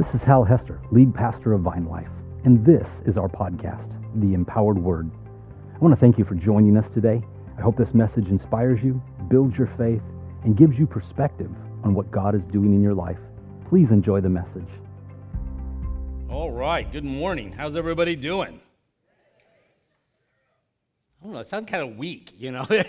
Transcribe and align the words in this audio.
This 0.00 0.14
is 0.14 0.24
Hal 0.24 0.44
Hester, 0.44 0.80
lead 0.92 1.14
pastor 1.14 1.52
of 1.52 1.60
Vine 1.60 1.84
Life, 1.84 2.08
and 2.44 2.64
this 2.64 3.02
is 3.04 3.18
our 3.18 3.28
podcast, 3.28 3.92
The 4.22 4.32
Empowered 4.32 4.78
Word. 4.78 5.10
I 5.74 5.78
want 5.78 5.92
to 5.92 6.00
thank 6.00 6.16
you 6.16 6.24
for 6.24 6.34
joining 6.34 6.78
us 6.78 6.88
today. 6.88 7.22
I 7.58 7.60
hope 7.60 7.76
this 7.76 7.92
message 7.92 8.28
inspires 8.28 8.82
you, 8.82 9.02
builds 9.28 9.58
your 9.58 9.66
faith, 9.66 10.00
and 10.44 10.56
gives 10.56 10.78
you 10.78 10.86
perspective 10.86 11.50
on 11.84 11.92
what 11.92 12.10
God 12.10 12.34
is 12.34 12.46
doing 12.46 12.72
in 12.72 12.82
your 12.82 12.94
life. 12.94 13.18
Please 13.68 13.90
enjoy 13.90 14.22
the 14.22 14.30
message. 14.30 14.70
All 16.30 16.50
right, 16.50 16.90
good 16.90 17.04
morning. 17.04 17.52
How's 17.52 17.76
everybody 17.76 18.16
doing? 18.16 18.58
I 21.20 21.24
don't 21.24 21.34
know, 21.34 21.40
it 21.40 21.48
sounds 21.50 21.68
kind 21.68 21.82
of 21.82 21.98
weak, 21.98 22.32
you 22.38 22.52
know? 22.52 22.66
it's 22.70 22.88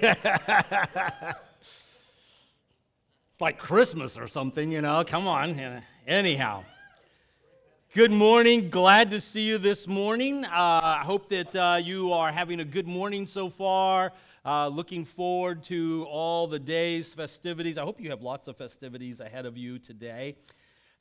like 3.41 3.57
Christmas 3.57 4.17
or 4.17 4.29
something, 4.29 4.71
you 4.71 4.79
know? 4.79 5.03
Come 5.03 5.27
on. 5.27 5.81
Anyhow, 6.07 6.63
good 7.93 8.11
morning. 8.11 8.69
Glad 8.69 9.11
to 9.11 9.19
see 9.19 9.41
you 9.41 9.57
this 9.57 9.85
morning. 9.85 10.45
Uh, 10.45 10.49
I 10.81 11.01
hope 11.03 11.27
that 11.27 11.53
uh, 11.53 11.77
you 11.83 12.13
are 12.13 12.31
having 12.31 12.61
a 12.61 12.63
good 12.63 12.87
morning 12.87 13.27
so 13.27 13.49
far. 13.49 14.13
Uh, 14.45 14.69
looking 14.69 15.03
forward 15.03 15.61
to 15.63 16.07
all 16.09 16.47
the 16.47 16.57
days, 16.57 17.11
festivities. 17.11 17.77
I 17.77 17.81
hope 17.81 17.99
you 17.99 18.09
have 18.09 18.21
lots 18.21 18.47
of 18.47 18.55
festivities 18.55 19.19
ahead 19.19 19.45
of 19.45 19.57
you 19.57 19.77
today. 19.77 20.37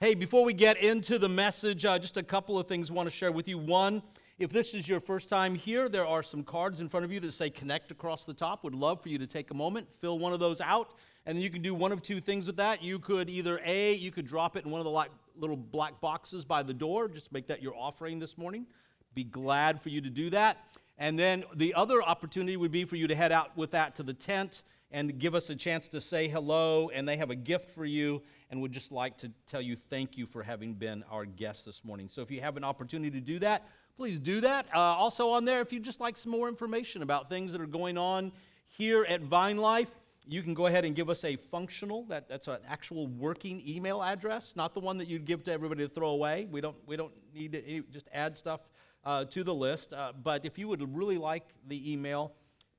Hey, 0.00 0.14
before 0.14 0.44
we 0.44 0.52
get 0.52 0.78
into 0.78 1.16
the 1.20 1.28
message, 1.28 1.84
uh, 1.84 1.96
just 1.96 2.16
a 2.16 2.24
couple 2.24 2.58
of 2.58 2.66
things 2.66 2.90
I 2.90 2.94
want 2.94 3.08
to 3.08 3.14
share 3.14 3.30
with 3.30 3.46
you. 3.46 3.56
One, 3.56 4.02
if 4.40 4.50
this 4.50 4.74
is 4.74 4.88
your 4.88 4.98
first 4.98 5.28
time 5.28 5.54
here, 5.54 5.88
there 5.88 6.06
are 6.06 6.24
some 6.24 6.42
cards 6.42 6.80
in 6.80 6.88
front 6.88 7.04
of 7.04 7.12
you 7.12 7.20
that 7.20 7.32
say 7.32 7.50
connect 7.50 7.92
across 7.92 8.24
the 8.24 8.34
top. 8.34 8.64
Would 8.64 8.74
love 8.74 9.00
for 9.00 9.10
you 9.10 9.18
to 9.18 9.28
take 9.28 9.52
a 9.52 9.54
moment, 9.54 9.86
fill 10.00 10.18
one 10.18 10.32
of 10.32 10.40
those 10.40 10.60
out, 10.60 10.94
and 11.24 11.40
you 11.40 11.50
can 11.50 11.62
do 11.62 11.72
one 11.72 11.92
of 11.92 12.02
two 12.02 12.20
things 12.20 12.48
with 12.48 12.56
that. 12.56 12.82
You 12.82 12.98
could 12.98 13.30
either 13.30 13.60
A, 13.64 13.94
you 13.94 14.10
could 14.10 14.26
drop 14.26 14.56
it 14.56 14.64
in 14.64 14.72
one 14.72 14.80
of 14.80 14.84
the 14.84 14.90
little 15.36 15.56
black 15.56 16.00
boxes 16.00 16.44
by 16.44 16.62
the 16.62 16.74
door, 16.74 17.08
just 17.08 17.32
make 17.32 17.46
that 17.48 17.62
your 17.62 17.74
offering 17.76 18.18
this 18.18 18.36
morning. 18.38 18.66
Be 19.14 19.24
glad 19.24 19.80
for 19.80 19.88
you 19.88 20.00
to 20.00 20.10
do 20.10 20.30
that. 20.30 20.58
And 20.98 21.18
then 21.18 21.44
the 21.54 21.74
other 21.74 22.02
opportunity 22.02 22.56
would 22.56 22.72
be 22.72 22.84
for 22.84 22.96
you 22.96 23.06
to 23.06 23.14
head 23.14 23.32
out 23.32 23.56
with 23.56 23.70
that 23.72 23.96
to 23.96 24.02
the 24.02 24.12
tent 24.12 24.62
and 24.92 25.18
give 25.18 25.34
us 25.34 25.50
a 25.50 25.54
chance 25.54 25.88
to 25.88 26.00
say 26.00 26.28
hello, 26.28 26.90
and 26.90 27.08
they 27.08 27.16
have 27.16 27.30
a 27.30 27.34
gift 27.34 27.70
for 27.70 27.84
you 27.84 28.20
and 28.50 28.60
would 28.60 28.72
just 28.72 28.90
like 28.90 29.16
to 29.18 29.30
tell 29.46 29.60
you 29.60 29.76
thank 29.88 30.18
you 30.18 30.26
for 30.26 30.42
having 30.42 30.74
been 30.74 31.04
our 31.10 31.24
guest 31.24 31.64
this 31.64 31.84
morning. 31.84 32.08
So 32.08 32.22
if 32.22 32.30
you 32.30 32.40
have 32.40 32.56
an 32.56 32.64
opportunity 32.64 33.10
to 33.12 33.24
do 33.24 33.38
that, 33.38 33.68
please 33.96 34.18
do 34.18 34.40
that. 34.40 34.66
Uh, 34.74 34.78
also, 34.78 35.30
on 35.30 35.44
there, 35.44 35.60
if 35.60 35.72
you'd 35.72 35.84
just 35.84 36.00
like 36.00 36.16
some 36.16 36.32
more 36.32 36.48
information 36.48 37.02
about 37.02 37.28
things 37.28 37.52
that 37.52 37.60
are 37.60 37.66
going 37.66 37.96
on 37.96 38.32
here 38.66 39.04
at 39.04 39.20
Vine 39.22 39.58
Life, 39.58 39.88
you 40.26 40.42
can 40.42 40.54
go 40.54 40.66
ahead 40.66 40.84
and 40.84 40.94
give 40.94 41.10
us 41.10 41.24
a 41.24 41.36
functional 41.36 42.04
that, 42.04 42.28
that's 42.28 42.46
an 42.46 42.58
actual 42.68 43.06
working 43.06 43.62
email 43.66 44.02
address 44.02 44.54
not 44.56 44.74
the 44.74 44.80
one 44.80 44.98
that 44.98 45.08
you'd 45.08 45.24
give 45.24 45.42
to 45.44 45.52
everybody 45.52 45.86
to 45.86 45.92
throw 45.92 46.10
away 46.10 46.46
we 46.50 46.60
don't 46.60 46.76
we 46.86 46.96
don't 46.96 47.12
need 47.34 47.52
to 47.52 47.82
just 47.92 48.08
add 48.12 48.36
stuff 48.36 48.60
uh, 49.04 49.24
to 49.24 49.42
the 49.42 49.54
list 49.54 49.92
uh, 49.92 50.12
but 50.22 50.44
if 50.44 50.58
you 50.58 50.68
would 50.68 50.94
really 50.94 51.18
like 51.18 51.44
the 51.68 51.92
email 51.92 52.32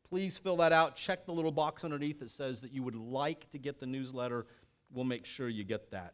please 0.07 0.37
fill 0.37 0.57
that 0.57 0.71
out 0.71 0.95
check 0.95 1.25
the 1.25 1.31
little 1.31 1.51
box 1.51 1.83
underneath 1.83 2.19
that 2.19 2.29
says 2.29 2.61
that 2.61 2.71
you 2.71 2.83
would 2.83 2.95
like 2.95 3.49
to 3.49 3.57
get 3.57 3.79
the 3.79 3.85
newsletter 3.85 4.45
we'll 4.93 5.05
make 5.05 5.25
sure 5.25 5.49
you 5.49 5.63
get 5.63 5.91
that. 5.91 6.13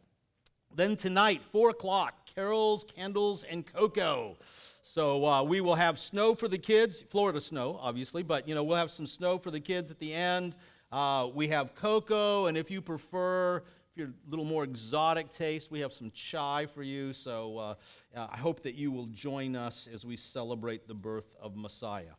Then 0.74 0.96
tonight, 0.96 1.42
4 1.50 1.70
o'clock, 1.70 2.14
carols, 2.34 2.84
candles, 2.94 3.44
and 3.44 3.66
cocoa. 3.66 4.36
So 4.82 5.24
uh, 5.26 5.42
we 5.42 5.60
will 5.60 5.74
have 5.74 5.98
snow 5.98 6.34
for 6.34 6.48
the 6.48 6.58
kids, 6.58 7.04
Florida 7.10 7.40
snow, 7.40 7.78
obviously, 7.80 8.22
but 8.22 8.48
you 8.48 8.54
know 8.54 8.62
we'll 8.62 8.76
have 8.76 8.90
some 8.90 9.06
snow 9.06 9.38
for 9.38 9.50
the 9.50 9.60
kids 9.60 9.90
at 9.90 9.98
the 9.98 10.14
end. 10.14 10.56
Uh, 10.90 11.28
we 11.34 11.48
have 11.48 11.74
cocoa, 11.74 12.46
and 12.46 12.56
if 12.56 12.70
you 12.70 12.80
prefer, 12.80 13.58
if 13.58 13.96
you're 13.96 14.08
a 14.08 14.30
little 14.30 14.44
more 14.46 14.64
exotic 14.64 15.30
taste, 15.30 15.70
we 15.70 15.80
have 15.80 15.92
some 15.92 16.10
chai 16.12 16.64
for 16.64 16.82
you. 16.82 17.12
So 17.12 17.58
uh, 17.58 17.74
uh 18.16 18.28
I 18.30 18.38
hope 18.38 18.62
that 18.62 18.74
you 18.74 18.90
will 18.90 19.06
join 19.06 19.54
us 19.54 19.86
as 19.92 20.06
we 20.06 20.16
celebrate 20.16 20.88
the 20.88 20.94
birth 20.94 21.34
of 21.42 21.56
Messiah. 21.56 22.16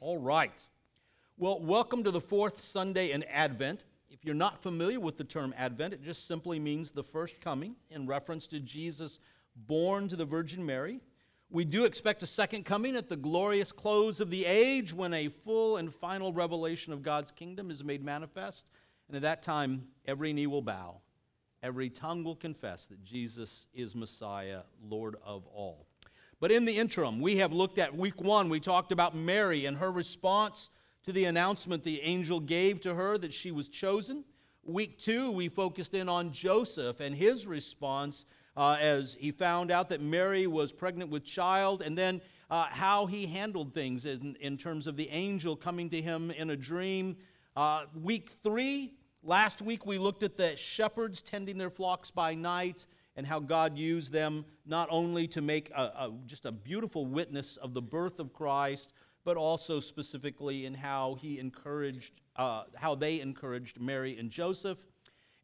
All 0.00 0.18
right. 0.18 0.58
Well, 1.38 1.60
welcome 1.60 2.02
to 2.02 2.10
the 2.10 2.20
fourth 2.20 2.60
Sunday 2.60 3.12
in 3.12 3.22
Advent. 3.24 3.84
If 4.10 4.24
you're 4.24 4.34
not 4.34 4.60
familiar 4.62 4.98
with 4.98 5.16
the 5.16 5.24
term 5.24 5.54
Advent, 5.56 5.94
it 5.94 6.02
just 6.02 6.26
simply 6.26 6.58
means 6.58 6.90
the 6.90 7.04
first 7.04 7.40
coming 7.40 7.76
in 7.88 8.08
reference 8.08 8.48
to 8.48 8.58
Jesus 8.58 9.20
born 9.54 10.08
to 10.08 10.16
the 10.16 10.24
Virgin 10.24 10.66
Mary. 10.66 10.98
We 11.52 11.66
do 11.66 11.84
expect 11.84 12.22
a 12.22 12.26
second 12.26 12.64
coming 12.64 12.96
at 12.96 13.10
the 13.10 13.16
glorious 13.16 13.72
close 13.72 14.20
of 14.20 14.30
the 14.30 14.46
age 14.46 14.94
when 14.94 15.12
a 15.12 15.28
full 15.28 15.76
and 15.76 15.94
final 15.94 16.32
revelation 16.32 16.94
of 16.94 17.02
God's 17.02 17.30
kingdom 17.30 17.70
is 17.70 17.84
made 17.84 18.02
manifest. 18.02 18.64
And 19.06 19.16
at 19.16 19.22
that 19.22 19.42
time, 19.42 19.86
every 20.06 20.32
knee 20.32 20.46
will 20.46 20.62
bow, 20.62 21.02
every 21.62 21.90
tongue 21.90 22.24
will 22.24 22.36
confess 22.36 22.86
that 22.86 23.04
Jesus 23.04 23.66
is 23.74 23.94
Messiah, 23.94 24.60
Lord 24.88 25.16
of 25.22 25.46
all. 25.48 25.86
But 26.40 26.52
in 26.52 26.64
the 26.64 26.78
interim, 26.78 27.20
we 27.20 27.36
have 27.36 27.52
looked 27.52 27.78
at 27.78 27.94
week 27.94 28.18
one, 28.18 28.48
we 28.48 28.58
talked 28.58 28.90
about 28.90 29.14
Mary 29.14 29.66
and 29.66 29.76
her 29.76 29.92
response 29.92 30.70
to 31.04 31.12
the 31.12 31.26
announcement 31.26 31.84
the 31.84 32.00
angel 32.00 32.40
gave 32.40 32.80
to 32.80 32.94
her 32.94 33.18
that 33.18 33.34
she 33.34 33.50
was 33.50 33.68
chosen. 33.68 34.24
Week 34.64 34.98
two, 34.98 35.30
we 35.30 35.50
focused 35.50 35.92
in 35.92 36.08
on 36.08 36.32
Joseph 36.32 37.00
and 37.00 37.14
his 37.14 37.46
response 37.46 38.24
uh, 38.56 38.76
as 38.80 39.16
he 39.18 39.30
found 39.30 39.70
out 39.70 39.88
that 39.88 40.00
Mary 40.00 40.46
was 40.46 40.72
pregnant 40.72 41.10
with 41.10 41.24
child, 41.24 41.82
and 41.82 41.96
then 41.96 42.20
uh, 42.50 42.66
how 42.68 43.06
he 43.06 43.26
handled 43.26 43.72
things 43.72 44.04
in, 44.04 44.36
in, 44.40 44.58
terms 44.58 44.86
of 44.86 44.96
the 44.96 45.08
angel 45.08 45.56
coming 45.56 45.88
to 45.88 46.02
him 46.02 46.30
in 46.30 46.50
a 46.50 46.56
dream. 46.56 47.16
Uh, 47.56 47.84
week 48.02 48.30
three, 48.42 48.92
last 49.22 49.62
week 49.62 49.86
we 49.86 49.96
looked 49.96 50.22
at 50.22 50.36
the 50.36 50.54
shepherds 50.56 51.22
tending 51.22 51.56
their 51.56 51.70
flocks 51.70 52.10
by 52.10 52.34
night 52.34 52.84
and 53.16 53.26
how 53.26 53.40
God 53.40 53.76
used 53.76 54.12
them 54.12 54.44
not 54.66 54.88
only 54.90 55.26
to 55.28 55.40
make 55.40 55.70
a, 55.70 55.82
a, 55.82 56.12
just 56.26 56.44
a 56.44 56.52
beautiful 56.52 57.06
witness 57.06 57.56
of 57.56 57.72
the 57.74 57.82
birth 57.82 58.18
of 58.18 58.32
Christ, 58.32 58.92
but 59.24 59.36
also 59.36 59.80
specifically 59.80 60.66
in 60.66 60.74
how 60.74 61.16
he 61.20 61.38
encouraged, 61.38 62.20
uh, 62.36 62.64
how 62.74 62.94
they 62.94 63.20
encouraged 63.20 63.80
Mary 63.80 64.18
and 64.18 64.30
Joseph. 64.30 64.78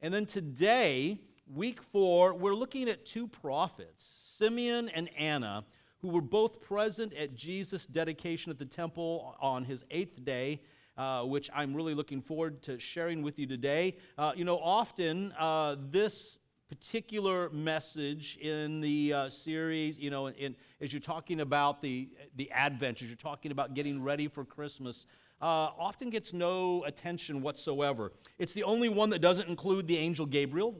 And 0.00 0.12
then 0.12 0.26
today, 0.26 1.20
week 1.54 1.82
four, 1.92 2.34
we're 2.34 2.54
looking 2.54 2.88
at 2.88 3.06
two 3.06 3.26
prophets, 3.26 4.04
Simeon 4.38 4.88
and 4.90 5.08
Anna, 5.18 5.64
who 6.00 6.08
were 6.08 6.20
both 6.20 6.60
present 6.60 7.12
at 7.14 7.34
Jesus' 7.34 7.86
dedication 7.86 8.50
at 8.50 8.58
the 8.58 8.64
temple 8.64 9.36
on 9.40 9.64
his 9.64 9.84
eighth 9.90 10.24
day. 10.24 10.60
Uh, 10.96 11.22
which 11.22 11.48
I'm 11.54 11.76
really 11.76 11.94
looking 11.94 12.20
forward 12.20 12.60
to 12.62 12.80
sharing 12.80 13.22
with 13.22 13.38
you 13.38 13.46
today. 13.46 13.96
Uh, 14.18 14.32
you 14.34 14.44
know, 14.44 14.58
often 14.58 15.30
uh, 15.38 15.76
this 15.92 16.40
particular 16.68 17.48
message 17.50 18.36
in 18.40 18.80
the 18.80 19.12
uh, 19.12 19.28
series, 19.28 19.96
you 19.96 20.10
know, 20.10 20.26
in, 20.26 20.56
as 20.80 20.92
you're 20.92 20.98
talking 20.98 21.40
about 21.40 21.80
the, 21.80 22.08
the 22.34 22.50
Advent, 22.50 23.00
as 23.00 23.06
you're 23.06 23.16
talking 23.16 23.52
about 23.52 23.74
getting 23.74 24.02
ready 24.02 24.26
for 24.26 24.44
Christmas, 24.44 25.06
uh, 25.40 25.70
often 25.78 26.10
gets 26.10 26.32
no 26.32 26.82
attention 26.84 27.42
whatsoever. 27.42 28.12
It's 28.40 28.52
the 28.52 28.64
only 28.64 28.88
one 28.88 29.10
that 29.10 29.20
doesn't 29.20 29.48
include 29.48 29.86
the 29.86 29.96
angel 29.96 30.26
Gabriel, 30.26 30.72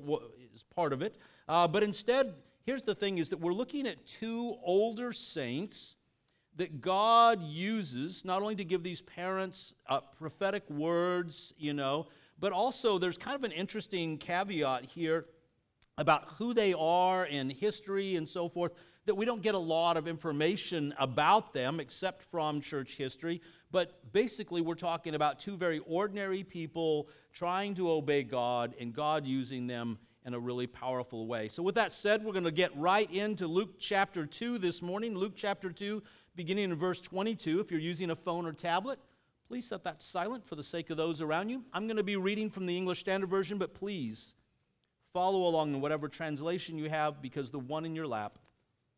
is 0.59 0.65
part 0.75 0.93
of 0.93 1.03
it. 1.03 1.17
Uh, 1.49 1.69
but 1.69 1.83
instead, 1.83 2.35
here's 2.67 2.83
the 2.83 2.95
thing 2.95 3.19
is 3.19 3.31
that 3.31 3.39
we're 3.39 3.53
looking 3.53 3.87
at 3.87 4.05
two 4.07 4.57
older 4.65 5.13
saints 5.13 5.95
that 6.57 6.81
God 6.81 7.41
uses 7.41 8.25
not 8.25 8.43
only 8.43 8.57
to 8.57 8.65
give 8.65 8.83
these 8.83 9.01
parents 9.01 9.75
uh, 9.89 10.01
prophetic 10.19 10.69
words, 10.69 11.53
you 11.57 11.73
know, 11.73 12.09
but 12.41 12.53
also 12.53 12.99
there's 12.99 13.17
kind 13.17 13.37
of 13.37 13.45
an 13.45 13.53
interesting 13.53 14.19
caveat 14.19 14.85
here 14.85 15.27
about 15.97 16.25
who 16.39 16.53
they 16.53 16.75
are 16.75 17.27
in 17.27 17.51
history 17.51 18.17
and 18.17 18.29
so 18.29 18.49
forth 18.49 18.73
that 19.07 19.15
we 19.15 19.25
don't 19.25 19.41
get 19.41 19.55
a 19.55 19.59
lot 19.59 19.97
of 19.97 20.09
information 20.09 20.93
about 20.99 21.55
them 21.55 21.79
except 21.79 22.23
from 22.31 22.61
church 22.61 22.97
history. 22.97 23.41
But 23.71 24.13
basically, 24.13 24.61
we're 24.61 24.75
talking 24.75 25.15
about 25.15 25.39
two 25.39 25.57
very 25.57 25.81
ordinary 25.87 26.43
people 26.43 27.09
trying 27.33 27.77
to 27.77 27.91
obey 27.91 28.25
God 28.25 28.75
and 28.81 28.93
God 28.93 29.25
using 29.25 29.67
them 29.69 29.99
in 30.29 30.35
a 30.35 30.39
really 30.39 30.69
powerful 30.69 31.27
way. 31.27 31.49
So, 31.49 31.63
with 31.63 31.75
that 31.75 31.91
said, 31.91 32.25
we're 32.25 32.33
going 32.33 32.45
to 32.45 32.53
get 32.53 32.77
right 32.77 33.11
into 33.11 33.49
Luke 33.49 33.81
chapter 33.81 34.27
2 34.27 34.59
this 34.59 34.81
morning. 34.81 35.17
Luke 35.17 35.33
chapter 35.35 35.71
2, 35.71 36.03
beginning 36.37 36.71
in 36.71 36.77
verse 36.77 37.01
22. 37.01 37.59
If 37.59 37.73
you're 37.73 37.81
using 37.81 38.11
a 38.11 38.17
phone 38.17 38.47
or 38.47 38.53
tablet, 38.53 39.01
please 39.49 39.67
set 39.67 39.83
that 39.85 40.03
silent 40.03 40.47
for 40.47 40.55
the 40.55 40.63
sake 40.63 40.91
of 40.91 40.97
those 40.97 41.21
around 41.21 41.49
you. 41.49 41.65
I'm 41.73 41.87
going 41.87 41.97
to 41.97 42.03
be 42.05 42.17
reading 42.17 42.49
from 42.49 42.67
the 42.67 42.77
English 42.77 43.01
Standard 43.01 43.29
Version, 43.31 43.59
but 43.59 43.75
please 43.75 44.35
Follow 45.13 45.47
along 45.47 45.75
in 45.75 45.81
whatever 45.81 46.09
translation 46.09 46.79
you 46.79 46.91
have 46.91 47.23
because 47.23 47.51
the 47.51 47.59
one 47.59 47.85
in 47.85 47.95
your 47.95 48.07
lap, 48.07 48.39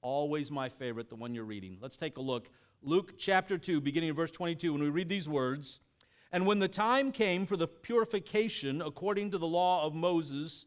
always 0.03 0.51
my 0.51 0.69
favorite, 0.69 1.09
the 1.09 1.15
one 1.15 1.35
you're 1.35 1.45
reading. 1.45 1.79
Let's 1.81 1.97
take 1.97 2.19
a 2.19 2.21
look. 2.21 2.49
Luke 2.83 3.15
chapter 3.17 3.57
2, 3.57 3.81
beginning 3.81 4.09
in 4.09 4.15
verse 4.15 4.31
22, 4.31 4.73
when 4.73 4.83
we 4.83 4.89
read 4.89 5.09
these 5.09 5.29
words 5.29 5.81
And 6.33 6.47
when 6.47 6.59
the 6.59 6.69
time 6.69 7.13
came 7.13 7.47
for 7.47 7.57
the 7.57 7.69
purification 7.69 8.83
according 8.83 9.31
to 9.31 9.39
the 9.39 9.47
law 9.47 9.87
of 9.87 9.95
Moses, 9.95 10.67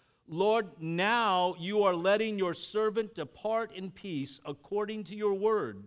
Lord, 0.33 0.69
now 0.79 1.55
you 1.59 1.83
are 1.83 1.93
letting 1.93 2.39
your 2.39 2.53
servant 2.53 3.13
depart 3.15 3.75
in 3.75 3.91
peace 3.91 4.39
according 4.45 5.03
to 5.05 5.15
your 5.15 5.33
word. 5.33 5.83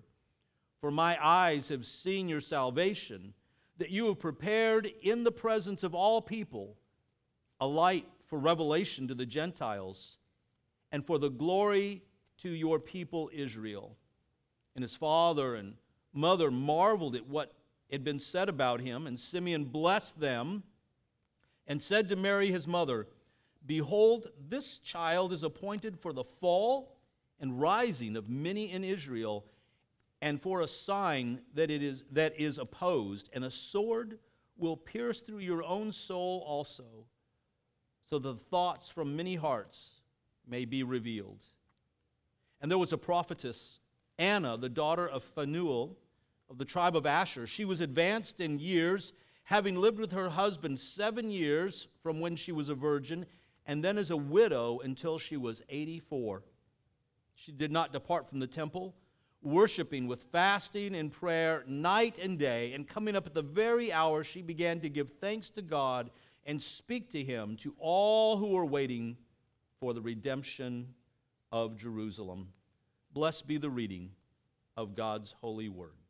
For 0.82 0.90
my 0.90 1.16
eyes 1.24 1.68
have 1.68 1.86
seen 1.86 2.28
your 2.28 2.42
salvation, 2.42 3.32
that 3.78 3.88
you 3.88 4.04
have 4.08 4.18
prepared 4.18 4.86
in 5.00 5.24
the 5.24 5.32
presence 5.32 5.82
of 5.82 5.94
all 5.94 6.20
people 6.20 6.76
a 7.58 7.66
light 7.66 8.06
for 8.26 8.38
revelation 8.38 9.08
to 9.08 9.14
the 9.14 9.24
Gentiles 9.24 10.18
and 10.92 11.06
for 11.06 11.18
the 11.18 11.30
glory 11.30 12.02
to 12.42 12.50
your 12.50 12.78
people 12.78 13.30
Israel. 13.32 13.96
And 14.74 14.82
his 14.82 14.94
father 14.94 15.54
and 15.54 15.72
mother 16.12 16.50
marveled 16.50 17.16
at 17.16 17.26
what 17.26 17.52
had 17.90 18.04
been 18.04 18.18
said 18.18 18.50
about 18.50 18.82
him, 18.82 19.06
and 19.06 19.18
Simeon 19.18 19.64
blessed 19.64 20.20
them 20.20 20.64
and 21.66 21.80
said 21.80 22.10
to 22.10 22.16
Mary 22.16 22.52
his 22.52 22.66
mother, 22.66 23.06
Behold, 23.66 24.28
this 24.48 24.78
child 24.78 25.32
is 25.32 25.42
appointed 25.42 25.98
for 25.98 26.12
the 26.12 26.24
fall 26.24 26.96
and 27.40 27.60
rising 27.60 28.16
of 28.16 28.28
many 28.28 28.70
in 28.70 28.84
Israel, 28.84 29.44
and 30.20 30.40
for 30.40 30.60
a 30.60 30.68
sign 30.68 31.40
that 31.54 31.70
it 31.70 31.82
is 31.82 32.04
that 32.12 32.38
is 32.38 32.58
opposed, 32.58 33.28
and 33.32 33.44
a 33.44 33.50
sword 33.50 34.18
will 34.56 34.76
pierce 34.76 35.20
through 35.20 35.38
your 35.38 35.62
own 35.64 35.92
soul 35.92 36.44
also, 36.46 36.84
so 38.08 38.18
the 38.18 38.34
thoughts 38.34 38.88
from 38.88 39.16
many 39.16 39.34
hearts 39.34 40.00
may 40.46 40.64
be 40.64 40.82
revealed. 40.82 41.44
And 42.60 42.70
there 42.70 42.78
was 42.78 42.92
a 42.92 42.98
prophetess, 42.98 43.80
Anna, 44.18 44.56
the 44.56 44.68
daughter 44.68 45.08
of 45.08 45.24
Phanuel 45.24 45.96
of 46.48 46.58
the 46.58 46.64
tribe 46.64 46.96
of 46.96 47.06
Asher. 47.06 47.46
She 47.46 47.64
was 47.64 47.80
advanced 47.80 48.40
in 48.40 48.58
years, 48.58 49.12
having 49.44 49.76
lived 49.76 49.98
with 49.98 50.12
her 50.12 50.30
husband 50.30 50.78
seven 50.78 51.30
years 51.30 51.88
from 52.02 52.20
when 52.20 52.36
she 52.36 52.52
was 52.52 52.68
a 52.68 52.74
virgin 52.74 53.26
and 53.66 53.82
then 53.82 53.98
as 53.98 54.10
a 54.10 54.16
widow 54.16 54.80
until 54.80 55.18
she 55.18 55.36
was 55.36 55.62
84. 55.68 56.42
She 57.34 57.52
did 57.52 57.72
not 57.72 57.92
depart 57.92 58.28
from 58.28 58.38
the 58.38 58.46
temple, 58.46 58.94
worshiping 59.42 60.06
with 60.06 60.22
fasting 60.32 60.94
and 60.94 61.12
prayer 61.12 61.64
night 61.66 62.18
and 62.18 62.38
day, 62.38 62.72
and 62.72 62.88
coming 62.88 63.16
up 63.16 63.26
at 63.26 63.34
the 63.34 63.42
very 63.42 63.92
hour 63.92 64.22
she 64.22 64.42
began 64.42 64.80
to 64.80 64.88
give 64.88 65.10
thanks 65.20 65.50
to 65.50 65.62
God 65.62 66.10
and 66.46 66.62
speak 66.62 67.10
to 67.12 67.22
him 67.22 67.56
to 67.58 67.74
all 67.78 68.36
who 68.36 68.48
were 68.48 68.66
waiting 68.66 69.16
for 69.80 69.94
the 69.94 70.00
redemption 70.00 70.94
of 71.50 71.76
Jerusalem. 71.76 72.48
Blessed 73.12 73.46
be 73.46 73.58
the 73.58 73.70
reading 73.70 74.10
of 74.76 74.94
God's 74.94 75.34
holy 75.40 75.68
word. 75.68 76.03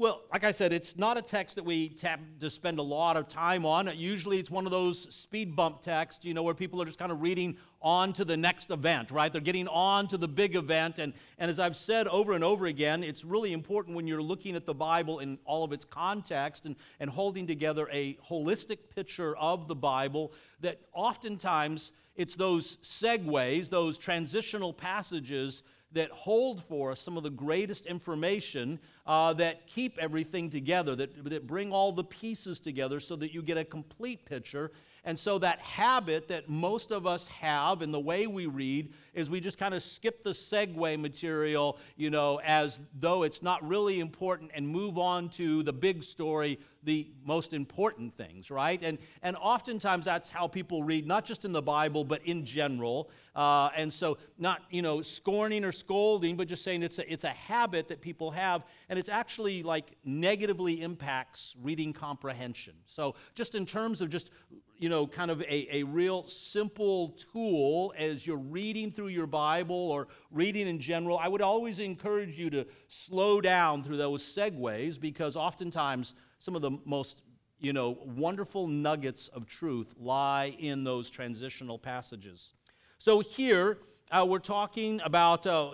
Well, 0.00 0.22
like 0.32 0.44
I 0.44 0.52
said, 0.52 0.72
it's 0.72 0.96
not 0.96 1.18
a 1.18 1.20
text 1.20 1.56
that 1.56 1.64
we 1.66 1.90
tap 1.90 2.20
to 2.40 2.48
spend 2.48 2.78
a 2.78 2.82
lot 2.82 3.18
of 3.18 3.28
time 3.28 3.66
on. 3.66 3.86
Usually 3.94 4.38
it's 4.38 4.50
one 4.50 4.64
of 4.64 4.72
those 4.72 5.14
speed 5.14 5.54
bump 5.54 5.82
texts, 5.82 6.24
you 6.24 6.32
know, 6.32 6.42
where 6.42 6.54
people 6.54 6.80
are 6.80 6.86
just 6.86 6.98
kind 6.98 7.12
of 7.12 7.20
reading 7.20 7.58
on 7.82 8.14
to 8.14 8.24
the 8.24 8.34
next 8.34 8.70
event, 8.70 9.10
right? 9.10 9.30
They're 9.30 9.42
getting 9.42 9.68
on 9.68 10.08
to 10.08 10.16
the 10.16 10.26
big 10.26 10.56
event. 10.56 11.00
And, 11.00 11.12
and 11.36 11.50
as 11.50 11.58
I've 11.58 11.76
said 11.76 12.08
over 12.08 12.32
and 12.32 12.42
over 12.42 12.64
again, 12.64 13.04
it's 13.04 13.26
really 13.26 13.52
important 13.52 13.94
when 13.94 14.06
you're 14.06 14.22
looking 14.22 14.56
at 14.56 14.64
the 14.64 14.72
Bible 14.72 15.18
in 15.18 15.38
all 15.44 15.64
of 15.64 15.72
its 15.74 15.84
context 15.84 16.64
and, 16.64 16.76
and 16.98 17.10
holding 17.10 17.46
together 17.46 17.86
a 17.92 18.14
holistic 18.26 18.78
picture 18.94 19.36
of 19.36 19.68
the 19.68 19.74
Bible 19.74 20.32
that 20.60 20.80
oftentimes 20.94 21.92
it's 22.16 22.36
those 22.36 22.78
segues, 22.78 23.68
those 23.68 23.98
transitional 23.98 24.72
passages 24.72 25.62
that 25.92 26.10
hold 26.10 26.62
for 26.64 26.92
us 26.92 27.00
some 27.00 27.16
of 27.16 27.22
the 27.22 27.30
greatest 27.30 27.86
information 27.86 28.78
uh, 29.06 29.32
that 29.32 29.66
keep 29.66 29.98
everything 29.98 30.48
together, 30.48 30.94
that, 30.94 31.24
that 31.24 31.46
bring 31.46 31.72
all 31.72 31.92
the 31.92 32.04
pieces 32.04 32.60
together 32.60 33.00
so 33.00 33.16
that 33.16 33.34
you 33.34 33.42
get 33.42 33.56
a 33.56 33.64
complete 33.64 34.24
picture 34.24 34.70
and 35.04 35.18
so, 35.18 35.38
that 35.38 35.60
habit 35.60 36.28
that 36.28 36.48
most 36.48 36.90
of 36.90 37.06
us 37.06 37.26
have 37.28 37.80
in 37.80 37.90
the 37.90 38.00
way 38.00 38.26
we 38.26 38.46
read 38.46 38.92
is 39.14 39.30
we 39.30 39.40
just 39.40 39.56
kind 39.56 39.72
of 39.72 39.82
skip 39.82 40.22
the 40.22 40.30
segue 40.30 41.00
material, 41.00 41.78
you 41.96 42.10
know, 42.10 42.40
as 42.44 42.80
though 42.98 43.22
it's 43.22 43.42
not 43.42 43.66
really 43.66 44.00
important 44.00 44.50
and 44.54 44.68
move 44.68 44.98
on 44.98 45.30
to 45.30 45.62
the 45.62 45.72
big 45.72 46.04
story, 46.04 46.58
the 46.82 47.08
most 47.24 47.52
important 47.54 48.14
things, 48.16 48.50
right? 48.50 48.80
And, 48.82 48.98
and 49.22 49.36
oftentimes 49.36 50.04
that's 50.04 50.28
how 50.28 50.46
people 50.46 50.82
read, 50.82 51.06
not 51.06 51.24
just 51.24 51.44
in 51.44 51.52
the 51.52 51.62
Bible, 51.62 52.04
but 52.04 52.24
in 52.26 52.44
general. 52.44 53.10
Uh, 53.34 53.70
and 53.76 53.90
so, 53.92 54.18
not, 54.38 54.62
you 54.70 54.82
know, 54.82 55.00
scorning 55.00 55.64
or 55.64 55.72
scolding, 55.72 56.36
but 56.36 56.46
just 56.46 56.62
saying 56.62 56.82
it's 56.82 56.98
a, 56.98 57.10
it's 57.10 57.24
a 57.24 57.30
habit 57.30 57.88
that 57.88 58.02
people 58.02 58.30
have, 58.30 58.64
and 58.90 58.98
it's 58.98 59.08
actually 59.08 59.62
like 59.62 59.96
negatively 60.04 60.82
impacts 60.82 61.54
reading 61.62 61.92
comprehension. 61.92 62.74
So, 62.86 63.14
just 63.34 63.54
in 63.54 63.64
terms 63.64 64.00
of 64.00 64.10
just 64.10 64.30
you 64.80 64.88
know, 64.88 65.06
kind 65.06 65.30
of 65.30 65.42
a, 65.42 65.76
a 65.76 65.82
real 65.82 66.26
simple 66.26 67.14
tool 67.32 67.92
as 67.98 68.26
you're 68.26 68.38
reading 68.38 68.90
through 68.90 69.08
your 69.08 69.26
Bible 69.26 69.76
or 69.76 70.08
reading 70.30 70.66
in 70.66 70.80
general. 70.80 71.18
I 71.18 71.28
would 71.28 71.42
always 71.42 71.80
encourage 71.80 72.38
you 72.38 72.48
to 72.48 72.66
slow 72.88 73.42
down 73.42 73.84
through 73.84 73.98
those 73.98 74.22
segues 74.22 74.98
because 74.98 75.36
oftentimes 75.36 76.14
some 76.38 76.56
of 76.56 76.62
the 76.62 76.70
most 76.86 77.20
you 77.58 77.74
know, 77.74 77.98
wonderful 78.06 78.66
nuggets 78.66 79.28
of 79.28 79.46
truth 79.46 79.92
lie 80.00 80.56
in 80.58 80.82
those 80.82 81.10
transitional 81.10 81.78
passages. 81.78 82.54
So 82.98 83.20
here 83.20 83.76
uh, 84.10 84.24
we're 84.26 84.38
talking 84.38 85.02
about 85.04 85.46
uh, 85.46 85.72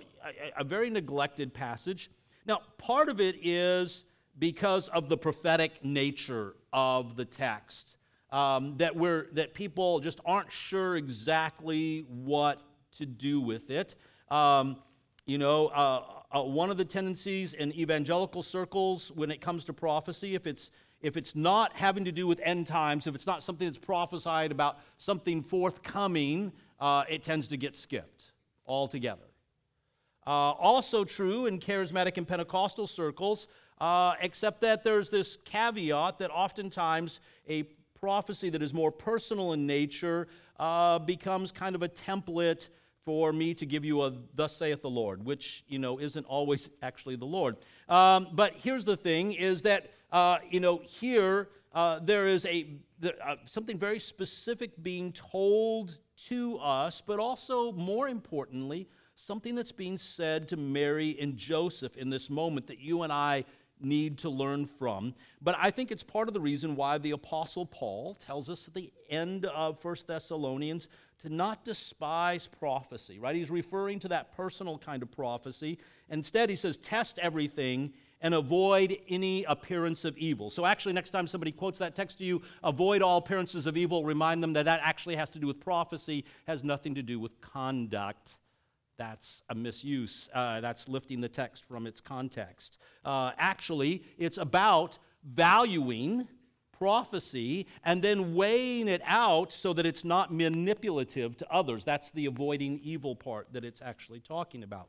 a, 0.57 0.63
a 0.63 0.65
very 0.65 0.91
neglected 0.91 1.55
passage. 1.55 2.11
Now, 2.45 2.61
part 2.77 3.09
of 3.09 3.21
it 3.21 3.37
is 3.41 4.05
because 4.37 4.89
of 4.89 5.09
the 5.09 5.17
prophetic 5.17 5.85
nature 5.85 6.57
of 6.73 7.15
the 7.15 7.25
text 7.25 7.96
um, 8.31 8.75
that, 8.79 8.95
we're, 8.95 9.29
that 9.33 9.55
people 9.55 10.01
just 10.01 10.21
aren't 10.25 10.51
sure 10.51 10.97
exactly 10.97 12.07
what 12.09 12.61
to 12.99 13.07
do 13.07 13.41
with 13.41 13.71
it. 13.71 13.95
Um, 14.31 14.77
you 15.27 15.39
know, 15.39 15.67
uh, 15.69 16.03
uh, 16.33 16.43
one 16.43 16.71
of 16.71 16.77
the 16.77 16.85
tendencies 16.85 17.55
in 17.55 17.73
evangelical 17.73 18.43
circles 18.43 19.11
when 19.15 19.31
it 19.31 19.41
comes 19.41 19.65
to 19.65 19.73
prophecy, 19.73 20.35
if 20.35 20.47
it's 20.47 20.71
if 21.03 21.17
it's 21.17 21.37
not 21.37 21.73
having 21.75 22.07
to 22.07 22.13
do 22.13 22.27
with 22.27 22.41
end 22.43 22.67
times, 22.67 23.07
if 23.07 23.15
it's 23.15 23.27
not 23.27 23.43
something 23.43 23.69
that's 23.69 23.79
prophesied 23.79 24.51
about 24.51 24.79
something 24.97 25.43
forthcoming, 25.43 26.53
uh, 26.81 27.05
it 27.09 27.23
tends 27.23 27.49
to 27.49 27.57
get 27.57 27.77
skipped 27.77 28.33
altogether. 28.67 29.29
Uh, 30.27 30.31
also 30.31 31.05
true 31.05 31.47
in 31.47 31.61
charismatic 31.61 32.17
and 32.17 32.27
Pentecostal 32.27 32.87
circles, 32.87 33.47
uh, 33.81 34.15
except 34.21 34.61
that 34.63 34.83
there's 34.83 35.11
this 35.11 35.37
caveat 35.45 36.19
that 36.19 36.31
oftentimes 36.31 37.21
a 37.49 37.65
prophecy 38.01 38.51
that 38.51 38.63
is 38.63 38.73
more 38.73 38.91
personal 38.91 39.53
in 39.53 39.67
nature 39.67 40.29
uh, 40.59 40.99
becomes 40.99 41.53
kind 41.53 41.75
of 41.75 41.83
a 41.83 41.89
template 41.89 42.69
for 43.05 43.33
me 43.33 43.55
to 43.55 43.65
give 43.65 43.85
you 43.85 44.03
a 44.03 44.13
thus 44.35 44.57
saith 44.57 44.83
the 44.83 44.91
lord 44.91 45.25
which 45.25 45.65
you 45.69 45.79
know 45.79 46.01
isn't 46.01 46.27
always 46.27 46.69
actually 46.83 47.17
the 47.17 47.25
lord. 47.25 47.57
Um, 47.89 48.29
but 48.33 48.55
here's 48.57 48.85
the 48.85 48.97
thing 48.97 49.33
is 49.33 49.63
that 49.63 49.91
uh, 50.13 50.39
you 50.51 50.61
know 50.61 50.83
here 50.85 51.49
uh, 51.73 52.01
there 52.03 52.27
is 52.27 52.45
a 52.47 52.67
uh, 53.05 53.37
something 53.45 53.79
very 53.79 53.99
specific 53.99 54.83
being 54.83 55.13
told 55.13 55.99
to 56.29 56.59
us 56.59 57.03
but 57.07 57.21
also 57.21 57.71
more 57.73 58.09
importantly 58.09 58.89
something 59.15 59.55
that's 59.55 59.73
being 59.73 59.99
said 59.99 60.49
to 60.49 60.57
mary 60.57 61.17
and 61.21 61.37
joseph 61.37 61.97
in 61.99 62.09
this 62.09 62.31
moment 62.31 62.67
that 62.67 62.79
you 62.79 63.03
and 63.03 63.13
i 63.13 63.45
need 63.81 64.19
to 64.19 64.31
learn 64.31 64.67
from. 64.67 65.15
But 65.43 65.57
I 65.59 65.71
think 65.71 65.91
it's 65.91 66.03
part 66.03 66.29
of 66.29 66.35
the 66.35 66.41
reason 66.41 66.77
why 66.77 66.99
the 66.99 67.13
Apostle 67.13 67.67
Paul 67.67 68.15
tells 68.15 68.49
us 68.49 68.69
at 68.69 68.75
the 68.75 68.93
end 69.11 69.45
of 69.47 69.83
1 69.85 69.97
Thessalonians 70.07 70.89
to 71.23 71.29
not 71.29 71.65
despise 71.65 72.49
prophecy, 72.59 73.19
right? 73.19 73.35
He's 73.35 73.51
referring 73.51 74.01
to 74.01 74.09
that 74.09 74.37
personal 74.37 74.79
kind 74.79 75.03
of 75.03 75.11
prophecy. 75.11 75.79
Instead, 76.11 76.51
he 76.51 76.57
says, 76.57 76.77
test 76.77 77.19
everything 77.19 77.93
and 78.21 78.35
avoid 78.35 78.97
any 79.09 79.45
appearance 79.45 80.05
of 80.05 80.17
evil. 80.17 80.51
So, 80.51 80.65
actually, 80.65 80.95
next 80.95 81.11
time 81.11 81.27
somebody 81.27 81.53
quotes 81.53 81.79
that 81.79 81.95
text 81.95 82.19
to 82.19 82.25
you, 82.25 82.43
avoid 82.65 83.03
all 83.03 83.19
appearances 83.19 83.67
of 83.67 83.77
evil, 83.77 84.05
remind 84.05 84.43
them 84.43 84.55
that 84.55 84.65
that 84.65 84.81
actually 84.83 85.17
has 85.17 85.31
to 85.31 85.39
do 85.39 85.47
with 85.47 85.61
prophecy, 85.61 86.25
has 86.47 86.65
nothing 86.65 86.95
to 86.95 87.03
do 87.03 87.21
with 87.21 87.39
conduct 87.41 88.37
That's 88.99 89.43
a 89.49 89.55
misuse. 89.55 90.29
Uh, 90.35 90.61
that's 90.61 90.89
lifting 90.89 91.21
the 91.21 91.29
text 91.29 91.65
from 91.65 91.87
its 91.87 92.01
context. 92.01 92.79
Uh, 93.05 93.33
actually, 93.39 94.03
it's 94.19 94.39
about 94.39 94.99
valuing 95.25 96.29
prophecy 96.79 97.67
and 97.85 98.03
then 98.03 98.35
weighing 98.35 98.89
it 98.89 99.03
out 99.05 99.53
so 99.53 99.73
that 99.73 99.87
it's 99.87 100.05
not 100.05 100.33
manipulative 100.33 101.37
to 101.39 101.53
others. 101.53 101.85
That's 101.85 102.11
the 102.11 102.27
avoiding 102.27 102.81
evil 102.83 103.17
part 103.17 103.49
that 103.53 103.65
it's 103.65 103.83
actually 103.83 104.21
talking 104.21 104.63
about. 104.63 104.89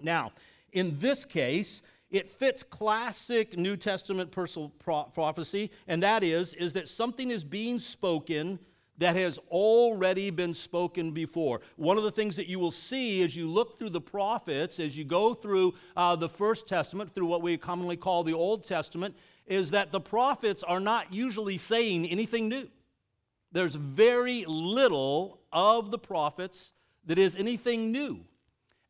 Now, 0.00 0.32
in 0.72 0.98
this 0.98 1.24
case, 1.24 1.82
it 2.10 2.30
fits 2.30 2.62
classic 2.62 3.56
New 3.56 3.76
Testament 3.76 4.32
personal 4.32 4.70
prophecy, 4.70 5.70
and 5.86 6.02
that 6.02 6.24
is, 6.24 6.54
is 6.54 6.72
that 6.72 6.88
something 6.88 7.30
is 7.30 7.44
being 7.44 7.78
spoken 7.78 8.58
that 9.00 9.16
has 9.16 9.38
already 9.50 10.28
been 10.28 10.52
spoken 10.52 11.10
before. 11.10 11.62
One 11.76 11.96
of 11.96 12.04
the 12.04 12.12
things 12.12 12.36
that 12.36 12.48
you 12.48 12.58
will 12.58 12.70
see 12.70 13.22
as 13.22 13.34
you 13.34 13.48
look 13.48 13.78
through 13.78 13.90
the 13.90 14.00
prophets, 14.00 14.78
as 14.78 14.96
you 14.96 15.04
go 15.04 15.32
through 15.32 15.74
uh, 15.96 16.16
the 16.16 16.28
First 16.28 16.68
Testament, 16.68 17.14
through 17.14 17.26
what 17.26 17.40
we 17.40 17.56
commonly 17.56 17.96
call 17.96 18.22
the 18.22 18.34
Old 18.34 18.62
Testament, 18.62 19.16
is 19.46 19.70
that 19.70 19.90
the 19.90 20.00
prophets 20.00 20.62
are 20.62 20.80
not 20.80 21.12
usually 21.14 21.56
saying 21.56 22.06
anything 22.06 22.48
new. 22.50 22.68
There's 23.52 23.74
very 23.74 24.44
little 24.46 25.40
of 25.50 25.90
the 25.90 25.98
prophets 25.98 26.74
that 27.06 27.18
is 27.18 27.34
anything 27.36 27.90
new. 27.90 28.20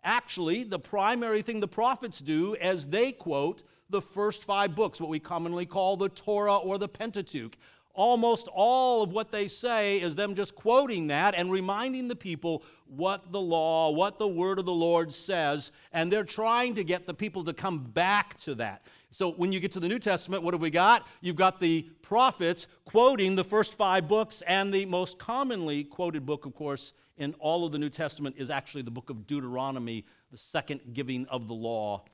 Actually, 0.02 0.64
the 0.64 0.79
primary 0.79 1.43
thing 1.43 1.61
the 1.61 1.69
prophets 1.69 2.19
do 2.19 2.57
as 2.57 2.87
they 2.88 3.12
quote 3.12 3.62
the 3.90 4.02
first 4.02 4.45
five 4.45 4.75
books, 4.75 5.00
what 5.00 5.11
we 5.11 5.21
commonly 5.21 5.67
call 5.67 5.97
the 5.97 6.09
Torah 6.09 6.57
or 6.57 6.79
the 6.79 6.88
Pentateuch. 6.88 7.57
Almost 7.92 8.49
all 8.49 9.02
of 9.02 9.12
what 9.12 9.32
they 9.32 9.49
say 9.49 10.00
is 10.00 10.14
them 10.14 10.35
just 10.35 10.54
quoting 10.54 11.09
that 11.09 11.35
and 11.35 11.50
reminding 11.50 12.09
the 12.09 12.16
people 12.16 12.62
what 12.87 13.32
the 13.32 13.40
law, 13.40 13.90
what 13.90 14.18
the 14.18 14.28
word 14.28 14.59
of 14.59 14.64
the 14.64 14.73
Lord 14.73 15.12
says, 15.12 15.73
and 15.92 16.12
they're 16.12 16.25
trying 16.25 16.76
to 16.76 16.85
get 16.85 17.06
the 17.06 17.14
people 17.14 17.44
to 17.44 17.52
come 17.52 17.78
back 17.78 18.38
to 18.40 18.54
that. 18.56 18.87
So 19.11 19.32
when 19.32 19.50
you 19.52 19.59
get 19.59 19.73
to 19.73 19.80
the 19.80 19.88
New 19.88 19.99
Testament, 19.99 20.42
what 20.42 20.54
have 20.54 20.61
we 20.61 20.70
got? 20.70 21.06
You've 21.20 21.37
got 21.37 21.61
the 21.61 21.82
prophets 22.00 22.68
quoting 22.85 23.35
the 23.35 23.44
first 23.44 23.75
five 23.75 24.06
books, 24.09 24.42
and 24.47 24.73
the 24.73 24.87
most 24.87 25.18
commonly 25.18 25.85
quoted 25.85 26.25
book, 26.25 26.47
of 26.47 26.54
course, 26.54 26.92
in 27.18 27.35
all 27.35 27.66
of 27.66 27.73
the 27.73 27.78
New 27.78 27.90
Testament 27.90 28.37
is 28.38 28.50
actually 28.50 28.82
the 28.82 28.90
book 28.90 29.11
of 29.11 29.26
Deuteronomy, 29.26 30.06
the 30.30 30.38
second 30.38 30.80
giving 30.92 31.26
of 31.26 31.49
the 31.49 31.54
law. 31.54 32.04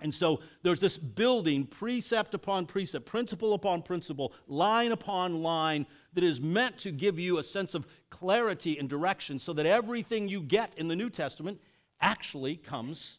And 0.00 0.12
so 0.12 0.40
there's 0.62 0.80
this 0.80 0.98
building, 0.98 1.64
precept 1.64 2.34
upon 2.34 2.66
precept, 2.66 3.06
principle 3.06 3.54
upon 3.54 3.82
principle, 3.82 4.34
line 4.46 4.92
upon 4.92 5.42
line, 5.42 5.86
that 6.12 6.22
is 6.22 6.40
meant 6.40 6.76
to 6.78 6.90
give 6.90 7.18
you 7.18 7.38
a 7.38 7.42
sense 7.42 7.74
of 7.74 7.86
clarity 8.10 8.78
and 8.78 8.88
direction 8.88 9.38
so 9.38 9.52
that 9.54 9.64
everything 9.64 10.28
you 10.28 10.42
get 10.42 10.72
in 10.76 10.88
the 10.88 10.96
New 10.96 11.08
Testament 11.08 11.60
actually 12.00 12.56
comes 12.56 13.18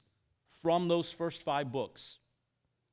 from 0.62 0.88
those 0.88 1.12
first 1.12 1.44
five 1.44 1.72
books. 1.72 2.20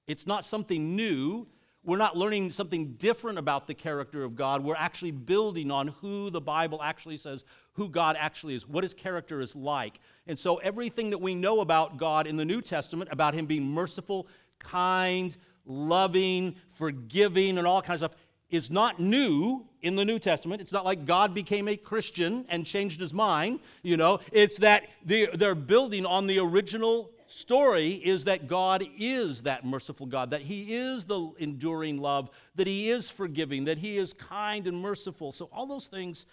It's 0.06 0.26
not 0.26 0.44
something 0.44 0.96
new, 0.96 1.46
we're 1.84 1.98
not 1.98 2.16
learning 2.16 2.50
something 2.50 2.94
different 2.94 3.38
about 3.38 3.66
the 3.66 3.74
character 3.74 4.24
of 4.24 4.34
God. 4.34 4.64
We're 4.64 4.74
actually 4.74 5.10
building 5.10 5.70
on 5.70 5.88
who 5.88 6.30
the 6.30 6.40
Bible 6.40 6.80
actually 6.82 7.18
says, 7.18 7.44
who 7.74 7.88
God 7.88 8.16
actually 8.18 8.54
is, 8.54 8.66
what 8.66 8.84
his 8.84 8.94
character 8.94 9.40
is 9.40 9.54
like. 9.54 10.00
And 10.26 10.38
so 10.38 10.56
everything 10.56 11.10
that 11.10 11.18
we 11.18 11.34
know 11.34 11.60
about 11.60 11.98
God 11.98 12.26
in 12.26 12.36
the 12.36 12.44
New 12.44 12.62
Testament, 12.62 13.10
about 13.12 13.34
him 13.34 13.46
being 13.46 13.64
merciful, 13.64 14.26
kind, 14.58 15.36
loving, 15.66 16.56
forgiving, 16.74 17.58
and 17.58 17.66
all 17.66 17.82
kinds 17.82 18.02
of 18.02 18.10
stuff, 18.10 18.20
is 18.50 18.70
not 18.70 19.00
new 19.00 19.66
in 19.82 19.96
the 19.96 20.04
New 20.04 20.18
Testament. 20.18 20.60
It's 20.60 20.72
not 20.72 20.84
like 20.84 21.06
God 21.06 21.34
became 21.34 21.66
a 21.66 21.76
Christian 21.76 22.46
and 22.48 22.64
changed 22.64 23.00
his 23.00 23.12
mind. 23.12 23.60
You 23.82 23.96
know, 23.96 24.20
it's 24.30 24.58
that 24.58 24.84
they're 25.04 25.54
building 25.54 26.06
on 26.06 26.26
the 26.26 26.38
original 26.38 27.10
story 27.26 27.92
is 27.94 28.24
that 28.24 28.46
God 28.46 28.84
is 28.98 29.42
that 29.42 29.64
merciful 29.64 30.06
God, 30.06 30.30
that 30.30 30.42
He 30.42 30.74
is 30.74 31.04
the 31.04 31.32
enduring 31.38 31.98
love, 31.98 32.30
that 32.54 32.66
He 32.66 32.90
is 32.90 33.10
forgiving, 33.10 33.64
that 33.64 33.78
He 33.78 33.96
is 33.96 34.12
kind 34.12 34.66
and 34.66 34.80
merciful. 34.80 35.32
So, 35.32 35.48
all 35.52 35.66
those 35.66 35.86
things, 35.86 36.26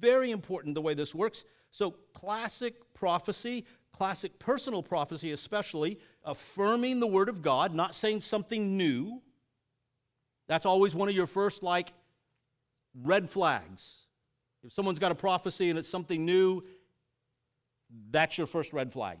very 0.00 0.30
important 0.30 0.74
the 0.74 0.82
way 0.82 0.94
this 0.94 1.14
works. 1.14 1.44
So, 1.70 1.92
classic 2.14 2.94
prophecy, 2.94 3.66
classic 3.92 4.38
personal 4.38 4.82
prophecy, 4.82 5.32
especially, 5.32 5.98
affirming 6.24 7.00
the 7.00 7.06
Word 7.06 7.28
of 7.28 7.42
God, 7.42 7.74
not 7.74 7.94
saying 7.94 8.20
something 8.20 8.76
new. 8.76 9.20
That's 10.46 10.66
always 10.66 10.94
one 10.94 11.08
of 11.08 11.14
your 11.14 11.26
first, 11.26 11.62
like, 11.62 11.92
red 13.02 13.30
flags. 13.30 14.06
If 14.64 14.72
someone's 14.72 14.98
got 14.98 15.12
a 15.12 15.16
prophecy 15.16 15.70
and 15.70 15.78
it's 15.78 15.88
something 15.88 16.24
new, 16.24 16.62
that's 18.10 18.36
your 18.36 18.46
first 18.46 18.72
red 18.72 18.92
flag. 18.92 19.18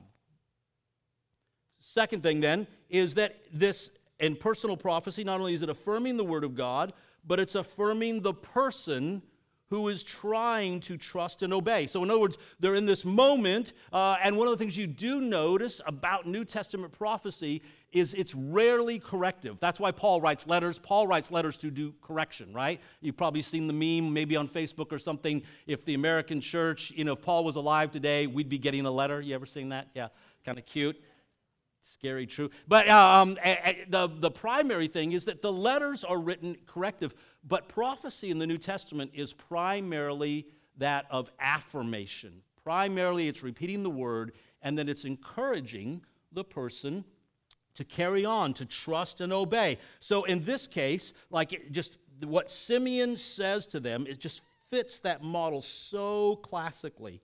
Second 1.80 2.22
thing, 2.22 2.40
then, 2.40 2.66
is 2.88 3.14
that 3.14 3.36
this, 3.52 3.90
in 4.18 4.36
personal 4.36 4.76
prophecy, 4.76 5.22
not 5.22 5.38
only 5.38 5.54
is 5.54 5.62
it 5.62 5.68
affirming 5.68 6.16
the 6.16 6.24
Word 6.24 6.44
of 6.44 6.54
God, 6.54 6.92
but 7.24 7.38
it's 7.38 7.54
affirming 7.54 8.22
the 8.22 8.34
person 8.34 9.22
who 9.70 9.88
is 9.88 10.02
trying 10.02 10.80
to 10.80 10.96
trust 10.96 11.42
and 11.42 11.52
obey. 11.52 11.86
So, 11.86 12.02
in 12.02 12.10
other 12.10 12.20
words, 12.20 12.38
they're 12.58 12.74
in 12.74 12.86
this 12.86 13.04
moment, 13.04 13.72
uh, 13.92 14.16
and 14.22 14.36
one 14.36 14.48
of 14.48 14.52
the 14.52 14.56
things 14.56 14.76
you 14.76 14.86
do 14.86 15.20
notice 15.20 15.80
about 15.86 16.26
New 16.26 16.44
Testament 16.44 16.92
prophecy 16.92 17.62
is 17.92 18.14
it's 18.14 18.34
rarely 18.34 18.98
corrective. 18.98 19.56
That's 19.60 19.80
why 19.80 19.92
Paul 19.92 20.20
writes 20.20 20.46
letters. 20.46 20.78
Paul 20.78 21.06
writes 21.06 21.30
letters 21.30 21.56
to 21.58 21.70
do 21.70 21.94
correction, 22.02 22.52
right? 22.52 22.80
You've 23.00 23.16
probably 23.16 23.42
seen 23.42 23.66
the 23.66 23.72
meme, 23.72 24.12
maybe 24.12 24.36
on 24.36 24.48
Facebook 24.48 24.92
or 24.92 24.98
something. 24.98 25.42
If 25.66 25.84
the 25.84 25.94
American 25.94 26.40
church, 26.40 26.90
you 26.94 27.04
know, 27.04 27.12
if 27.12 27.22
Paul 27.22 27.44
was 27.44 27.56
alive 27.56 27.90
today, 27.90 28.26
we'd 28.26 28.48
be 28.48 28.58
getting 28.58 28.84
a 28.84 28.90
letter. 28.90 29.20
You 29.20 29.34
ever 29.34 29.46
seen 29.46 29.70
that? 29.70 29.88
Yeah, 29.94 30.08
kind 30.44 30.58
of 30.58 30.66
cute. 30.66 31.00
Scary, 31.92 32.26
true. 32.26 32.50
But 32.66 32.88
um, 32.88 33.34
the, 33.88 34.10
the 34.20 34.30
primary 34.30 34.88
thing 34.88 35.12
is 35.12 35.24
that 35.24 35.40
the 35.40 35.52
letters 35.52 36.04
are 36.04 36.18
written 36.18 36.56
corrective, 36.66 37.14
but 37.46 37.68
prophecy 37.68 38.30
in 38.30 38.38
the 38.38 38.46
New 38.46 38.58
Testament 38.58 39.12
is 39.14 39.32
primarily 39.32 40.46
that 40.76 41.06
of 41.10 41.30
affirmation. 41.40 42.42
Primarily, 42.62 43.26
it's 43.26 43.42
repeating 43.42 43.82
the 43.82 43.90
word, 43.90 44.32
and 44.60 44.76
then 44.76 44.88
it's 44.88 45.04
encouraging 45.04 46.02
the 46.32 46.44
person 46.44 47.04
to 47.74 47.84
carry 47.84 48.24
on, 48.24 48.52
to 48.54 48.66
trust 48.66 49.20
and 49.20 49.32
obey. 49.32 49.78
So 50.00 50.24
in 50.24 50.44
this 50.44 50.66
case, 50.66 51.14
like 51.30 51.70
just 51.70 51.96
what 52.22 52.50
Simeon 52.50 53.16
says 53.16 53.66
to 53.68 53.80
them, 53.80 54.06
it 54.06 54.20
just 54.20 54.42
fits 54.70 54.98
that 55.00 55.22
model 55.22 55.62
so 55.62 56.36
classically 56.36 57.22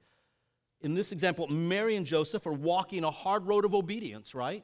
in 0.84 0.94
this 0.94 1.12
example, 1.12 1.48
Mary 1.48 1.96
and 1.96 2.04
Joseph 2.04 2.46
are 2.46 2.52
walking 2.52 3.04
a 3.04 3.10
hard 3.10 3.46
road 3.46 3.64
of 3.64 3.74
obedience, 3.74 4.34
right? 4.34 4.62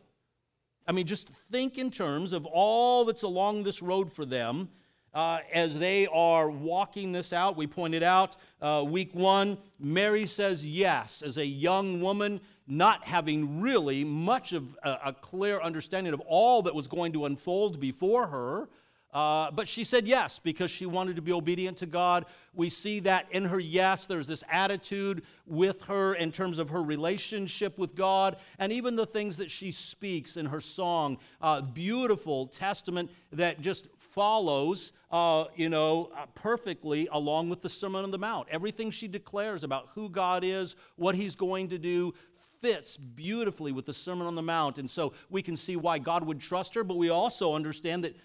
I 0.86 0.92
mean, 0.92 1.06
just 1.06 1.30
think 1.50 1.78
in 1.78 1.90
terms 1.90 2.32
of 2.34 2.44
all 2.44 3.06
that's 3.06 3.22
along 3.22 3.62
this 3.62 3.80
road 3.80 4.12
for 4.12 4.26
them 4.26 4.68
uh, 5.14 5.38
as 5.52 5.78
they 5.78 6.06
are 6.08 6.50
walking 6.50 7.12
this 7.12 7.32
out. 7.32 7.56
We 7.56 7.66
pointed 7.66 8.02
out 8.02 8.36
uh, 8.60 8.84
week 8.86 9.14
one, 9.14 9.56
Mary 9.78 10.26
says 10.26 10.66
yes 10.66 11.22
as 11.22 11.38
a 11.38 11.44
young 11.44 12.02
woman, 12.02 12.40
not 12.66 13.04
having 13.04 13.62
really 13.62 14.04
much 14.04 14.52
of 14.52 14.76
a, 14.82 14.98
a 15.06 15.12
clear 15.14 15.60
understanding 15.60 16.12
of 16.12 16.20
all 16.20 16.62
that 16.62 16.74
was 16.74 16.86
going 16.86 17.14
to 17.14 17.24
unfold 17.24 17.80
before 17.80 18.26
her. 18.26 18.68
Uh, 19.12 19.50
but 19.50 19.66
she 19.66 19.82
said 19.82 20.06
yes 20.06 20.40
because 20.42 20.70
she 20.70 20.86
wanted 20.86 21.16
to 21.16 21.22
be 21.22 21.32
obedient 21.32 21.78
to 21.78 21.86
God. 21.86 22.26
We 22.54 22.70
see 22.70 23.00
that 23.00 23.26
in 23.32 23.44
her 23.46 23.58
yes, 23.58 24.06
there's 24.06 24.28
this 24.28 24.44
attitude 24.50 25.22
with 25.46 25.80
her 25.82 26.14
in 26.14 26.30
terms 26.30 26.58
of 26.58 26.70
her 26.70 26.82
relationship 26.82 27.76
with 27.76 27.96
God 27.96 28.36
and 28.58 28.72
even 28.72 28.94
the 28.94 29.06
things 29.06 29.36
that 29.38 29.50
she 29.50 29.72
speaks 29.72 30.36
in 30.36 30.46
her 30.46 30.60
song. 30.60 31.18
Uh, 31.40 31.60
beautiful 31.60 32.46
testament 32.46 33.10
that 33.32 33.60
just 33.60 33.88
follows, 34.12 34.92
uh, 35.10 35.44
you 35.56 35.68
know, 35.68 36.10
uh, 36.16 36.26
perfectly 36.34 37.08
along 37.12 37.48
with 37.48 37.62
the 37.62 37.68
Sermon 37.68 38.04
on 38.04 38.10
the 38.10 38.18
Mount. 38.18 38.48
Everything 38.50 38.90
she 38.90 39.08
declares 39.08 39.64
about 39.64 39.88
who 39.94 40.08
God 40.08 40.44
is, 40.44 40.76
what 40.96 41.14
He's 41.14 41.36
going 41.36 41.68
to 41.70 41.78
do, 41.78 42.14
fits 42.60 42.96
beautifully 42.96 43.72
with 43.72 43.86
the 43.86 43.92
Sermon 43.92 44.26
on 44.26 44.34
the 44.34 44.42
Mount. 44.42 44.78
And 44.78 44.90
so 44.90 45.14
we 45.30 45.42
can 45.42 45.56
see 45.56 45.76
why 45.76 45.98
God 45.98 46.24
would 46.24 46.40
trust 46.40 46.74
her, 46.74 46.84
but 46.84 46.96
we 46.96 47.08
also 47.08 47.54
understand 47.54 48.04
that 48.04 48.16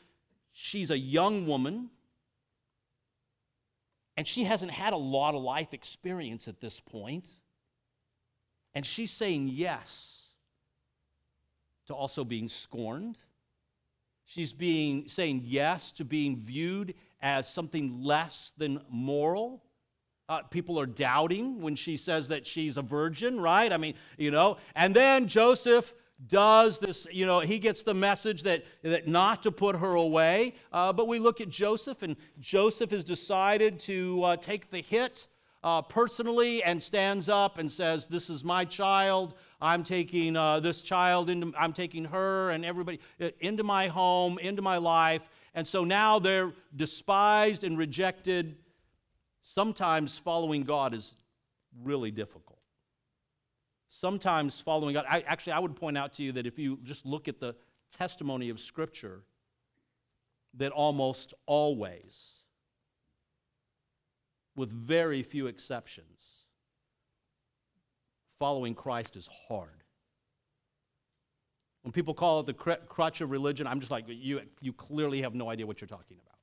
She's 0.57 0.89
a 0.89 0.97
young 0.97 1.47
woman, 1.47 1.89
and 4.15 4.25
she 4.25 4.45
hasn't 4.45 4.71
had 4.71 4.93
a 4.93 4.97
lot 4.97 5.35
of 5.35 5.41
life 5.41 5.73
experience 5.73 6.47
at 6.47 6.61
this 6.61 6.79
point. 6.79 7.25
And 8.73 8.85
she's 8.85 9.11
saying 9.11 9.49
yes 9.49 10.27
to 11.87 11.93
also 11.93 12.23
being 12.23 12.47
scorned. 12.47 13.17
She's 14.23 14.53
being 14.53 15.09
saying 15.09 15.41
yes 15.43 15.91
to 15.93 16.05
being 16.05 16.37
viewed 16.37 16.93
as 17.21 17.49
something 17.49 18.01
less 18.01 18.53
than 18.57 18.79
moral. 18.89 19.61
Uh, 20.29 20.41
people 20.43 20.79
are 20.79 20.85
doubting 20.85 21.61
when 21.61 21.75
she 21.75 21.97
says 21.97 22.29
that 22.29 22.47
she's 22.47 22.77
a 22.77 22.81
virgin, 22.81 23.41
right? 23.41 23.73
I 23.73 23.77
mean, 23.77 23.95
you 24.17 24.31
know. 24.31 24.55
And 24.73 24.95
then 24.95 25.27
Joseph 25.27 25.93
does 26.27 26.79
this, 26.79 27.05
you 27.11 27.25
know, 27.25 27.41
he 27.41 27.59
gets 27.59 27.83
the 27.83 27.93
message 27.93 28.43
that, 28.43 28.63
that 28.83 29.07
not 29.07 29.43
to 29.43 29.51
put 29.51 29.75
her 29.75 29.95
away. 29.95 30.55
Uh, 30.71 30.93
but 30.93 31.07
we 31.07 31.19
look 31.19 31.41
at 31.41 31.49
Joseph, 31.49 32.03
and 32.03 32.15
Joseph 32.39 32.91
has 32.91 33.03
decided 33.03 33.79
to 33.81 34.23
uh, 34.23 34.37
take 34.37 34.71
the 34.71 34.81
hit 34.81 35.27
uh, 35.63 35.81
personally 35.81 36.63
and 36.63 36.81
stands 36.81 37.27
up 37.27 37.57
and 37.57 37.69
says, 37.69 38.05
This 38.05 38.29
is 38.29 38.43
my 38.43 38.63
child. 38.65 39.33
I'm 39.59 39.83
taking 39.83 40.37
uh, 40.37 40.59
this 40.59 40.81
child 40.81 41.29
into, 41.29 41.51
I'm 41.57 41.73
taking 41.73 42.05
her 42.05 42.51
and 42.51 42.63
everybody 42.63 42.99
uh, 43.19 43.29
into 43.39 43.63
my 43.63 43.87
home, 43.87 44.37
into 44.37 44.61
my 44.61 44.77
life. 44.77 45.23
And 45.55 45.67
so 45.67 45.83
now 45.83 46.19
they're 46.19 46.53
despised 46.75 47.63
and 47.63 47.77
rejected. 47.77 48.57
Sometimes 49.41 50.17
following 50.17 50.63
God 50.63 50.93
is 50.93 51.15
really 51.83 52.11
difficult. 52.11 52.54
Sometimes 54.01 54.59
following 54.59 54.93
God, 54.93 55.05
I, 55.09 55.21
actually, 55.21 55.53
I 55.53 55.59
would 55.59 55.75
point 55.75 55.97
out 55.97 56.13
to 56.13 56.23
you 56.23 56.33
that 56.33 56.45
if 56.45 56.59
you 56.59 56.77
just 56.83 57.05
look 57.05 57.29
at 57.29 57.39
the 57.39 57.55
testimony 57.97 58.49
of 58.49 58.59
Scripture, 58.59 59.21
that 60.55 60.71
almost 60.73 61.33
always, 61.45 62.33
with 64.55 64.69
very 64.69 65.23
few 65.23 65.47
exceptions, 65.47 66.43
following 68.37 68.75
Christ 68.75 69.15
is 69.15 69.29
hard. 69.47 69.69
When 71.83 71.93
people 71.93 72.13
call 72.13 72.41
it 72.41 72.47
the 72.47 72.53
crutch 72.53 73.21
of 73.21 73.31
religion, 73.31 73.65
I'm 73.65 73.79
just 73.79 73.91
like, 73.91 74.05
you, 74.07 74.41
you 74.59 74.73
clearly 74.73 75.21
have 75.21 75.35
no 75.35 75.49
idea 75.49 75.65
what 75.65 75.79
you're 75.79 75.87
talking 75.87 76.17
about. 76.17 76.37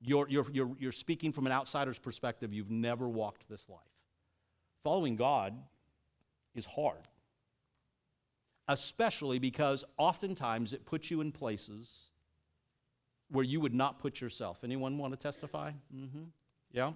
You're, 0.00 0.28
you're, 0.28 0.46
you're, 0.50 0.70
you're 0.80 0.92
speaking 0.92 1.32
from 1.32 1.46
an 1.46 1.52
outsider's 1.52 1.98
perspective. 1.98 2.52
You've 2.52 2.70
never 2.70 3.08
walked 3.08 3.48
this 3.48 3.68
life. 3.68 3.78
Following 4.82 5.16
God 5.16 5.54
is 6.54 6.66
hard, 6.66 7.08
especially 8.68 9.38
because 9.38 9.84
oftentimes 9.96 10.72
it 10.72 10.84
puts 10.86 11.10
you 11.10 11.20
in 11.20 11.32
places 11.32 12.04
where 13.30 13.44
you 13.44 13.60
would 13.60 13.74
not 13.74 13.98
put 13.98 14.20
yourself. 14.20 14.58
Anyone 14.62 14.98
want 14.98 15.12
to 15.12 15.18
testify? 15.18 15.72
Mm-hmm. 15.94 16.24
Yeah? 16.72 16.92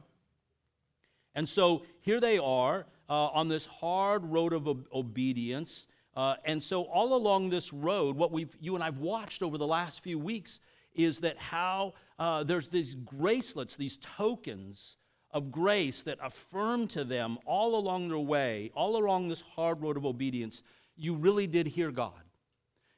And 1.35 1.49
so 1.49 1.83
here 2.00 2.21
they 2.21 2.38
are 2.38 2.87
uh, 3.09 3.12
on 3.12 3.49
this 3.49 3.67
hard 3.67 4.25
road 4.25 4.53
of 4.53 4.69
ob- 4.69 4.87
obedience. 4.93 5.87
Uh, 6.17 6.35
and 6.45 6.62
so 6.62 6.83
all 6.83 7.15
along 7.15 7.50
this 7.50 7.73
road, 7.73 8.17
what 8.17 8.33
we've 8.33 8.55
you 8.61 8.75
and 8.75 8.83
I've 8.83 8.99
watched 8.99 9.43
over 9.43 9.59
the 9.59 9.67
last 9.67 10.03
few 10.03 10.19
weeks 10.19 10.61
is 10.95 11.21
that 11.21 11.38
how 11.38 11.95
uh, 12.19 12.43
there's 12.43 12.69
these 12.69 12.95
gracelets, 12.95 13.77
these 13.77 13.99
tokens 13.99 14.97
of 15.32 15.52
grace 15.52 16.02
that 16.02 16.18
affirmed 16.23 16.90
to 16.90 17.04
them 17.04 17.38
all 17.44 17.76
along 17.76 18.08
their 18.08 18.18
way, 18.18 18.70
all 18.75 18.97
along 18.97 19.28
this 19.28 19.42
hard 19.54 19.82
road 19.82 19.97
of 19.97 20.06
obedience, 20.06 20.62
you 20.97 21.14
really 21.14 21.47
did 21.47 21.66
hear 21.66 21.90
God. 21.90 22.12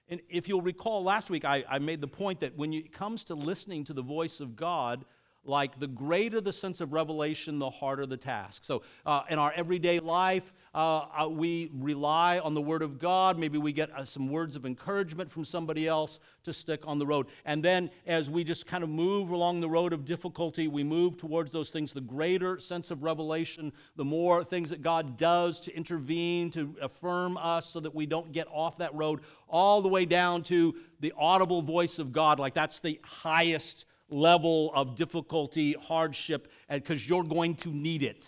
And 0.08 0.20
if 0.28 0.48
you'll 0.48 0.62
recall 0.62 1.04
last 1.04 1.30
week, 1.30 1.44
I, 1.44 1.64
I 1.68 1.78
made 1.78 2.00
the 2.00 2.08
point 2.08 2.40
that 2.40 2.56
when 2.56 2.72
it 2.72 2.92
comes 2.92 3.24
to 3.24 3.34
listening 3.34 3.84
to 3.84 3.92
the 3.92 4.02
voice 4.02 4.40
of 4.40 4.56
God, 4.56 5.04
like 5.44 5.78
the 5.80 5.86
greater 5.86 6.40
the 6.40 6.52
sense 6.52 6.80
of 6.80 6.92
revelation, 6.92 7.58
the 7.58 7.70
harder 7.70 8.06
the 8.06 8.16
task. 8.16 8.64
So, 8.64 8.82
uh, 9.06 9.22
in 9.30 9.38
our 9.38 9.52
everyday 9.52 9.98
life, 9.98 10.52
uh, 10.74 11.06
uh, 11.22 11.28
we 11.28 11.70
rely 11.74 12.38
on 12.38 12.54
the 12.54 12.60
Word 12.60 12.82
of 12.82 12.98
God. 12.98 13.38
Maybe 13.38 13.58
we 13.58 13.72
get 13.72 13.90
uh, 13.90 14.04
some 14.04 14.28
words 14.28 14.54
of 14.54 14.66
encouragement 14.66 15.30
from 15.30 15.44
somebody 15.44 15.88
else 15.88 16.20
to 16.44 16.52
stick 16.52 16.82
on 16.86 16.98
the 16.98 17.06
road. 17.06 17.26
And 17.44 17.64
then, 17.64 17.90
as 18.06 18.28
we 18.28 18.44
just 18.44 18.66
kind 18.66 18.84
of 18.84 18.90
move 18.90 19.30
along 19.30 19.60
the 19.60 19.68
road 19.68 19.92
of 19.92 20.04
difficulty, 20.04 20.68
we 20.68 20.84
move 20.84 21.16
towards 21.16 21.50
those 21.52 21.70
things. 21.70 21.92
The 21.92 22.00
greater 22.00 22.60
sense 22.60 22.90
of 22.90 23.02
revelation, 23.02 23.72
the 23.96 24.04
more 24.04 24.44
things 24.44 24.70
that 24.70 24.82
God 24.82 25.16
does 25.16 25.60
to 25.62 25.74
intervene, 25.74 26.50
to 26.50 26.76
affirm 26.82 27.36
us 27.38 27.66
so 27.66 27.80
that 27.80 27.94
we 27.94 28.06
don't 28.06 28.30
get 28.30 28.46
off 28.52 28.78
that 28.78 28.94
road, 28.94 29.20
all 29.48 29.80
the 29.80 29.88
way 29.88 30.04
down 30.04 30.42
to 30.44 30.74
the 31.00 31.12
audible 31.18 31.62
voice 31.62 31.98
of 31.98 32.12
God. 32.12 32.38
Like 32.38 32.54
that's 32.54 32.80
the 32.80 33.00
highest 33.02 33.86
level 34.10 34.72
of 34.74 34.96
difficulty, 34.96 35.74
hardship, 35.74 36.50
because 36.68 37.08
you're 37.08 37.24
going 37.24 37.54
to 37.56 37.72
need 37.72 38.02
it. 38.02 38.24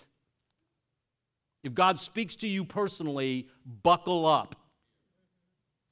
If 1.62 1.74
God 1.74 1.98
speaks 1.98 2.36
to 2.36 2.48
you 2.48 2.64
personally, 2.64 3.48
buckle 3.82 4.26
up. 4.26 4.56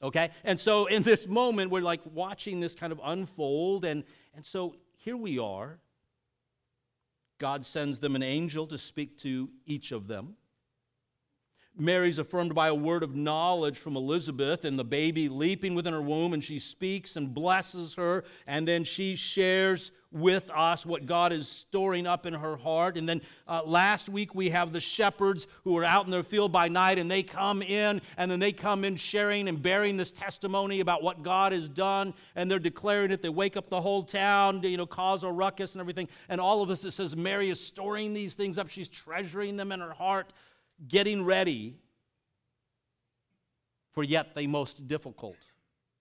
Okay? 0.03 0.31
And 0.45 0.59
so 0.59 0.87
in 0.87 1.03
this 1.03 1.27
moment, 1.27 1.71
we're 1.71 1.83
like 1.83 2.01
watching 2.13 2.61
this 2.61 2.75
kind 2.75 2.93
of 2.93 3.01
unfold. 3.03 3.85
And, 3.85 4.05
and 4.35 4.45
so 4.45 4.77
here 4.99 5.17
we 5.17 5.39
are. 5.39 5.79
God 7.39 7.65
sends 7.65 8.01
them 8.01 8.17
an 8.17 8.23
angel 8.23 8.67
to 8.67 8.79
speak 8.79 9.19
to 9.19 9.49
each 9.67 9.93
of 9.93 10.07
them. 10.07 10.37
Mary's 11.79 12.19
affirmed 12.19 12.55
by 12.55 12.69
a 12.69 12.75
word 12.75 13.03
of 13.03 13.15
knowledge 13.15 13.79
from 13.79 13.97
Elizabeth 13.97 14.65
and 14.65 14.79
the 14.79 14.85
baby 14.85 15.29
leaping 15.29 15.75
within 15.75 15.93
her 15.93 16.03
womb, 16.03 16.33
and 16.33 16.45
she 16.45 16.59
speaks 16.59 17.17
and 17.17 17.33
blesses 17.33 17.95
her, 17.95 18.25
and 18.47 18.67
then 18.67 18.85
she 18.85 19.17
shares 19.17 19.91
with 20.13 20.51
us 20.51 20.85
what 20.85 21.07
God 21.07 21.33
is 21.33 21.49
storing 21.49 22.07
up 22.07 22.27
in 22.27 22.35
her 22.35 22.57
heart. 22.57 22.97
And 22.97 23.09
then 23.09 23.23
uh, 23.47 23.63
last 23.65 24.09
week 24.09 24.35
we 24.35 24.51
have 24.51 24.73
the 24.73 24.81
shepherds 24.81 25.47
who 25.63 25.77
are 25.79 25.85
out 25.85 26.05
in 26.05 26.11
their 26.11 26.25
field 26.25 26.51
by 26.51 26.69
night, 26.69 26.99
and 26.99 27.11
they 27.11 27.23
come 27.23 27.63
in, 27.63 28.03
and 28.17 28.31
then 28.31 28.41
they 28.41 28.53
come 28.53 28.85
in 28.85 28.97
sharing 28.97 29.49
and 29.49 29.63
bearing 29.63 29.97
this 29.97 30.11
testimony 30.11 30.81
about 30.81 31.03
what 31.03 31.23
God 31.23 31.53
has 31.53 31.69
done, 31.69 32.13
and 32.35 32.51
they're 32.51 32.59
declaring 32.59 33.13
it. 33.13 33.23
They 33.23 33.29
wake 33.29 33.57
up 33.57 33.71
the 33.71 33.81
whole 33.81 34.03
town, 34.03 34.63
you 34.65 34.77
know, 34.77 34.87
cause 34.87 35.23
a 35.23 35.31
ruckus 35.31 35.73
and 35.73 35.81
everything. 35.81 36.09
And 36.29 36.41
all 36.41 36.63
of 36.63 36.71
us, 36.71 36.85
it 36.85 36.91
says 36.91 37.17
Mary 37.17 37.49
is 37.49 37.65
storing 37.65 38.13
these 38.13 38.35
things 38.35 38.59
up, 38.59 38.69
she's 38.69 38.89
treasuring 38.89 39.57
them 39.57 39.71
in 39.71 39.81
her 39.81 39.93
heart 39.93 40.33
getting 40.89 41.25
ready 41.25 41.77
for 43.93 44.03
yet 44.03 44.35
the 44.35 44.47
most 44.47 44.87
difficult 44.89 45.37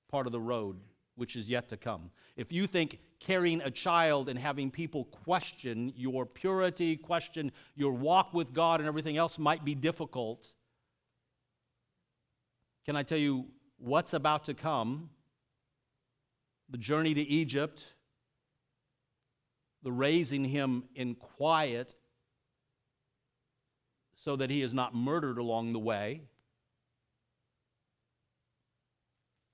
part 0.10 0.26
of 0.26 0.32
the 0.32 0.40
road, 0.40 0.78
which 1.16 1.36
is 1.36 1.50
yet 1.50 1.70
to 1.70 1.78
come. 1.78 2.12
If 2.36 2.52
you 2.52 2.68
think 2.68 3.00
carrying 3.20 3.62
a 3.62 3.72
child 3.72 4.30
and 4.30 4.40
having 4.40 4.72
people 4.72 5.06
question 5.06 5.94
your 5.96 6.26
purity, 6.26 6.96
question 6.96 7.52
your 7.76 7.92
walk 7.92 8.34
with 8.34 8.54
God, 8.54 8.80
and 8.80 8.88
everything 8.88 9.18
else 9.18 9.38
might 9.38 9.66
be 9.66 9.76
difficult, 9.76 10.52
can 12.86 12.96
I 12.96 13.04
tell 13.04 13.18
you 13.18 13.46
what's 13.78 14.14
about 14.14 14.46
to 14.46 14.54
come? 14.54 15.10
The 16.70 16.78
journey 16.78 17.14
to 17.14 17.22
Egypt, 17.22 17.84
the 19.84 19.92
raising 19.92 20.46
him 20.46 20.84
in 20.96 21.16
quiet 21.16 21.96
so 24.24 24.36
that 24.36 24.50
he 24.50 24.62
is 24.62 24.74
not 24.74 24.94
murdered 24.94 25.38
along 25.38 25.72
the 25.74 25.80
way. 25.80 26.22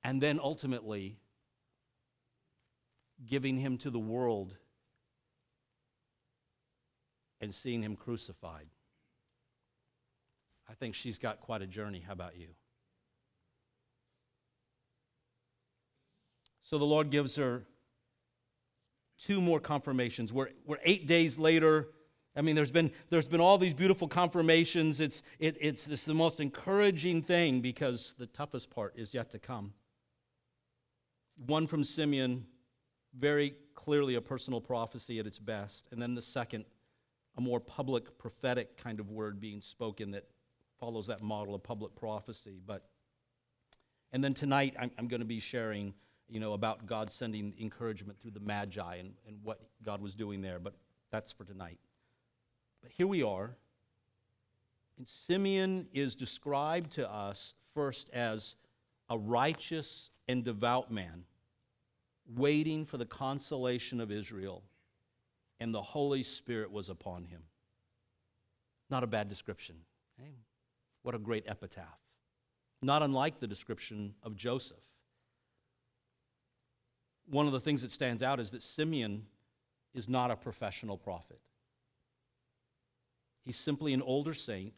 And 0.04 0.21
then 0.21 0.39
ultimately, 0.41 1.17
giving 3.25 3.58
him 3.58 3.78
to 3.80 3.89
the 3.89 3.99
world 3.99 4.56
and 7.41 7.54
seeing 7.54 7.84
him 7.84 7.95
crucified. 7.95 8.67
I 10.69 10.73
think 10.73 10.95
she's 10.95 11.19
got 11.19 11.41
quite 11.41 11.62
a 11.62 11.67
journey. 11.67 12.04
How 12.06 12.13
about 12.13 12.38
you? 12.38 12.47
So 16.63 16.80
the 16.80 16.86
Lord 16.86 17.12
gives 17.12 17.36
her 17.36 17.63
two 19.19 19.39
more 19.39 19.60
confirmations. 19.60 20.34
We're, 20.34 20.49
we're 20.65 20.80
eight 20.84 21.08
days 21.08 21.38
later. 21.38 21.89
I 22.36 22.41
mean, 22.41 22.56
there's 22.56 22.71
been, 22.71 22.91
there's 23.10 23.28
been 23.28 23.39
all 23.39 23.58
these 23.58 23.74
beautiful 23.74 24.08
confirmations. 24.08 25.00
It's, 25.00 25.21
it, 25.39 25.58
it's, 25.62 25.88
it's 25.88 26.04
the 26.04 26.13
most 26.13 26.39
encouraging 26.39 27.21
thing 27.21 27.62
because 27.62 28.13
the 28.17 28.26
toughest 28.28 28.69
part 28.69 28.93
is 28.98 29.13
yet 29.13 29.32
to 29.32 29.39
come. 29.39 29.74
One 31.45 31.65
from 31.65 31.84
Simeon, 31.84 32.45
very 33.17 33.56
clearly 33.74 34.15
a 34.15 34.21
personal 34.21 34.60
prophecy 34.60 35.19
at 35.19 35.26
its 35.26 35.39
best. 35.39 35.88
And 35.91 36.02
then 36.02 36.13
the 36.13 36.21
second, 36.21 36.65
a 37.38 37.41
more 37.41 37.60
public 37.60 38.17
prophetic 38.17 38.78
kind 38.78 39.00
of 39.00 39.12
word 39.12 39.39
being 39.39 39.62
spoken 39.62 40.12
that 40.12 40.26
follows 40.80 41.08
that 41.08 41.21
model 41.21 41.56
of 41.56 41.63
public 41.63 41.95
prophecy. 41.95 42.60
But, 42.65 42.86
and 44.12 44.21
then 44.21 44.34
tonight, 44.34 44.76
I'm, 44.78 44.91
I'm 44.98 45.08
going 45.08 45.21
to 45.21 45.26
be 45.26 45.39
sharing 45.39 45.93
you 46.28 46.39
know, 46.39 46.54
about 46.54 46.86
God 46.86 47.12
sending 47.12 47.54
encouragement 47.60 48.19
through 48.19 48.32
the 48.32 48.39
Magi 48.39 48.95
and, 48.95 49.13
and 49.28 49.38
what 49.43 49.62
God 49.84 50.02
was 50.02 50.15
doing 50.15 50.41
there. 50.41 50.60
But 50.60 50.74
that's 51.12 51.32
for 51.32 51.43
tonight. 51.45 51.80
But 52.86 52.91
here 52.91 53.08
we 53.08 53.24
are. 53.24 53.50
And 55.00 55.08
Simeon 55.08 55.88
is 55.91 56.13
described 56.13 56.91
to 56.93 57.12
us 57.12 57.56
first 57.74 58.12
as 58.13 58.54
a 59.10 59.17
righteous 59.17 60.12
and 60.28 60.43
devout 60.43 60.91
man, 60.91 61.24
waiting 62.36 62.86
for 62.86 62.98
the 62.98 63.06
consolation 63.06 64.00
of 64.00 64.12
Israel, 64.12 64.62
and 65.60 65.74
the 65.74 65.82
Holy 65.82 66.21
Spirit 66.21 66.71
was 66.71 66.89
upon 66.89 67.26
him. 67.26 67.41
Not 68.91 69.04
a 69.04 69.08
bad 69.08 69.30
description. 69.30 69.78
Hey, 70.19 70.36
what 71.02 71.15
a 71.15 71.19
great 71.19 71.45
epitaph. 71.48 71.98
Not 72.84 73.02
unlike 73.02 73.39
the 73.39 73.48
description 73.48 74.13
of 74.21 74.36
Joseph. 74.36 74.78
One 77.32 77.48
of 77.48 77.52
the 77.52 77.60
things 77.60 77.82
that 77.82 77.89
stands 77.89 78.21
out 78.21 78.39
is 78.39 78.52
that 78.52 78.62
Simeon 78.62 79.26
is 79.95 80.08
not 80.08 80.30
a 80.30 80.36
professional 80.36 81.00
prophet. 81.00 81.39
He's 83.45 83.58
simply 83.58 83.93
an 83.93 84.01
older 84.01 84.34
saint 84.34 84.73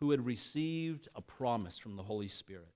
who 0.00 0.10
had 0.10 0.26
received 0.26 1.08
a 1.14 1.22
promise 1.22 1.78
from 1.78 1.96
the 1.96 2.02
Holy 2.02 2.28
Spirit 2.28 2.74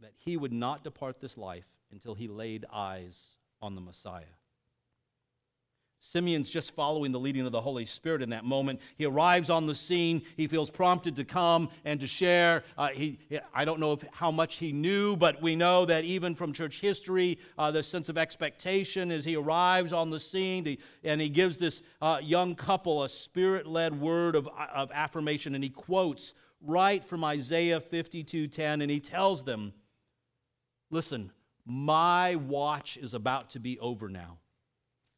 that 0.00 0.14
he 0.16 0.36
would 0.36 0.52
not 0.52 0.82
depart 0.82 1.20
this 1.20 1.36
life 1.36 1.66
until 1.92 2.14
he 2.14 2.26
laid 2.26 2.64
eyes 2.72 3.36
on 3.60 3.74
the 3.74 3.80
Messiah. 3.80 4.24
Simeon's 6.02 6.48
just 6.48 6.74
following 6.74 7.12
the 7.12 7.20
leading 7.20 7.44
of 7.44 7.52
the 7.52 7.60
Holy 7.60 7.84
Spirit 7.84 8.22
in 8.22 8.30
that 8.30 8.42
moment. 8.42 8.80
He 8.96 9.04
arrives 9.04 9.50
on 9.50 9.66
the 9.66 9.74
scene. 9.74 10.22
He 10.34 10.46
feels 10.46 10.70
prompted 10.70 11.14
to 11.16 11.24
come 11.24 11.68
and 11.84 12.00
to 12.00 12.06
share. 12.06 12.64
Uh, 12.78 12.88
he, 12.88 13.18
I 13.54 13.66
don't 13.66 13.78
know 13.80 13.92
if, 13.92 14.04
how 14.10 14.30
much 14.30 14.56
he 14.56 14.72
knew, 14.72 15.14
but 15.14 15.42
we 15.42 15.54
know 15.56 15.84
that 15.84 16.04
even 16.04 16.34
from 16.34 16.54
church 16.54 16.80
history, 16.80 17.38
uh, 17.58 17.70
the 17.70 17.82
sense 17.82 18.08
of 18.08 18.16
expectation 18.16 19.12
as 19.12 19.26
he 19.26 19.36
arrives 19.36 19.92
on 19.92 20.08
the 20.08 20.18
scene, 20.18 20.64
to, 20.64 20.76
and 21.04 21.20
he 21.20 21.28
gives 21.28 21.58
this 21.58 21.82
uh, 22.00 22.18
young 22.22 22.54
couple 22.54 23.04
a 23.04 23.08
spirit 23.08 23.66
led 23.66 24.00
word 24.00 24.36
of, 24.36 24.48
of 24.74 24.90
affirmation, 24.92 25.54
and 25.54 25.62
he 25.62 25.70
quotes 25.70 26.32
right 26.62 27.04
from 27.04 27.24
Isaiah 27.24 27.80
52:10, 27.80 28.80
and 28.80 28.90
he 28.90 29.00
tells 29.00 29.44
them, 29.44 29.74
Listen, 30.90 31.30
my 31.66 32.36
watch 32.36 32.96
is 32.96 33.12
about 33.12 33.50
to 33.50 33.60
be 33.60 33.78
over 33.78 34.08
now. 34.08 34.38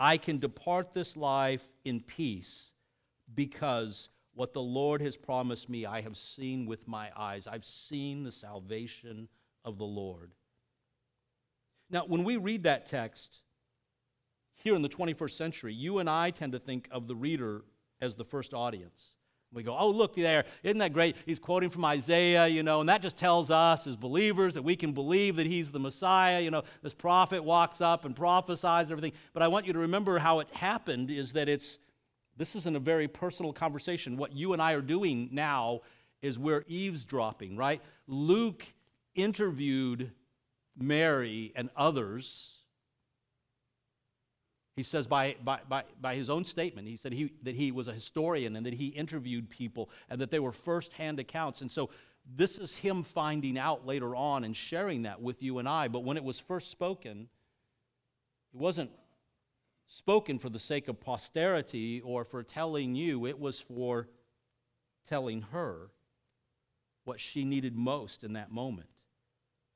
I 0.03 0.17
can 0.17 0.41
depart 0.41 0.95
this 0.95 1.17
life 1.17 1.65
in 1.85 2.01
peace 2.01 2.73
because 3.37 4.09
what 4.35 4.53
the 4.53 4.61
Lord 4.61 5.01
has 5.01 5.17
promised 5.17 5.69
me, 5.69 5.87
I 5.87 6.01
have 6.01 6.17
seen 6.17 6.67
with 6.67 6.89
my 6.89 7.11
eyes. 7.17 7.47
I've 7.47 7.65
seen 7.65 8.25
the 8.25 8.33
salvation 8.33 9.29
of 9.65 9.79
the 9.79 9.85
Lord. 9.85 10.33
Now, 11.89 12.05
when 12.05 12.25
we 12.25 12.37
read 12.37 12.65
that 12.65 12.87
text 12.87 13.43
here 14.57 14.75
in 14.75 14.83
the 14.83 14.89
21st 14.89 15.37
century, 15.37 15.73
you 15.73 16.01
and 16.01 16.11
I 16.11 16.31
tend 16.31 16.51
to 16.55 16.59
think 16.59 16.89
of 16.91 17.07
the 17.07 17.15
reader 17.15 17.63
as 18.01 18.17
the 18.17 18.25
first 18.25 18.53
audience. 18.53 19.11
We 19.53 19.63
go, 19.63 19.77
oh, 19.77 19.91
look 19.91 20.15
there. 20.15 20.45
Isn't 20.63 20.79
that 20.79 20.95
great? 20.95 21.17
He's 21.27 21.39
quoting 21.39 21.69
from 21.69 21.85
Isaiah, 21.85 22.47
you 22.47 22.63
know, 22.63 22.81
and 22.81 22.89
that 22.89 23.03
just 23.03 23.19
tells 23.19 23.51
us 23.51 23.87
as 23.87 23.97
believers 23.97 24.55
that 24.55 24.63
we 24.63 24.77
can 24.77 24.93
believe 24.93 25.37
that 25.37 25.47
he's 25.47 25.71
the 25.71 25.79
Messiah. 25.79 26.41
You 26.41 26.51
know, 26.51 26.63
this 26.83 26.95
prophet 26.95 27.45
walks 27.45 27.81
up 27.81 28.07
and 28.07 28.17
prophesies 28.17 28.91
everything. 28.91 29.13
But 29.35 29.43
I 29.43 29.49
want 29.49 29.67
you 29.67 29.75
to 29.75 29.79
remember 29.79 30.19
how 30.19 30.41
it 30.41 30.49
happened 30.53 31.11
is 31.11 31.35
that 31.35 31.49
it's, 31.51 31.79
this 32.37 32.57
isn't 32.57 32.77
a 32.77 32.81
very 32.81 33.09
personal 33.09 33.53
conversation. 33.53 34.17
What 34.17 34.33
you 34.33 34.55
and 34.55 34.63
I 34.63 34.73
are 34.73 34.81
doing 34.81 35.29
now 35.33 35.81
is 36.23 36.39
we're 36.39 36.65
eavesdropping, 36.67 37.57
right? 37.57 37.83
Luke 38.07 38.65
interviewed 39.15 40.13
Mary 40.79 41.53
and 41.55 41.69
others 41.77 42.62
he 44.77 44.83
says 44.83 45.07
by, 45.07 45.37
by, 45.45 45.61
by, 45.69 45.85
by 46.01 46.15
his 46.15 46.31
own 46.31 46.45
statement, 46.45 46.89
he 46.89 46.97
said 46.97 47.13
he, 47.13 47.33
that 47.43 47.55
he 47.55 47.73
was 47.73 47.89
a 47.89 47.93
historian 47.93 48.57
and 48.57 48.65
that 48.65 48.75
he 48.75 48.87
interviewed 48.87 49.51
people 49.51 49.91
and 50.09 50.21
that 50.21 50.31
they 50.31 50.39
were 50.39 50.53
firsthand 50.53 51.21
accounts. 51.21 51.61
And 51.61 51.71
so 51.71 51.91
this 52.37 52.59
is 52.59 52.75
him 52.75 53.03
finding 53.03 53.59
out 53.59 53.87
later 53.87 54.17
on 54.17 54.45
and 54.45 54.57
sharing 54.57 55.03
that 55.03 55.21
with 55.21 55.43
you 55.43 55.59
and 55.59 55.69
I. 55.69 55.89
But 55.89 56.05
when 56.05 56.17
it 56.17 56.25
was 56.25 56.39
first 56.39 56.71
spoken, 56.71 57.29
it 58.55 58.61
wasn't 58.61 58.91
spoken 59.87 60.39
for 60.39 60.49
the 60.49 60.59
sake 60.59 60.89
of 60.89 61.01
posterity 61.01 62.01
or 62.01 62.25
for 62.25 62.43
telling 62.43 62.95
you, 62.95 63.27
it 63.27 63.39
was 63.39 63.61
for 63.61 64.09
telling 65.07 65.43
her 65.43 65.91
what 67.05 67.21
she 67.21 67.45
needed 67.45 67.77
most 67.77 68.25
in 68.25 68.35
that 68.35 68.51
moment 68.51 68.89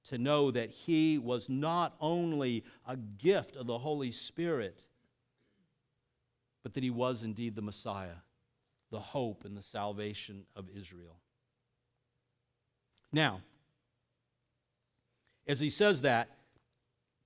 to 0.08 0.18
know 0.18 0.50
that 0.50 0.70
he 0.70 1.18
was 1.18 1.48
not 1.48 1.96
only 2.00 2.64
a 2.86 2.96
gift 2.96 3.56
of 3.56 3.66
the 3.66 3.78
Holy 3.78 4.10
Spirit, 4.10 4.85
but 6.66 6.74
that 6.74 6.82
he 6.82 6.90
was 6.90 7.22
indeed 7.22 7.54
the 7.54 7.62
Messiah, 7.62 8.16
the 8.90 8.98
hope 8.98 9.44
and 9.44 9.56
the 9.56 9.62
salvation 9.62 10.42
of 10.56 10.64
Israel. 10.76 11.14
Now, 13.12 13.42
as 15.46 15.60
he 15.60 15.70
says 15.70 16.00
that, 16.00 16.28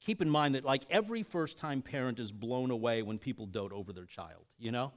keep 0.05 0.21
in 0.21 0.29
mind 0.29 0.57
that, 0.57 0.67
like 0.67 0.83
every 0.91 1.23
first 1.23 1.57
time 1.57 1.81
parent 1.81 2.19
is 2.19 2.31
blown 2.31 2.71
away 2.71 3.01
when 3.01 3.17
people 3.17 3.47
dote 3.47 3.73
over 3.73 3.95
their 3.95 4.05
child, 4.05 4.45
you 4.59 4.73
know? 4.73 4.93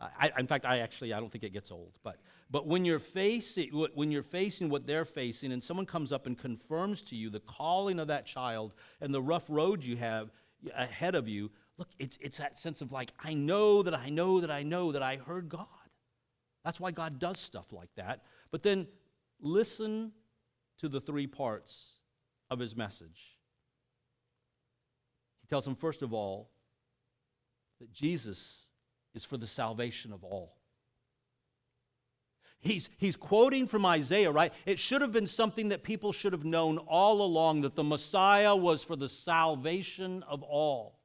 I, 0.00 0.32
in 0.38 0.46
fact, 0.46 0.64
I 0.64 0.78
actually 0.78 1.12
I 1.12 1.20
don't 1.20 1.30
think 1.30 1.44
it 1.44 1.52
gets 1.52 1.70
old. 1.70 1.92
But, 2.02 2.16
but 2.50 2.66
when, 2.66 2.86
you're 2.86 2.98
facing, 2.98 3.68
when 3.94 4.10
you're 4.10 4.22
facing 4.22 4.70
what 4.70 4.86
they're 4.86 5.04
facing 5.04 5.52
and 5.52 5.62
someone 5.62 5.84
comes 5.84 6.12
up 6.12 6.26
and 6.26 6.38
confirms 6.38 7.02
to 7.02 7.14
you 7.14 7.28
the 7.28 7.40
calling 7.40 7.98
of 7.98 8.08
that 8.08 8.24
child 8.24 8.72
and 9.02 9.12
the 9.12 9.20
rough 9.20 9.44
road 9.50 9.84
you 9.84 9.98
have 9.98 10.30
ahead 10.74 11.14
of 11.14 11.28
you, 11.28 11.50
look, 11.78 11.88
it's, 11.98 12.18
it's 12.20 12.38
that 12.38 12.58
sense 12.58 12.80
of 12.80 12.92
like, 12.92 13.12
I 13.22 13.34
know 13.34 13.82
that 13.82 13.94
I 13.94 14.08
know 14.08 14.40
that 14.40 14.50
I 14.50 14.62
know 14.62 14.92
that 14.92 15.02
I 15.02 15.16
heard 15.16 15.48
God. 15.48 15.66
That's 16.64 16.80
why 16.80 16.90
God 16.90 17.18
does 17.18 17.38
stuff 17.38 17.72
like 17.72 17.90
that. 17.96 18.22
But 18.50 18.62
then 18.62 18.86
listen 19.40 20.12
to 20.78 20.88
the 20.88 21.00
three 21.00 21.26
parts 21.26 21.94
of 22.50 22.58
his 22.58 22.76
message. 22.76 23.36
He 25.42 25.48
tells 25.48 25.64
them, 25.64 25.76
first 25.76 26.02
of 26.02 26.12
all, 26.12 26.50
that 27.80 27.92
Jesus 27.92 28.66
is 29.14 29.24
for 29.24 29.36
the 29.36 29.46
salvation 29.46 30.12
of 30.12 30.24
all. 30.24 30.56
He's, 32.60 32.88
he's 32.96 33.16
quoting 33.16 33.68
from 33.68 33.86
Isaiah, 33.86 34.32
right? 34.32 34.52
It 34.64 34.78
should 34.78 35.02
have 35.02 35.12
been 35.12 35.28
something 35.28 35.68
that 35.68 35.84
people 35.84 36.12
should 36.12 36.32
have 36.32 36.44
known 36.44 36.78
all 36.78 37.22
along 37.22 37.60
that 37.60 37.76
the 37.76 37.84
Messiah 37.84 38.56
was 38.56 38.82
for 38.82 38.96
the 38.96 39.08
salvation 39.08 40.24
of 40.24 40.42
all. 40.42 40.95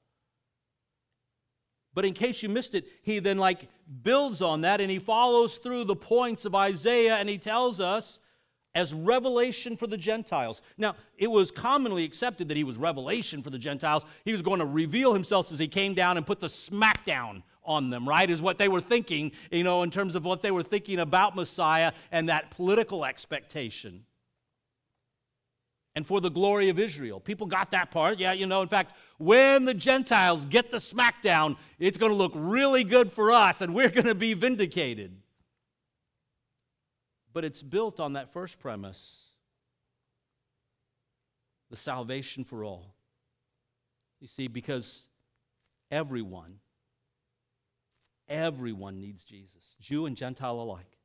But 1.93 2.05
in 2.05 2.13
case 2.13 2.41
you 2.41 2.49
missed 2.49 2.75
it, 2.75 2.87
he 3.03 3.19
then 3.19 3.37
like 3.37 3.67
builds 4.03 4.41
on 4.41 4.61
that 4.61 4.79
and 4.81 4.89
he 4.89 4.99
follows 4.99 5.57
through 5.57 5.83
the 5.85 5.95
points 5.95 6.45
of 6.45 6.55
Isaiah 6.55 7.15
and 7.15 7.27
he 7.27 7.37
tells 7.37 7.79
us 7.81 8.19
as 8.73 8.93
revelation 8.93 9.75
for 9.75 9.87
the 9.87 9.97
Gentiles. 9.97 10.61
Now, 10.77 10.95
it 11.17 11.29
was 11.29 11.51
commonly 11.51 12.05
accepted 12.05 12.47
that 12.47 12.57
he 12.57 12.63
was 12.63 12.77
revelation 12.77 13.43
for 13.43 13.49
the 13.49 13.59
Gentiles. 13.59 14.05
He 14.23 14.31
was 14.31 14.41
going 14.41 14.59
to 14.59 14.65
reveal 14.65 15.13
himself 15.13 15.51
as 15.51 15.59
he 15.59 15.67
came 15.67 15.93
down 15.93 16.15
and 16.17 16.25
put 16.25 16.39
the 16.39 16.47
smackdown 16.47 17.43
on 17.63 17.89
them, 17.89 18.07
right? 18.07 18.29
Is 18.29 18.41
what 18.41 18.57
they 18.57 18.69
were 18.69 18.81
thinking, 18.81 19.33
you 19.51 19.63
know, 19.63 19.83
in 19.83 19.91
terms 19.91 20.15
of 20.15 20.23
what 20.23 20.41
they 20.41 20.51
were 20.51 20.63
thinking 20.63 20.99
about 20.99 21.35
Messiah 21.35 21.91
and 22.11 22.29
that 22.29 22.51
political 22.51 23.03
expectation. 23.05 24.05
And 25.93 26.07
for 26.07 26.21
the 26.21 26.29
glory 26.29 26.69
of 26.69 26.79
Israel. 26.79 27.19
People 27.19 27.47
got 27.47 27.71
that 27.71 27.91
part. 27.91 28.17
Yeah, 28.17 28.31
you 28.31 28.45
know, 28.45 28.61
in 28.61 28.69
fact, 28.69 28.93
when 29.17 29.65
the 29.65 29.73
Gentiles 29.73 30.45
get 30.45 30.71
the 30.71 30.77
smackdown, 30.77 31.57
it's 31.79 31.97
going 31.97 32.11
to 32.11 32.15
look 32.15 32.31
really 32.33 32.85
good 32.85 33.11
for 33.11 33.31
us 33.31 33.59
and 33.59 33.75
we're 33.75 33.89
going 33.89 34.07
to 34.07 34.15
be 34.15 34.33
vindicated. 34.33 35.15
But 37.33 37.43
it's 37.43 37.61
built 37.61 37.99
on 37.99 38.13
that 38.13 38.31
first 38.31 38.59
premise 38.59 39.31
the 41.69 41.77
salvation 41.77 42.43
for 42.43 42.63
all. 42.63 42.93
You 44.19 44.27
see, 44.27 44.47
because 44.47 45.05
everyone, 45.89 46.59
everyone 48.27 48.99
needs 48.99 49.23
Jesus, 49.23 49.75
Jew 49.79 50.05
and 50.05 50.15
Gentile 50.15 50.59
alike. 50.59 50.97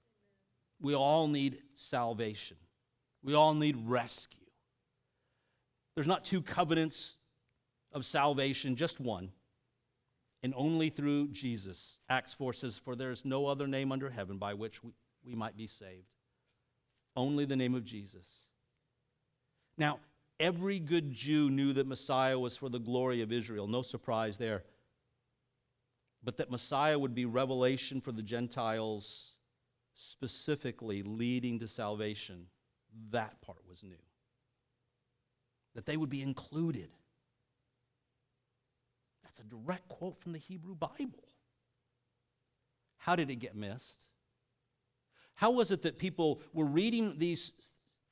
We 0.81 0.95
all 0.95 1.29
need 1.29 1.63
salvation, 1.77 2.59
we 3.23 3.35
all 3.35 3.55
need 3.55 3.77
rescue. 3.87 4.46
There's 5.97 6.07
not 6.07 6.25
two 6.25 6.41
covenants 6.41 7.17
of 7.93 8.07
salvation, 8.07 8.77
just 8.77 9.01
one. 9.01 9.33
And 10.45 10.55
only 10.57 10.91
through 10.91 11.29
Jesus. 11.29 11.99
Acts 12.09 12.33
4 12.33 12.53
says, 12.53 12.79
For 12.79 12.95
there 12.95 13.11
is 13.11 13.25
no 13.25 13.47
other 13.47 13.67
name 13.67 13.91
under 13.91 14.11
heaven 14.11 14.39
by 14.39 14.55
which 14.55 14.85
we, 14.85 14.93
we 15.25 15.35
might 15.35 15.57
be 15.57 15.67
saved 15.67 16.07
only 17.17 17.47
the 17.47 17.57
name 17.57 17.75
of 17.75 17.85
Jesus. 17.85 18.27
Now, 19.79 19.99
every 20.39 20.79
good 20.79 21.13
Jew 21.13 21.51
knew 21.51 21.73
that 21.73 21.87
Messiah 21.87 22.39
was 22.39 22.57
for 22.57 22.69
the 22.69 22.79
glory 22.79 23.23
of 23.23 23.33
Israel. 23.33 23.67
No 23.67 23.83
surprise 23.83 24.37
there. 24.37 24.63
But 26.23 26.37
that 26.37 26.51
Messiah 26.51 26.99
would 26.99 27.15
be 27.15 27.25
revelation 27.25 28.01
for 28.01 28.13
the 28.13 28.23
Gentiles, 28.23 29.33
specifically 29.95 31.03
leading 31.03 31.59
to 31.61 31.69
salvation, 31.69 32.47
that 33.11 33.41
part 33.41 33.59
was 33.69 33.83
new. 33.83 33.97
That 35.77 35.87
they 35.87 35.97
would 35.97 36.11
be 36.11 36.23
included. 36.23 36.89
That's 39.23 39.39
a 39.39 39.45
direct 39.45 39.89
quote 39.89 40.19
from 40.19 40.33
the 40.33 40.39
Hebrew 40.39 40.75
Bible. 40.75 41.23
How 42.97 43.15
did 43.15 43.31
it 43.31 43.37
get 43.37 43.55
missed? 43.55 43.99
How 45.35 45.51
was 45.51 45.71
it 45.71 45.83
that 45.83 45.99
people 45.99 46.41
were 46.55 46.65
reading 46.65 47.19
these 47.19 47.53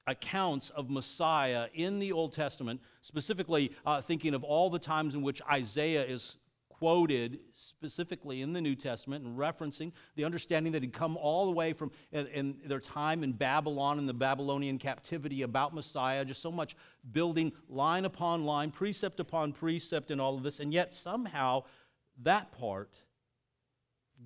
accounts 0.07 0.69
of 0.71 0.91
Messiah 0.91 1.69
in 1.73 1.99
the 1.99 2.13
Old 2.13 2.35
Testament, 2.35 2.81
specifically 3.01 3.73
uh, 3.87 4.03
thinking 4.03 4.35
of 4.35 4.45
all 4.45 4.69
the 4.69 4.79
times 4.79 5.15
in 5.15 5.23
which 5.23 5.41
Isaiah 5.51 6.05
is 6.05 6.37
quoted 6.79 7.39
specifically 7.53 8.43
in 8.43 8.53
the 8.53 8.61
New 8.61 8.75
Testament 8.75 9.25
and 9.25 9.39
referencing 9.39 9.93
the 10.17 10.25
understanding 10.25 10.73
that 10.73 10.83
had 10.83 10.93
come 10.93 11.17
all 11.17 11.47
the 11.47 11.53
way 11.53 11.73
from 11.73 11.91
in, 12.13 12.27
in, 12.29 12.57
their 12.67 12.81
time 12.81 13.23
in 13.23 13.33
Babylon 13.33 13.99
and 13.99 14.09
the 14.09 14.15
Babylonian 14.15 14.79
captivity 14.79 15.43
about 15.43 15.75
Messiah, 15.75 16.25
just 16.25 16.43
so 16.43 16.51
much 16.51 16.77
building 17.13 17.53
line 17.69 18.05
upon 18.05 18.45
line, 18.45 18.71
precept 18.71 19.21
upon 19.21 19.53
precept, 19.53 20.11
and 20.11 20.21
all 20.21 20.37
of 20.37 20.43
this, 20.43 20.61
and 20.61 20.73
yet 20.73 20.93
somehow 20.93 21.63
that 22.23 22.53
part 22.53 22.95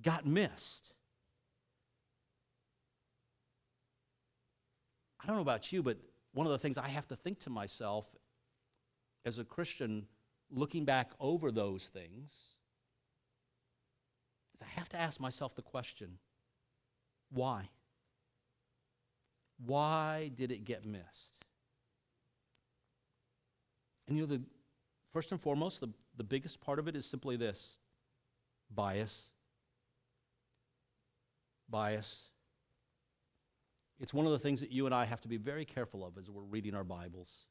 got 0.01 0.25
missed. 0.25 0.91
I 5.21 5.27
don't 5.27 5.35
know 5.35 5.41
about 5.41 5.71
you, 5.71 5.83
but 5.83 5.97
one 6.33 6.47
of 6.47 6.51
the 6.51 6.59
things 6.59 6.77
I 6.77 6.87
have 6.87 7.07
to 7.09 7.15
think 7.15 7.39
to 7.41 7.49
myself 7.49 8.05
as 9.25 9.37
a 9.37 9.43
Christian 9.43 10.07
looking 10.51 10.85
back 10.85 11.11
over 11.19 11.51
those 11.51 11.83
things 11.93 12.31
I 14.61 14.65
have 14.79 14.89
to 14.89 14.97
ask 14.97 15.19
myself 15.19 15.55
the 15.55 15.61
question 15.61 16.17
why? 17.31 17.69
Why 19.65 20.31
did 20.35 20.51
it 20.51 20.65
get 20.65 20.85
missed? 20.85 21.45
And 24.07 24.17
you 24.17 24.23
know, 24.23 24.35
the, 24.35 24.41
first 25.13 25.31
and 25.31 25.39
foremost, 25.39 25.79
the, 25.79 25.89
the 26.17 26.23
biggest 26.23 26.59
part 26.61 26.79
of 26.79 26.87
it 26.87 26.95
is 26.95 27.05
simply 27.05 27.35
this 27.35 27.77
bias. 28.73 29.29
Bias. 31.69 32.29
It's 33.99 34.13
one 34.13 34.25
of 34.25 34.31
the 34.31 34.39
things 34.39 34.61
that 34.61 34.71
you 34.71 34.85
and 34.85 34.95
I 34.95 35.05
have 35.05 35.21
to 35.21 35.27
be 35.27 35.37
very 35.37 35.65
careful 35.65 36.05
of 36.05 36.17
as 36.17 36.29
we're 36.29 36.41
reading 36.41 36.73
our 36.73 36.83
Bibles. 36.83 37.45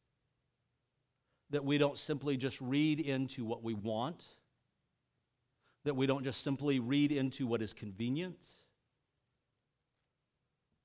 That 1.51 1.65
we 1.65 1.79
don't 1.79 1.97
simply 1.97 2.37
just 2.37 2.61
read 2.61 3.01
into 3.01 3.45
what 3.45 3.63
we 3.63 3.75
want, 3.75 4.25
that 5.85 5.95
we 5.95 6.07
don't 6.07 6.25
just 6.25 6.43
simply 6.43 6.79
read 6.79 7.11
into 7.11 7.47
what 7.47 7.63
is 7.63 7.73
convenient, 7.73 8.39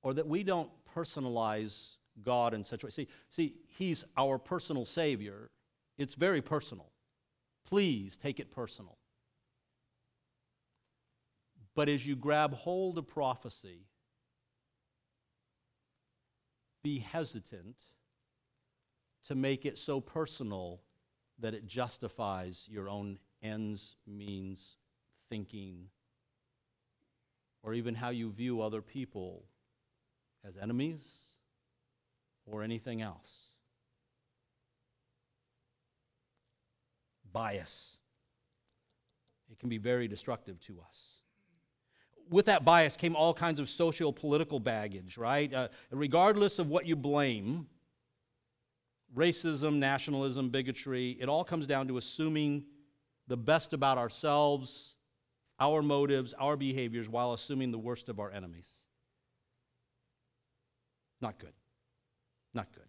or 0.01 0.13
that 0.13 0.27
we 0.27 0.43
don't 0.43 0.69
personalize 0.95 1.95
God 2.21 2.53
in 2.53 2.63
such 2.63 2.83
a 2.83 2.85
way. 2.85 2.91
See, 2.91 3.07
see, 3.29 3.55
He's 3.77 4.05
our 4.15 4.37
personal 4.37 4.85
Savior. 4.85 5.49
It's 5.97 6.15
very 6.15 6.41
personal. 6.41 6.91
Please 7.65 8.17
take 8.17 8.39
it 8.39 8.51
personal. 8.51 8.97
But 11.75 11.89
as 11.89 12.05
you 12.05 12.15
grab 12.15 12.53
hold 12.53 12.97
of 12.97 13.07
prophecy, 13.07 13.87
be 16.83 16.99
hesitant 16.99 17.77
to 19.27 19.35
make 19.35 19.65
it 19.65 19.77
so 19.77 19.99
personal 19.99 20.81
that 21.39 21.53
it 21.53 21.65
justifies 21.65 22.67
your 22.69 22.89
own 22.89 23.17
ends, 23.41 23.95
means, 24.07 24.77
thinking, 25.29 25.87
or 27.63 27.73
even 27.73 27.95
how 27.95 28.09
you 28.09 28.31
view 28.31 28.61
other 28.61 28.81
people 28.81 29.43
as 30.47 30.57
enemies 30.57 31.07
or 32.45 32.63
anything 32.63 33.01
else. 33.01 33.49
Bias. 37.31 37.97
It 39.51 39.59
can 39.59 39.69
be 39.69 39.77
very 39.77 40.07
destructive 40.07 40.59
to 40.61 40.79
us 40.87 41.13
with 42.29 42.45
that 42.45 42.65
bias 42.65 42.97
came 42.97 43.15
all 43.15 43.33
kinds 43.33 43.59
of 43.59 43.69
social 43.69 44.11
political 44.11 44.59
baggage, 44.59 45.17
right? 45.17 45.53
Uh, 45.53 45.67
regardless 45.91 46.57
of 46.59 46.67
what 46.67 46.85
you 46.85 46.95
blame 46.95 47.67
racism, 49.15 49.75
nationalism, 49.75 50.49
bigotry 50.49 51.17
it 51.19 51.29
all 51.29 51.43
comes 51.43 51.67
down 51.67 51.87
to 51.87 51.97
assuming 51.97 52.65
the 53.27 53.37
best 53.37 53.73
about 53.73 53.97
ourselves, 53.97 54.95
our 55.59 55.81
motives, 55.81 56.33
our 56.33 56.57
behaviors, 56.57 57.07
while 57.07 57.33
assuming 57.33 57.71
the 57.71 57.77
worst 57.77 58.09
of 58.09 58.19
our 58.19 58.31
enemies. 58.31 58.69
Not 61.21 61.39
good. 61.39 61.53
Not 62.53 62.73
good. 62.73 62.83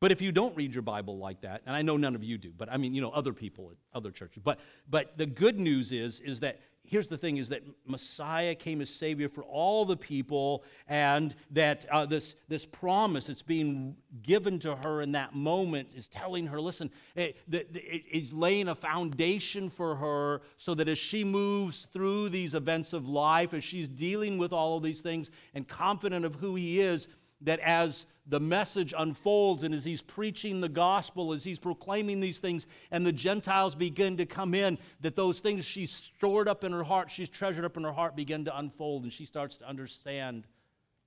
But 0.00 0.12
if 0.12 0.20
you 0.20 0.30
don't 0.30 0.56
read 0.56 0.74
your 0.74 0.82
Bible 0.82 1.18
like 1.18 1.40
that, 1.40 1.62
and 1.66 1.74
I 1.74 1.82
know 1.82 1.96
none 1.96 2.14
of 2.14 2.22
you 2.22 2.38
do, 2.38 2.52
but 2.56 2.70
I 2.70 2.76
mean, 2.76 2.94
you 2.94 3.00
know, 3.00 3.10
other 3.10 3.32
people 3.32 3.72
at 3.72 3.96
other 3.96 4.12
churches. 4.12 4.42
But 4.44 4.60
but 4.88 5.18
the 5.18 5.26
good 5.26 5.58
news 5.58 5.90
is 5.90 6.20
is 6.20 6.40
that 6.40 6.60
here's 6.88 7.08
the 7.08 7.18
thing 7.18 7.36
is 7.36 7.50
that 7.50 7.62
Messiah 7.86 8.54
came 8.54 8.80
as 8.80 8.90
Savior 8.90 9.28
for 9.28 9.42
all 9.42 9.84
the 9.84 9.96
people, 9.96 10.64
and 10.88 11.34
that 11.50 11.86
uh, 11.92 12.06
this, 12.06 12.34
this 12.48 12.64
promise 12.64 13.26
that's 13.26 13.42
being 13.42 13.96
given 14.22 14.58
to 14.60 14.74
her 14.76 15.02
in 15.02 15.12
that 15.12 15.34
moment 15.34 15.90
is 15.94 16.08
telling 16.08 16.46
her, 16.46 16.60
listen, 16.60 16.90
it, 17.14 17.36
it, 17.52 17.68
it's 17.74 18.32
laying 18.32 18.68
a 18.68 18.74
foundation 18.74 19.68
for 19.68 19.96
her 19.96 20.42
so 20.56 20.74
that 20.74 20.88
as 20.88 20.98
she 20.98 21.24
moves 21.24 21.86
through 21.92 22.30
these 22.30 22.54
events 22.54 22.92
of 22.92 23.08
life, 23.08 23.52
as 23.52 23.62
she's 23.62 23.88
dealing 23.88 24.38
with 24.38 24.52
all 24.52 24.76
of 24.76 24.82
these 24.82 25.00
things 25.00 25.30
and 25.54 25.68
confident 25.68 26.24
of 26.24 26.34
who 26.36 26.54
He 26.54 26.80
is, 26.80 27.06
that 27.42 27.60
as 27.60 28.06
the 28.26 28.40
message 28.40 28.92
unfolds 28.96 29.62
and 29.62 29.74
as 29.74 29.84
he's 29.84 30.02
preaching 30.02 30.60
the 30.60 30.68
gospel, 30.68 31.32
as 31.32 31.44
he's 31.44 31.58
proclaiming 31.58 32.20
these 32.20 32.38
things, 32.38 32.66
and 32.90 33.06
the 33.06 33.12
Gentiles 33.12 33.74
begin 33.74 34.16
to 34.18 34.26
come 34.26 34.54
in, 34.54 34.78
that 35.00 35.16
those 35.16 35.40
things 35.40 35.64
she's 35.64 35.90
stored 35.90 36.48
up 36.48 36.64
in 36.64 36.72
her 36.72 36.84
heart, 36.84 37.10
she's 37.10 37.28
treasured 37.28 37.64
up 37.64 37.76
in 37.76 37.84
her 37.84 37.92
heart, 37.92 38.16
begin 38.16 38.44
to 38.44 38.58
unfold, 38.58 39.04
and 39.04 39.12
she 39.12 39.24
starts 39.24 39.56
to 39.58 39.68
understand 39.68 40.44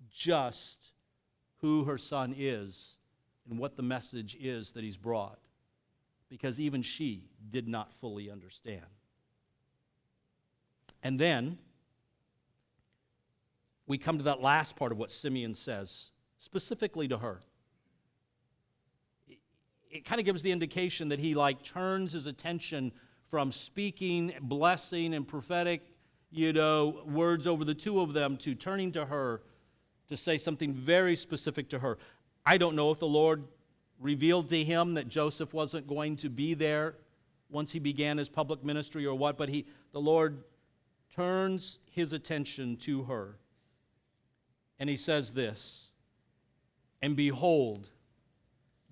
just 0.09 0.91
who 1.57 1.83
her 1.83 1.97
son 1.97 2.33
is 2.37 2.97
and 3.49 3.59
what 3.59 3.75
the 3.75 3.83
message 3.83 4.35
is 4.39 4.71
that 4.71 4.83
he's 4.83 4.97
brought. 4.97 5.39
Because 6.29 6.59
even 6.59 6.81
she 6.81 7.25
did 7.51 7.67
not 7.67 7.93
fully 7.99 8.31
understand. 8.31 8.85
And 11.03 11.19
then 11.19 11.57
we 13.85 13.97
come 13.97 14.17
to 14.17 14.23
that 14.23 14.41
last 14.41 14.75
part 14.75 14.91
of 14.91 14.97
what 14.97 15.11
Simeon 15.11 15.53
says 15.53 16.11
specifically 16.41 17.07
to 17.07 17.19
her. 17.19 17.39
It, 19.91 20.05
kind 20.05 20.19
of 20.19 20.25
gives 20.25 20.41
the 20.41 20.51
indication 20.51 21.09
that 21.09 21.19
he 21.19 21.35
like 21.35 21.63
turns 21.63 22.13
his 22.13 22.25
attention 22.25 22.91
from 23.29 23.51
speaking 23.51 24.33
blessing 24.41 25.13
and 25.13 25.27
prophetic, 25.27 25.81
you 26.31 26.51
know, 26.51 27.03
words 27.05 27.45
over 27.45 27.63
the 27.63 27.75
two 27.75 28.01
of 28.01 28.13
them 28.13 28.37
to 28.37 28.55
turning 28.55 28.91
to 28.93 29.05
her 29.05 29.43
to 30.07 30.17
say 30.17 30.37
something 30.37 30.73
very 30.73 31.15
specific 31.15 31.69
to 31.69 31.79
her. 31.79 31.99
I 32.45 32.57
don't 32.57 32.75
know 32.75 32.89
if 32.89 32.99
the 32.99 33.07
Lord 33.07 33.43
revealed 33.99 34.49
to 34.49 34.63
him 34.63 34.95
that 34.95 35.09
Joseph 35.09 35.53
wasn't 35.53 35.87
going 35.87 36.15
to 36.17 36.29
be 36.29 36.55
there 36.55 36.95
once 37.49 37.71
he 37.71 37.79
began 37.79 38.17
his 38.17 38.29
public 38.29 38.63
ministry 38.63 39.05
or 39.05 39.13
what, 39.13 39.37
but 39.37 39.47
he, 39.47 39.67
the 39.91 40.01
Lord 40.01 40.43
turns 41.13 41.77
his 41.91 42.13
attention 42.13 42.77
to 42.77 43.03
her. 43.03 43.37
And 44.79 44.89
he 44.89 44.97
says 44.97 45.33
this 45.33 45.90
and 47.01 47.15
behold, 47.15 47.89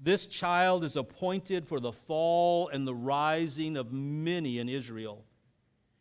this 0.01 0.27
child 0.27 0.83
is 0.83 0.95
appointed 0.95 1.67
for 1.67 1.79
the 1.79 1.91
fall 1.91 2.69
and 2.69 2.87
the 2.87 2.95
rising 2.95 3.75
of 3.75 3.91
many 3.91 4.59
in 4.59 4.69
Israel, 4.69 5.25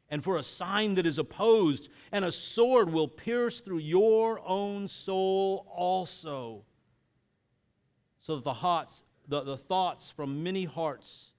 and 0.09 0.23
for 0.23 0.37
a 0.37 0.43
sign 0.43 0.95
that 0.95 1.07
is 1.07 1.19
opposed, 1.19 1.89
and 2.13 2.25
a 2.25 2.33
sword 2.33 2.91
will 2.91 3.09
pierce 3.09 3.61
through 3.61 3.79
your 3.79 4.41
own 4.47 4.89
soul 4.89 5.67
also, 5.75 6.65
so 8.21 8.37
that 8.37 8.45
the, 8.45 8.87
the, 9.29 9.43
the 9.43 9.57
thoughts 9.57 10.11
from 10.11 10.43
many 10.43 10.65
hearts 10.65 11.33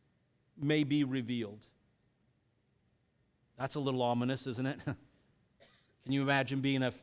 may 0.62 0.84
be 0.84 1.04
revealed. 1.04 1.66
That's 3.58 3.76
a 3.76 3.80
little 3.80 4.02
ominous, 4.02 4.48
isn't 4.48 4.66
it? 4.66 4.80
Can 4.86 6.14
you 6.14 6.22
imagine 6.22 6.62
being 6.62 6.84
a 6.84 6.94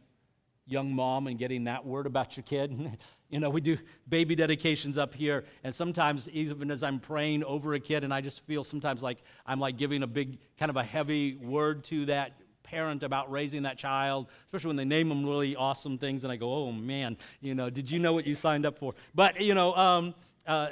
young 0.67 0.93
mom 0.93 1.27
and 1.27 1.39
getting 1.39 1.65
that 1.65 1.85
word 1.85 2.07
about 2.07 2.37
your 2.37 2.45
kid? 2.45 2.99
You 3.29 3.41
know, 3.41 3.51
we 3.51 3.61
do 3.61 3.77
baby 4.09 4.37
dedications 4.37 4.97
up 4.97 5.13
here, 5.13 5.47
and 5.65 5.75
sometimes 5.75 6.29
even 6.29 6.71
as 6.71 6.85
I'm 6.85 7.01
praying 7.01 7.43
over 7.43 7.75
a 7.75 7.81
kid, 7.81 8.05
and 8.05 8.15
I 8.15 8.21
just 8.21 8.47
feel 8.47 8.63
sometimes 8.63 9.03
like 9.03 9.19
I'm 9.45 9.59
like 9.59 9.77
giving 9.77 10.05
a 10.05 10.07
big, 10.07 10.39
kind 10.57 10.71
of 10.71 10.77
a 10.77 10.85
heavy 10.85 11.35
word 11.35 11.83
to 11.87 12.07
that 12.07 12.35
parent 12.63 13.03
about 13.03 13.31
raising 13.31 13.63
that 13.63 13.79
child, 13.79 14.29
especially 14.47 14.69
when 14.69 14.77
they 14.77 14.85
name 14.85 15.09
them 15.09 15.25
really 15.25 15.57
awesome 15.57 15.99
things, 15.99 16.25
and 16.25 16.33
I 16.33 16.37
go, 16.37 16.53
oh 16.53 16.73
man, 16.73 17.17
you 17.41 17.55
know, 17.55 17.71
did 17.71 17.91
you 17.91 17.99
know 17.99 18.13
what 18.13 18.27
you 18.27 18.35
signed 18.35 18.67
up 18.67 18.79
for? 18.79 18.95
But, 19.15 19.41
you 19.41 19.55
know, 19.55 19.75
um, 19.75 20.15
uh, 20.47 20.69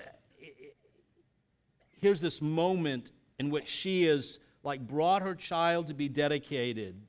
here's 2.00 2.20
this 2.20 2.42
moment 2.42 3.12
in 3.38 3.50
which 3.50 3.68
she 3.68 4.04
is 4.04 4.38
like 4.62 4.86
brought 4.86 5.22
her 5.22 5.34
child 5.34 5.88
to 5.88 5.94
be 5.94 6.08
dedicated, 6.08 7.00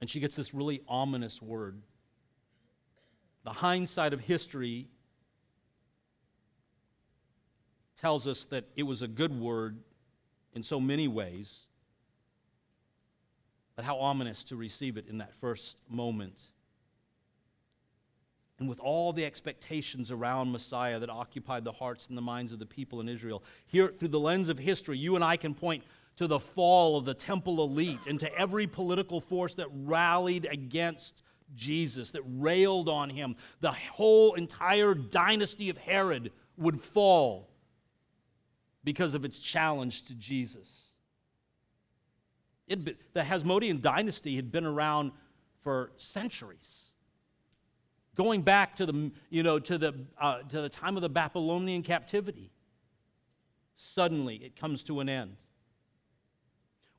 and 0.00 0.08
she 0.08 0.20
gets 0.20 0.34
this 0.34 0.54
really 0.54 0.82
ominous 0.88 1.42
word 1.42 1.82
the 3.48 3.54
hindsight 3.54 4.12
of 4.12 4.20
history 4.20 4.88
tells 7.98 8.26
us 8.26 8.44
that 8.44 8.66
it 8.76 8.82
was 8.82 9.00
a 9.00 9.08
good 9.08 9.32
word 9.40 9.78
in 10.52 10.62
so 10.62 10.78
many 10.78 11.08
ways, 11.08 11.60
but 13.74 13.86
how 13.86 13.96
ominous 13.96 14.44
to 14.44 14.56
receive 14.56 14.98
it 14.98 15.06
in 15.08 15.16
that 15.16 15.32
first 15.40 15.78
moment. 15.88 16.38
And 18.58 18.68
with 18.68 18.80
all 18.80 19.14
the 19.14 19.24
expectations 19.24 20.10
around 20.10 20.52
Messiah 20.52 20.98
that 20.98 21.08
occupied 21.08 21.64
the 21.64 21.72
hearts 21.72 22.08
and 22.08 22.18
the 22.18 22.22
minds 22.22 22.52
of 22.52 22.58
the 22.58 22.66
people 22.66 23.00
in 23.00 23.08
Israel, 23.08 23.42
here 23.66 23.94
through 23.98 24.08
the 24.08 24.20
lens 24.20 24.50
of 24.50 24.58
history, 24.58 24.98
you 24.98 25.14
and 25.14 25.24
I 25.24 25.38
can 25.38 25.54
point 25.54 25.84
to 26.18 26.26
the 26.26 26.40
fall 26.40 26.96
of 26.96 27.04
the 27.04 27.14
temple 27.14 27.62
elite 27.62 28.06
and 28.08 28.18
to 28.18 28.34
every 28.36 28.66
political 28.66 29.20
force 29.20 29.54
that 29.54 29.68
rallied 29.72 30.48
against 30.50 31.22
Jesus, 31.54 32.10
that 32.10 32.22
railed 32.26 32.88
on 32.88 33.08
him, 33.08 33.36
the 33.60 33.70
whole 33.92 34.34
entire 34.34 34.94
dynasty 34.94 35.70
of 35.70 35.78
Herod 35.78 36.32
would 36.56 36.80
fall 36.80 37.48
because 38.82 39.14
of 39.14 39.24
its 39.24 39.38
challenge 39.38 40.06
to 40.06 40.14
Jesus. 40.14 40.88
The 42.66 42.96
Hasmonean 43.16 43.80
dynasty 43.80 44.34
had 44.34 44.50
been 44.50 44.66
around 44.66 45.12
for 45.62 45.92
centuries. 45.98 46.86
Going 48.16 48.42
back 48.42 48.74
to 48.76 48.86
the, 48.86 49.12
you 49.30 49.44
know, 49.44 49.60
to 49.60 49.78
the, 49.78 49.94
uh, 50.20 50.40
to 50.42 50.62
the 50.62 50.68
time 50.68 50.96
of 50.96 51.02
the 51.02 51.08
Babylonian 51.08 51.84
captivity, 51.84 52.50
suddenly 53.76 54.34
it 54.34 54.56
comes 54.56 54.82
to 54.82 54.98
an 54.98 55.08
end. 55.08 55.36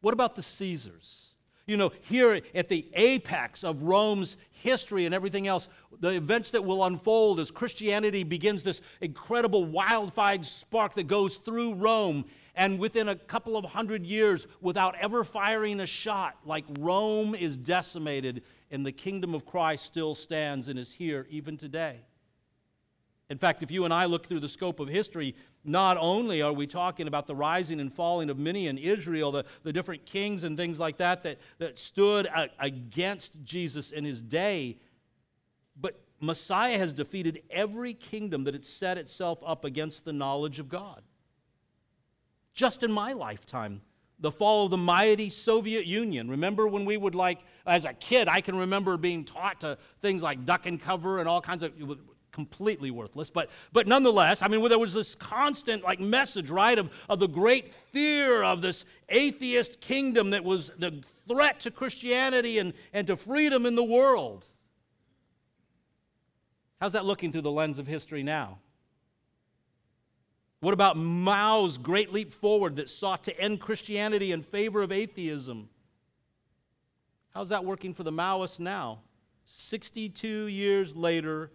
What 0.02 0.14
about 0.14 0.36
the 0.36 0.42
Caesars? 0.42 1.34
You 1.66 1.78
know, 1.78 1.92
here 2.02 2.42
at 2.56 2.68
the 2.68 2.88
apex 2.94 3.64
of 3.64 3.84
Rome's 3.84 4.38
history 4.50 5.06
and 5.06 5.14
everything 5.14 5.48
else, 5.48 5.68
the 6.00 6.10
events 6.10 6.52
that 6.52 6.64
will 6.64 6.84
unfold 6.84 7.40
as 7.40 7.52
Christianity 7.52 8.24
begins 8.24 8.64
this 8.64 8.82
incredible 9.02 9.66
wildfire 9.66 10.44
spark 10.44 10.96
that 10.96 11.08
goes 11.08 11.38
through 11.38 11.76
Rome, 11.76 12.26
and 12.56 12.80
within 12.80 13.10
a 13.10 13.16
couple 13.16 13.56
of 13.56 13.66
hundred 13.66 14.06
years, 14.06 14.48
without 14.62 14.96
ever 15.00 15.24
firing 15.24 15.80
a 15.80 15.86
shot, 15.86 16.38
like 16.44 16.66
Rome 16.80 17.36
is 17.36 17.56
decimated, 17.56 18.42
and 18.72 18.86
the 18.86 18.92
kingdom 18.92 19.36
of 19.36 19.46
Christ 19.46 19.86
still 19.86 20.16
stands 20.16 20.70
and 20.70 20.80
is 20.80 20.92
here 20.92 21.28
even 21.30 21.56
today. 21.56 22.00
In 23.30 23.38
fact, 23.38 23.62
if 23.62 23.70
you 23.70 23.86
and 23.86 23.94
I 23.94 24.06
look 24.06 24.28
through 24.28 24.40
the 24.40 24.50
scope 24.50 24.80
of 24.80 24.88
history, 24.88 25.36
not 25.64 25.98
only 25.98 26.42
are 26.42 26.52
we 26.52 26.66
talking 26.66 27.08
about 27.08 27.28
the 27.28 27.36
rising 27.36 27.80
and 27.80 27.94
falling 27.94 28.30
of 28.32 28.40
many 28.40 28.68
in 28.68 28.78
Israel, 28.78 29.32
the, 29.32 29.46
the 29.64 29.72
different 29.72 30.06
kings 30.06 30.44
and 30.44 30.58
things 30.58 30.80
like 30.80 30.98
that 30.98 31.22
that, 31.24 31.38
that 31.60 31.78
stood 31.78 32.26
a, 32.26 32.50
against 32.60 33.44
Jesus 33.44 33.92
in 33.92 34.04
his 34.04 34.22
day, 34.22 34.78
but 35.80 36.02
Messiah 36.20 36.78
has 36.80 36.92
defeated 36.92 37.44
every 37.52 37.94
kingdom 37.94 38.46
that 38.46 38.56
had 38.56 38.66
set 38.66 38.98
itself 38.98 39.40
up 39.46 39.64
against 39.64 40.06
the 40.06 40.14
knowledge 40.14 40.58
of 40.58 40.68
God. 40.68 41.04
Just 42.54 42.82
in 42.82 42.92
my 42.92 43.14
lifetime, 43.14 43.82
the 44.20 44.32
fall 44.32 44.66
of 44.66 44.72
the 44.72 44.78
mighty 44.78 45.30
Soviet 45.30 45.86
Union. 45.86 46.30
Remember 46.30 46.68
when 46.68 46.84
we 46.84 46.98
would 46.98 47.16
like, 47.16 47.40
as 47.66 47.86
a 47.86 47.94
kid, 47.94 48.28
I 48.28 48.42
can 48.42 48.58
remember 48.58 48.98
being 48.98 49.24
taught 49.24 49.62
to 49.62 49.78
things 50.02 50.24
like 50.24 50.46
duck 50.46 50.66
and 50.66 50.82
cover 50.82 51.20
and 51.20 51.30
all 51.30 51.42
kinds 51.42 51.64
of 51.64 51.72
completely 52.32 52.92
worthless. 52.92 53.30
But, 53.30 53.50
but 53.72 53.88
nonetheless, 53.88 54.42
I 54.42 54.48
mean, 54.48 54.68
there 54.68 54.80
was 54.80 54.94
this 54.94 55.16
constant 55.16 55.84
like 55.84 56.00
message, 56.00 56.50
right, 56.50 56.78
of, 56.78 56.90
of 57.10 57.20
the 57.20 57.28
great 57.28 57.74
fear 57.92 58.44
of 58.44 58.62
this 58.62 58.86
atheist 59.10 59.82
kingdom 59.82 60.32
that 60.32 60.44
was 60.44 60.72
the 60.78 61.02
threat 61.28 61.60
to 61.62 61.72
Christianity 61.72 62.58
and, 62.60 62.74
and 62.94 63.08
to 63.08 63.18
freedom 63.18 63.66
in 63.66 63.76
the 63.76 63.84
world. 63.84 64.46
How's 66.80 66.94
that 66.94 67.06
looking 67.06 67.32
through 67.32 67.42
the 67.42 67.52
lens 67.52 67.78
of 67.78 67.88
history 67.88 68.24
now? 68.24 68.60
What 70.62 70.74
about 70.74 70.98
Mao's 70.98 71.78
great 71.78 72.12
leap 72.12 72.34
forward 72.34 72.78
that 72.78 72.90
sought 72.90 73.24
to 73.26 73.40
end 73.40 73.62
Christianity 73.62 74.32
in 74.32 74.44
favor 74.44 74.82
of 74.82 74.92
atheism? 74.92 75.70
How's 77.34 77.50
that 77.50 77.64
working 77.64 77.94
for 77.94 78.04
the 78.04 78.12
Maoists 78.12 78.60
now? 78.60 79.00
62 79.46 80.28
years 80.46 80.96
later, 80.96 81.52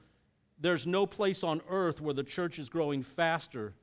there's 0.59 0.87
no 0.87 1.07
place 1.07 1.43
on 1.43 1.61
earth 1.69 2.01
where 2.01 2.15
the 2.15 2.23
church 2.23 2.59
is 2.59 2.69
growing 2.69 3.03
faster 3.03 3.75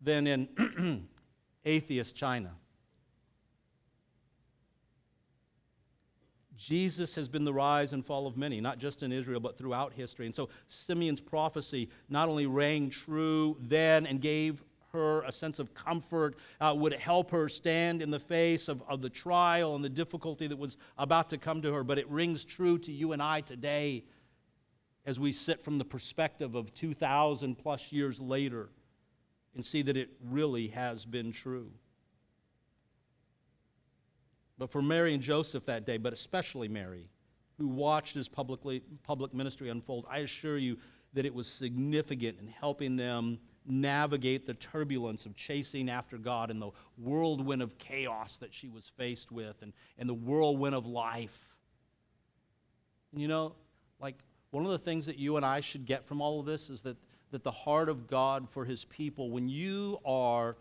than 0.00 0.26
in 0.26 1.08
atheist 1.64 2.14
China. 2.14 2.52
Jesus 6.56 7.14
has 7.16 7.28
been 7.28 7.44
the 7.44 7.52
rise 7.52 7.92
and 7.92 8.06
fall 8.06 8.26
of 8.26 8.36
many, 8.36 8.60
not 8.60 8.78
just 8.78 9.02
in 9.02 9.10
Israel, 9.10 9.40
but 9.40 9.58
throughout 9.58 9.92
history. 9.92 10.26
And 10.26 10.34
so 10.34 10.48
Simeon's 10.68 11.20
prophecy 11.20 11.88
not 12.08 12.28
only 12.28 12.46
rang 12.46 12.88
true 12.88 13.56
then 13.60 14.06
and 14.06 14.20
gave 14.20 14.62
her 14.92 15.22
a 15.22 15.32
sense 15.32 15.58
of 15.58 15.74
comfort, 15.74 16.36
uh, 16.60 16.72
would 16.76 16.92
help 16.92 17.30
her 17.30 17.48
stand 17.48 18.02
in 18.02 18.10
the 18.10 18.20
face 18.20 18.68
of, 18.68 18.82
of 18.88 19.00
the 19.00 19.08
trial 19.08 19.74
and 19.74 19.84
the 19.84 19.88
difficulty 19.88 20.46
that 20.46 20.58
was 20.58 20.76
about 20.98 21.30
to 21.30 21.38
come 21.38 21.62
to 21.62 21.72
her, 21.72 21.82
but 21.82 21.98
it 21.98 22.08
rings 22.08 22.44
true 22.44 22.78
to 22.78 22.92
you 22.92 23.12
and 23.12 23.22
I 23.22 23.40
today 23.40 24.04
as 25.04 25.18
we 25.18 25.32
sit 25.32 25.64
from 25.64 25.78
the 25.78 25.84
perspective 25.84 26.54
of 26.54 26.72
2,000 26.74 27.56
plus 27.56 27.90
years 27.90 28.20
later 28.20 28.68
and 29.54 29.64
see 29.64 29.82
that 29.82 29.96
it 29.96 30.10
really 30.30 30.68
has 30.68 31.04
been 31.04 31.32
true. 31.32 31.70
But 34.58 34.70
for 34.70 34.80
Mary 34.80 35.12
and 35.12 35.22
Joseph 35.22 35.66
that 35.66 35.86
day, 35.86 35.96
but 35.96 36.12
especially 36.12 36.68
Mary, 36.68 37.08
who 37.58 37.66
watched 37.66 38.14
his 38.14 38.28
publicly, 38.28 38.82
public 39.02 39.34
ministry 39.34 39.68
unfold, 39.70 40.06
I 40.08 40.18
assure 40.18 40.58
you 40.58 40.78
that 41.14 41.26
it 41.26 41.34
was 41.34 41.46
significant 41.46 42.38
in 42.40 42.46
helping 42.48 42.96
them 42.96 43.38
navigate 43.66 44.46
the 44.46 44.54
turbulence 44.54 45.26
of 45.26 45.36
chasing 45.36 45.88
after 45.88 46.18
God 46.18 46.50
and 46.50 46.60
the 46.60 46.70
whirlwind 46.96 47.62
of 47.62 47.78
chaos 47.78 48.36
that 48.38 48.52
she 48.52 48.68
was 48.68 48.90
faced 48.96 49.30
with 49.30 49.56
and, 49.62 49.72
and 49.98 50.08
the 50.08 50.14
whirlwind 50.14 50.74
of 50.74 50.86
life. 50.86 51.38
And 53.12 53.20
you 53.20 53.28
know, 53.28 53.54
like 54.00 54.16
one 54.52 54.64
of 54.66 54.70
the 54.70 54.78
things 54.78 55.06
that 55.06 55.18
you 55.18 55.36
and 55.36 55.44
I 55.44 55.60
should 55.60 55.86
get 55.86 56.06
from 56.06 56.20
all 56.20 56.38
of 56.38 56.46
this 56.46 56.70
is 56.70 56.82
that, 56.82 56.96
that 57.32 57.42
the 57.42 57.50
heart 57.50 57.88
of 57.88 58.06
God 58.06 58.46
for 58.50 58.64
his 58.64 58.84
people, 58.84 59.30
when 59.30 59.48
you 59.48 59.98
are 60.04 60.56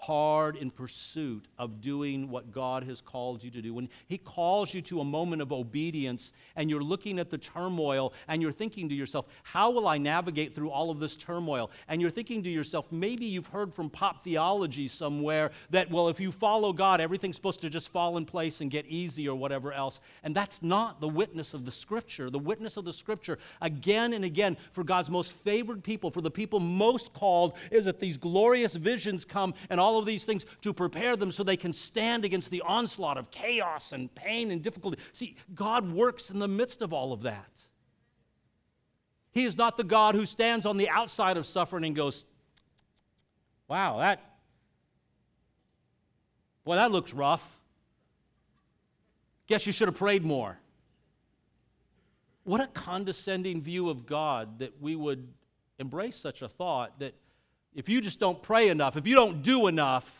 hard 0.00 0.56
in 0.56 0.70
pursuit 0.70 1.44
of 1.58 1.82
doing 1.82 2.30
what 2.30 2.52
God 2.52 2.84
has 2.84 3.02
called 3.02 3.44
you 3.44 3.50
to 3.50 3.60
do. 3.60 3.74
When 3.74 3.88
He 4.06 4.16
calls 4.16 4.72
you 4.72 4.80
to 4.82 5.00
a 5.00 5.04
moment 5.04 5.42
of 5.42 5.52
obedience 5.52 6.32
and 6.56 6.70
you're 6.70 6.82
looking 6.82 7.18
at 7.18 7.30
the 7.30 7.36
turmoil 7.36 8.14
and 8.26 8.40
you're 8.40 8.50
thinking 8.50 8.88
to 8.88 8.94
yourself, 8.94 9.26
how 9.42 9.70
will 9.70 9.86
I 9.86 9.98
navigate 9.98 10.54
through 10.54 10.70
all 10.70 10.90
of 10.90 11.00
this 11.00 11.16
turmoil? 11.16 11.70
And 11.86 12.00
you're 12.00 12.10
thinking 12.10 12.42
to 12.44 12.50
yourself, 12.50 12.86
maybe 12.90 13.26
you've 13.26 13.48
heard 13.48 13.74
from 13.74 13.90
pop 13.90 14.24
theology 14.24 14.88
somewhere 14.88 15.50
that, 15.68 15.90
well, 15.90 16.08
if 16.08 16.18
you 16.18 16.32
follow 16.32 16.72
God, 16.72 17.00
everything's 17.02 17.36
supposed 17.36 17.60
to 17.60 17.68
just 17.68 17.90
fall 17.90 18.16
in 18.16 18.24
place 18.24 18.62
and 18.62 18.70
get 18.70 18.86
easy 18.86 19.28
or 19.28 19.36
whatever 19.36 19.70
else. 19.70 20.00
And 20.22 20.34
that's 20.34 20.62
not 20.62 21.00
the 21.02 21.08
witness 21.08 21.52
of 21.52 21.66
the 21.66 21.70
Scripture. 21.70 22.30
The 22.30 22.38
witness 22.38 22.78
of 22.78 22.86
the 22.86 22.92
Scripture, 22.92 23.38
again 23.60 24.14
and 24.14 24.24
again, 24.24 24.56
for 24.72 24.82
God's 24.82 25.10
most 25.10 25.32
favored 25.44 25.84
people, 25.84 26.10
for 26.10 26.22
the 26.22 26.30
people 26.30 26.58
most 26.58 27.12
called, 27.12 27.52
is 27.70 27.84
that 27.84 28.00
these 28.00 28.16
glorious 28.16 28.74
visions 28.74 29.24
come 29.24 29.52
and 29.68 29.78
all 29.78 29.89
all 29.90 29.98
of 29.98 30.06
these 30.06 30.24
things 30.24 30.44
to 30.62 30.72
prepare 30.72 31.16
them 31.16 31.32
so 31.32 31.42
they 31.42 31.56
can 31.56 31.72
stand 31.72 32.24
against 32.24 32.50
the 32.50 32.62
onslaught 32.62 33.18
of 33.18 33.30
chaos 33.30 33.90
and 33.92 34.14
pain 34.14 34.52
and 34.52 34.62
difficulty. 34.62 34.98
See, 35.12 35.36
God 35.54 35.90
works 35.92 36.30
in 36.30 36.38
the 36.38 36.48
midst 36.48 36.80
of 36.80 36.92
all 36.92 37.12
of 37.12 37.22
that. 37.22 37.50
He 39.32 39.44
is 39.44 39.56
not 39.56 39.76
the 39.76 39.84
God 39.84 40.14
who 40.14 40.26
stands 40.26 40.66
on 40.66 40.76
the 40.76 40.88
outside 40.88 41.36
of 41.36 41.46
suffering 41.46 41.84
and 41.84 41.96
goes, 41.96 42.24
wow, 43.66 43.98
that, 43.98 44.20
boy, 46.64 46.76
that 46.76 46.92
looks 46.92 47.12
rough. 47.12 47.42
Guess 49.48 49.66
you 49.66 49.72
should 49.72 49.88
have 49.88 49.96
prayed 49.96 50.24
more. 50.24 50.56
What 52.44 52.60
a 52.60 52.68
condescending 52.68 53.60
view 53.62 53.90
of 53.90 54.06
God 54.06 54.60
that 54.60 54.80
we 54.80 54.94
would 54.94 55.26
embrace 55.80 56.16
such 56.16 56.42
a 56.42 56.48
thought 56.48 57.00
that 57.00 57.14
if 57.74 57.88
you 57.88 58.00
just 58.00 58.20
don't 58.20 58.42
pray 58.42 58.68
enough, 58.68 58.96
if 58.96 59.06
you 59.06 59.14
don't 59.14 59.42
do 59.42 59.66
enough, 59.66 60.10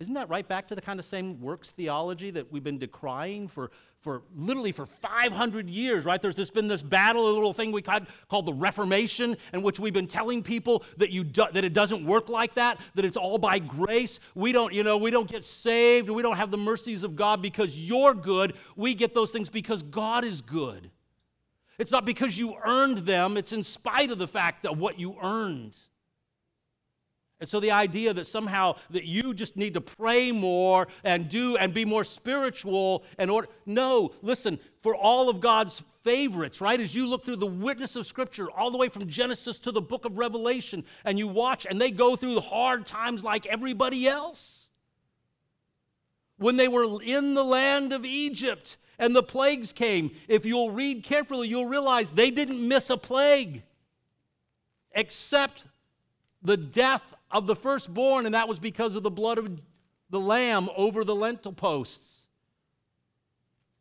isn't 0.00 0.14
that 0.14 0.30
right 0.30 0.48
back 0.48 0.66
to 0.68 0.74
the 0.74 0.80
kind 0.80 0.98
of 0.98 1.04
same 1.04 1.38
works 1.42 1.70
theology 1.70 2.30
that 2.30 2.50
we've 2.50 2.64
been 2.64 2.78
decrying 2.78 3.48
for, 3.48 3.70
for 4.00 4.22
literally 4.34 4.72
for 4.72 4.86
500 4.86 5.68
years, 5.68 6.06
right? 6.06 6.22
There's 6.22 6.36
just 6.36 6.54
been 6.54 6.68
this 6.68 6.80
battle, 6.80 7.28
a 7.28 7.32
little 7.32 7.52
thing 7.52 7.70
we 7.70 7.82
called, 7.82 8.06
called 8.30 8.46
the 8.46 8.52
Reformation, 8.54 9.36
in 9.52 9.60
which 9.60 9.78
we've 9.78 9.92
been 9.92 10.06
telling 10.06 10.42
people 10.42 10.84
that, 10.96 11.10
you 11.10 11.22
do, 11.22 11.44
that 11.52 11.66
it 11.66 11.74
doesn't 11.74 12.06
work 12.06 12.30
like 12.30 12.54
that, 12.54 12.78
that 12.94 13.04
it's 13.04 13.18
all 13.18 13.36
by 13.36 13.58
grace. 13.58 14.20
We 14.34 14.52
don't, 14.52 14.72
you 14.72 14.84
know, 14.84 14.96
we 14.96 15.10
don't 15.10 15.30
get 15.30 15.44
saved, 15.44 16.08
we 16.08 16.22
don't 16.22 16.36
have 16.36 16.50
the 16.50 16.56
mercies 16.56 17.04
of 17.04 17.14
God 17.14 17.42
because 17.42 17.76
you're 17.78 18.14
good. 18.14 18.54
We 18.76 18.94
get 18.94 19.12
those 19.12 19.32
things 19.32 19.50
because 19.50 19.82
God 19.82 20.24
is 20.24 20.40
good. 20.40 20.90
It's 21.80 21.90
not 21.90 22.04
because 22.04 22.36
you 22.36 22.56
earned 22.62 23.06
them, 23.06 23.38
it's 23.38 23.54
in 23.54 23.64
spite 23.64 24.10
of 24.10 24.18
the 24.18 24.28
fact 24.28 24.66
of 24.66 24.78
what 24.78 25.00
you 25.00 25.16
earned. 25.22 25.74
And 27.40 27.48
so 27.48 27.58
the 27.58 27.70
idea 27.70 28.12
that 28.12 28.26
somehow 28.26 28.76
that 28.90 29.04
you 29.04 29.32
just 29.32 29.56
need 29.56 29.72
to 29.72 29.80
pray 29.80 30.30
more 30.30 30.88
and 31.04 31.30
do 31.30 31.56
and 31.56 31.72
be 31.72 31.86
more 31.86 32.04
spiritual 32.04 33.02
and 33.16 33.30
order 33.30 33.48
no, 33.64 34.12
listen, 34.20 34.60
for 34.82 34.94
all 34.94 35.30
of 35.30 35.40
God's 35.40 35.82
favorites, 36.04 36.60
right? 36.60 36.78
As 36.78 36.94
you 36.94 37.08
look 37.08 37.24
through 37.24 37.36
the 37.36 37.46
witness 37.46 37.96
of 37.96 38.06
scripture 38.06 38.50
all 38.50 38.70
the 38.70 38.76
way 38.76 38.90
from 38.90 39.08
Genesis 39.08 39.58
to 39.60 39.72
the 39.72 39.80
book 39.80 40.04
of 40.04 40.18
Revelation 40.18 40.84
and 41.06 41.18
you 41.18 41.28
watch 41.28 41.66
and 41.68 41.80
they 41.80 41.90
go 41.90 42.14
through 42.14 42.40
hard 42.40 42.84
times 42.84 43.24
like 43.24 43.46
everybody 43.46 44.06
else. 44.06 44.68
When 46.36 46.58
they 46.58 46.68
were 46.68 47.02
in 47.02 47.32
the 47.32 47.44
land 47.44 47.94
of 47.94 48.04
Egypt 48.04 48.76
and 49.00 49.16
the 49.16 49.22
plagues 49.22 49.72
came. 49.72 50.12
If 50.28 50.46
you'll 50.46 50.70
read 50.70 51.02
carefully, 51.02 51.48
you'll 51.48 51.66
realize 51.66 52.12
they 52.12 52.30
didn't 52.30 52.66
miss 52.68 52.90
a 52.90 52.96
plague 52.96 53.62
except 54.92 55.66
the 56.42 56.56
death 56.56 57.02
of 57.30 57.46
the 57.46 57.56
firstborn, 57.56 58.26
and 58.26 58.34
that 58.34 58.46
was 58.46 58.58
because 58.58 58.94
of 58.94 59.02
the 59.02 59.10
blood 59.10 59.38
of 59.38 59.60
the 60.10 60.20
lamb 60.20 60.68
over 60.76 61.02
the 61.02 61.14
lintel 61.14 61.52
posts. 61.52 62.26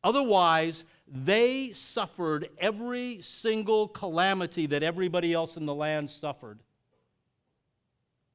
Otherwise, 0.03 0.85
they 1.07 1.73
suffered 1.73 2.49
every 2.57 3.19
single 3.21 3.89
calamity 3.89 4.67
that 4.67 4.83
everybody 4.83 5.33
else 5.33 5.57
in 5.57 5.65
the 5.65 5.75
land 5.75 6.09
suffered. 6.09 6.59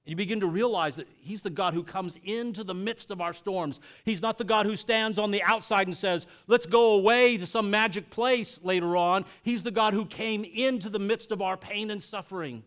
You 0.04 0.16
begin 0.16 0.40
to 0.40 0.46
realize 0.46 0.96
that 0.96 1.08
He's 1.20 1.42
the 1.42 1.50
God 1.50 1.72
who 1.72 1.82
comes 1.82 2.16
into 2.24 2.62
the 2.62 2.74
midst 2.74 3.10
of 3.10 3.20
our 3.20 3.32
storms. 3.32 3.80
He's 4.04 4.20
not 4.20 4.36
the 4.36 4.44
God 4.44 4.66
who 4.66 4.76
stands 4.76 5.18
on 5.18 5.30
the 5.30 5.42
outside 5.42 5.86
and 5.86 5.96
says, 5.96 6.26
let's 6.46 6.66
go 6.66 6.92
away 6.92 7.38
to 7.38 7.46
some 7.46 7.70
magic 7.70 8.10
place 8.10 8.60
later 8.62 8.96
on. 8.96 9.24
He's 9.42 9.62
the 9.62 9.70
God 9.70 9.94
who 9.94 10.04
came 10.04 10.44
into 10.44 10.90
the 10.90 10.98
midst 10.98 11.32
of 11.32 11.40
our 11.40 11.56
pain 11.56 11.90
and 11.90 12.02
suffering, 12.02 12.62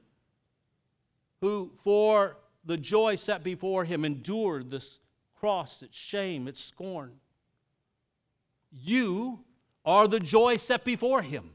who, 1.42 1.72
for 1.84 2.38
the 2.66 2.78
joy 2.78 3.16
set 3.16 3.44
before 3.44 3.86
Him, 3.86 4.04
endured 4.04 4.72
this 4.72 5.00
cross, 5.40 5.82
it's 5.84 5.98
shame, 5.98 6.48
it's 6.48 6.64
scorn. 6.64 7.12
You 8.72 9.40
are 9.86 10.08
the 10.08 10.20
joy 10.20 10.58
set 10.58 10.84
before 10.84 11.22
him. 11.22 11.52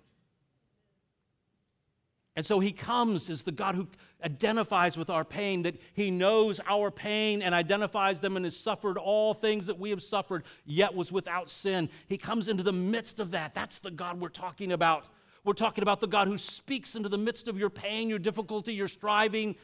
And 2.34 2.46
so 2.46 2.60
he 2.60 2.72
comes 2.72 3.28
as 3.28 3.42
the 3.42 3.52
God 3.52 3.74
who 3.74 3.86
identifies 4.24 4.96
with 4.96 5.10
our 5.10 5.24
pain, 5.24 5.62
that 5.62 5.76
he 5.94 6.10
knows 6.10 6.60
our 6.66 6.90
pain 6.90 7.42
and 7.42 7.54
identifies 7.54 8.20
them 8.20 8.36
and 8.36 8.44
has 8.44 8.56
suffered 8.56 8.98
all 8.98 9.34
things 9.34 9.66
that 9.66 9.78
we 9.78 9.90
have 9.90 10.02
suffered, 10.02 10.44
yet 10.64 10.94
was 10.94 11.10
without 11.10 11.50
sin. 11.50 11.88
He 12.08 12.18
comes 12.18 12.48
into 12.48 12.62
the 12.62 12.72
midst 12.72 13.20
of 13.20 13.32
that. 13.32 13.54
That's 13.54 13.78
the 13.78 13.90
God 13.90 14.20
we're 14.20 14.28
talking 14.28 14.72
about. 14.72 15.06
We're 15.44 15.54
talking 15.54 15.82
about 15.82 16.00
the 16.00 16.06
God 16.06 16.28
who 16.28 16.38
speaks 16.38 16.94
into 16.94 17.08
the 17.08 17.18
midst 17.18 17.48
of 17.48 17.58
your 17.58 17.70
pain, 17.70 18.08
your 18.08 18.18
difficulty, 18.18 18.74
your 18.74 18.88
striving. 18.88 19.56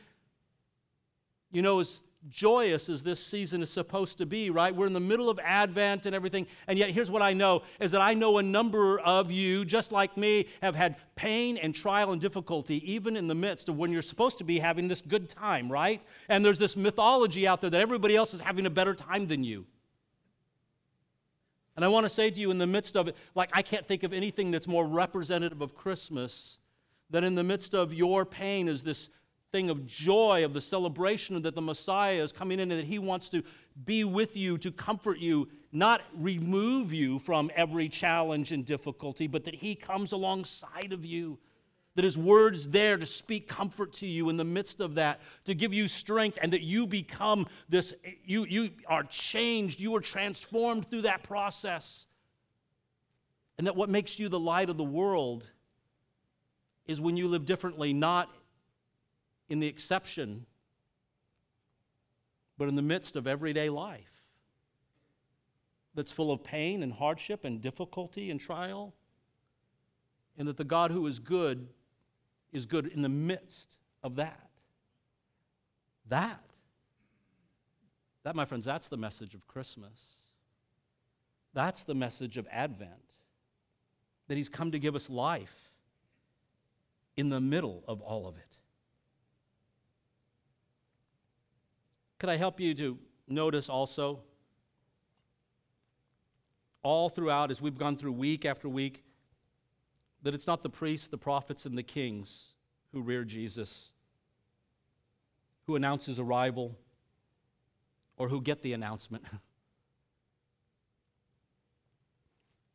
You 1.53 1.63
know, 1.63 1.81
as 1.81 2.01
joyous 2.31 2.89
as 2.89 3.03
this 3.03 3.25
season 3.25 3.63
is 3.63 3.71
supposed 3.71 4.19
to 4.19 4.27
be, 4.27 4.51
right? 4.51 4.75
We're 4.75 4.87
in 4.87 4.93
the 4.93 5.01
middle 5.01 5.31
of 5.31 5.39
Advent 5.43 6.07
and 6.07 6.15
everything. 6.15 6.47
And 6.67 6.79
yet, 6.79 6.91
here's 6.91 7.11
what 7.11 7.23
I 7.23 7.33
know 7.33 7.63
is 7.81 7.91
that 7.93 8.01
I 8.01 8.15
know 8.15 8.39
a 8.39 8.43
number 8.43 8.99
of 9.01 9.31
you, 9.31 9.65
just 9.65 9.93
like 9.93 10.17
me, 10.17 10.49
have 10.63 10.75
had 10.75 10.97
pain 11.17 11.57
and 11.57 11.75
trial 11.75 12.13
and 12.13 12.21
difficulty, 12.21 12.93
even 12.93 13.17
in 13.17 13.29
the 13.29 13.35
midst 13.35 13.69
of 13.69 13.77
when 13.77 13.91
you're 13.91 14.03
supposed 14.03 14.39
to 14.39 14.45
be 14.45 14.59
having 14.59 14.89
this 14.89 15.01
good 15.01 15.29
time, 15.29 15.71
right? 15.71 16.03
And 16.29 16.45
there's 16.45 16.59
this 16.59 16.77
mythology 16.77 17.47
out 17.47 17.61
there 17.61 17.71
that 17.71 17.81
everybody 17.81 18.17
else 18.17 18.35
is 18.35 18.41
having 18.41 18.67
a 18.67 18.71
better 18.71 18.95
time 18.95 19.27
than 19.27 19.45
you. 19.45 19.67
And 21.77 21.85
I 21.85 21.89
want 21.89 22.05
to 22.07 22.11
say 22.11 22.29
to 22.29 22.41
you, 22.41 22.51
in 22.51 22.59
the 22.59 22.67
midst 22.67 22.97
of 22.97 23.07
it, 23.07 23.17
like 23.37 23.51
I 23.53 23.63
can't 23.63 23.87
think 23.87 24.03
of 24.03 24.13
anything 24.13 24.51
that's 24.51 24.67
more 24.67 24.85
representative 24.85 25.61
of 25.61 25.77
Christmas 25.77 26.59
than 27.11 27.25
in 27.25 27.35
the 27.35 27.45
midst 27.45 27.75
of 27.75 27.95
your 27.95 28.25
pain 28.25 28.69
is 28.69 28.83
this 28.83 29.09
thing 29.53 29.71
of 29.71 29.87
joy, 29.87 30.45
of 30.45 30.53
the 30.53 30.61
celebration 30.61 31.41
that 31.43 31.55
the 31.55 31.63
Messiah 31.63 32.23
is 32.23 32.33
coming 32.33 32.61
in 32.61 32.71
and 32.71 32.81
that 32.81 32.87
he 32.87 32.99
wants 32.99 33.29
to 33.31 33.43
be 33.85 34.05
with 34.05 34.37
you, 34.37 34.59
to 34.59 34.71
comfort 34.71 35.19
you, 35.19 35.49
not 35.73 36.03
remove 36.15 36.93
you 36.93 37.19
from 37.21 37.51
every 37.55 37.89
challenge 37.89 38.53
and 38.53 38.65
difficulty, 38.67 39.27
but 39.27 39.45
that 39.45 39.55
he 39.55 39.75
comes 39.75 40.13
alongside 40.13 40.93
of 40.93 41.05
you. 41.05 41.39
That 41.95 42.05
his 42.05 42.17
word's 42.17 42.69
there 42.69 42.97
to 42.97 43.07
speak 43.07 43.49
comfort 43.49 43.95
to 43.95 44.07
you 44.07 44.29
in 44.29 44.37
the 44.37 44.45
midst 44.45 44.81
of 44.81 44.95
that, 44.97 45.21
to 45.47 45.55
give 45.55 45.73
you 45.73 45.89
strength, 45.89 46.39
and 46.41 46.53
that 46.53 46.63
you 46.63 46.87
become 46.87 47.47
this, 47.69 47.93
you, 48.25 48.45
you 48.45 48.71
are 48.87 49.03
changed, 49.03 49.81
you 49.81 49.97
are 49.97 50.01
transformed 50.01 50.89
through 50.89 51.03
that 51.03 51.25
process. 51.25 52.07
And 53.57 53.67
that 53.67 53.75
what 53.75 53.89
makes 53.89 54.19
you 54.19 54.29
the 54.29 54.39
light 54.39 54.71
of 54.71 54.77
the 54.77 54.85
world 54.85 55.45
is 56.87 57.01
when 57.01 57.17
you 57.17 57.27
live 57.27 57.45
differently, 57.45 57.93
not 57.93 58.31
in 59.49 59.61
the 59.61 59.67
exception, 59.67 60.47
but 62.57 62.69
in 62.69 62.75
the 62.75 62.83
midst 62.83 63.17
of 63.17 63.27
everyday 63.27 63.71
life 63.71 64.19
that's 65.95 66.13
full 66.13 66.31
of 66.31 66.45
pain 66.45 66.83
and 66.83 66.93
hardship 66.93 67.45
and 67.45 67.61
difficulty 67.61 68.31
and 68.31 68.41
trial. 68.41 68.95
And 70.37 70.47
that 70.47 70.57
the 70.57 70.65
God 70.65 70.93
who 70.93 71.07
is 71.09 71.19
good 71.19 71.67
is 72.53 72.67
good 72.67 72.87
in 72.87 73.03
the 73.03 73.09
midst 73.09 73.77
of 74.03 74.17
that. 74.17 74.49
That, 76.09 76.41
that, 78.23 78.37
my 78.37 78.45
friends, 78.45 78.65
that's 78.65 78.89
the 78.89 78.97
message 78.97 79.35
of 79.35 79.47
Christmas. 79.47 79.99
That's 81.53 81.83
the 81.83 81.95
message 81.95 82.37
of 82.37 82.47
Advent. 82.51 82.93
That 84.29 84.37
He's 84.37 84.49
come 84.49 84.73
to 84.73 84.79
give 84.79 84.95
us 84.95 85.11
life 85.11 85.73
in 87.17 87.29
the 87.29 87.41
middle 87.41 87.83
of 87.89 88.01
all 88.01 88.29
of 88.29 88.37
it. 88.37 88.48
Could 92.19 92.31
I 92.31 92.37
help 92.37 92.59
you 92.59 92.75
to 92.75 92.99
notice 93.29 93.69
also, 93.69 94.21
all 96.83 97.09
throughout, 97.09 97.51
as 97.51 97.61
we've 97.61 97.79
gone 97.79 97.97
through 97.97 98.13
week 98.13 98.45
after 98.45 98.69
week, 98.69 99.05
that 100.23 100.35
it's 100.35 100.47
not 100.47 100.63
the 100.63 100.71
priests, 100.71 101.09
the 101.09 101.19
prophets, 101.19 101.65
and 101.65 101.79
the 101.79 101.83
kings 101.83 102.49
who 102.93 103.03
rear 103.03 103.25
Jesus, 103.25 103.91
who 105.67 105.77
announce 105.77 106.07
his 106.07 106.19
arrival, 106.19 106.77
or 108.17 108.29
who 108.29 108.41
get 108.41 108.63
the 108.63 108.73
announcement. 108.73 109.25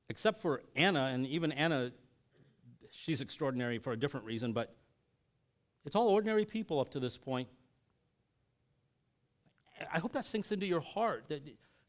Except 0.10 0.42
for 0.42 0.62
Anna, 0.76 1.12
and 1.14 1.26
even 1.28 1.52
Anna, 1.52 1.92
she's 2.92 3.20
extraordinary 3.20 3.78
for 3.78 3.92
a 3.92 3.98
different 3.98 4.26
reason, 4.26 4.54
but 4.54 4.74
it's 5.86 5.96
all 5.96 6.08
ordinary 6.08 6.46
people 6.46 6.80
up 6.80 6.92
to 6.92 7.00
this 7.00 7.18
point. 7.18 7.48
I 9.92 10.00
hope 10.00 10.14
that 10.14 10.26
sinks 10.26 10.52
into 10.52 10.66
your 10.66 10.82
heart 10.82 11.26
that, 11.30 11.42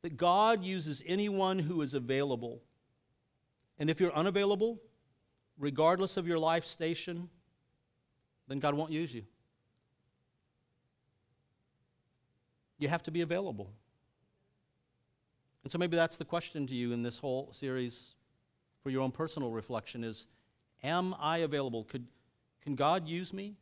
that 0.02 0.16
God 0.16 0.62
uses 0.62 1.02
anyone 1.06 1.58
who 1.58 1.82
is 1.82 1.94
available. 1.94 2.60
And 3.78 3.90
if 3.90 4.00
you're 4.00 4.14
unavailable, 4.14 4.78
regardless 5.58 6.16
of 6.16 6.26
your 6.26 6.38
life 6.38 6.64
station, 6.64 7.28
then 8.48 8.60
God 8.60 8.74
won't 8.74 8.92
use 8.92 9.12
you. 9.12 9.22
You 12.78 12.88
have 12.88 13.02
to 13.04 13.10
be 13.10 13.22
available. 13.22 13.70
And 15.62 15.72
so 15.72 15.78
maybe 15.78 15.96
that's 15.96 16.16
the 16.16 16.24
question 16.24 16.66
to 16.66 16.74
you 16.74 16.92
in 16.92 17.02
this 17.02 17.18
whole 17.18 17.50
series 17.52 18.14
for 18.82 18.90
your 18.90 19.00
own 19.00 19.10
personal 19.10 19.50
reflection 19.50 20.04
is 20.04 20.26
am 20.82 21.14
I 21.18 21.38
available? 21.38 21.84
Could, 21.84 22.06
can 22.62 22.74
God 22.74 23.08
use 23.08 23.32
me? 23.32 23.56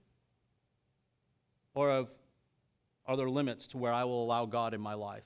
Or 1.75 1.91
have 1.91 2.09
are 3.07 3.17
there 3.17 3.29
limits 3.29 3.67
to 3.69 3.79
where 3.79 3.93
I 3.93 4.05
will 4.05 4.25
allow 4.25 4.47
God 4.47 4.75
in 4.75 4.81
my 4.81 4.95
life? 4.95 5.25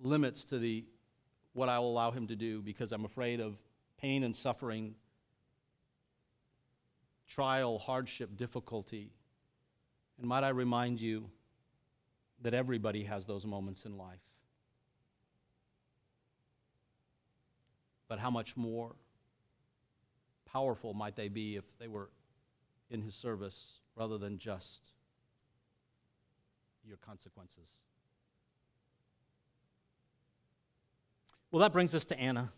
Limits 0.00 0.44
to 0.44 0.58
the 0.58 0.84
what 1.52 1.68
I 1.68 1.78
will 1.80 1.90
allow 1.90 2.12
him 2.12 2.28
to 2.28 2.36
do 2.36 2.62
because 2.62 2.92
I'm 2.92 3.04
afraid 3.04 3.40
of 3.40 3.56
pain 4.00 4.22
and 4.22 4.34
suffering, 4.34 4.94
trial, 7.26 7.78
hardship, 7.78 8.36
difficulty. 8.36 9.10
And 10.18 10.28
might 10.28 10.44
I 10.44 10.50
remind 10.50 11.00
you 11.00 11.30
that 12.42 12.54
everybody 12.54 13.04
has 13.04 13.26
those 13.26 13.44
moments 13.44 13.84
in 13.84 13.96
life. 13.98 14.20
But 18.06 18.20
how 18.20 18.30
much 18.30 18.56
more 18.56 18.94
powerful 20.46 20.94
might 20.94 21.16
they 21.16 21.28
be 21.28 21.56
if 21.56 21.64
they 21.78 21.88
were 21.88 22.08
in 22.90 23.02
his 23.02 23.14
service 23.14 23.80
rather 23.96 24.16
than 24.16 24.38
just 24.38 24.92
your 26.88 26.96
consequences. 26.98 27.68
Well, 31.50 31.60
that 31.60 31.72
brings 31.72 31.94
us 31.94 32.04
to 32.06 32.18
Anna. 32.18 32.50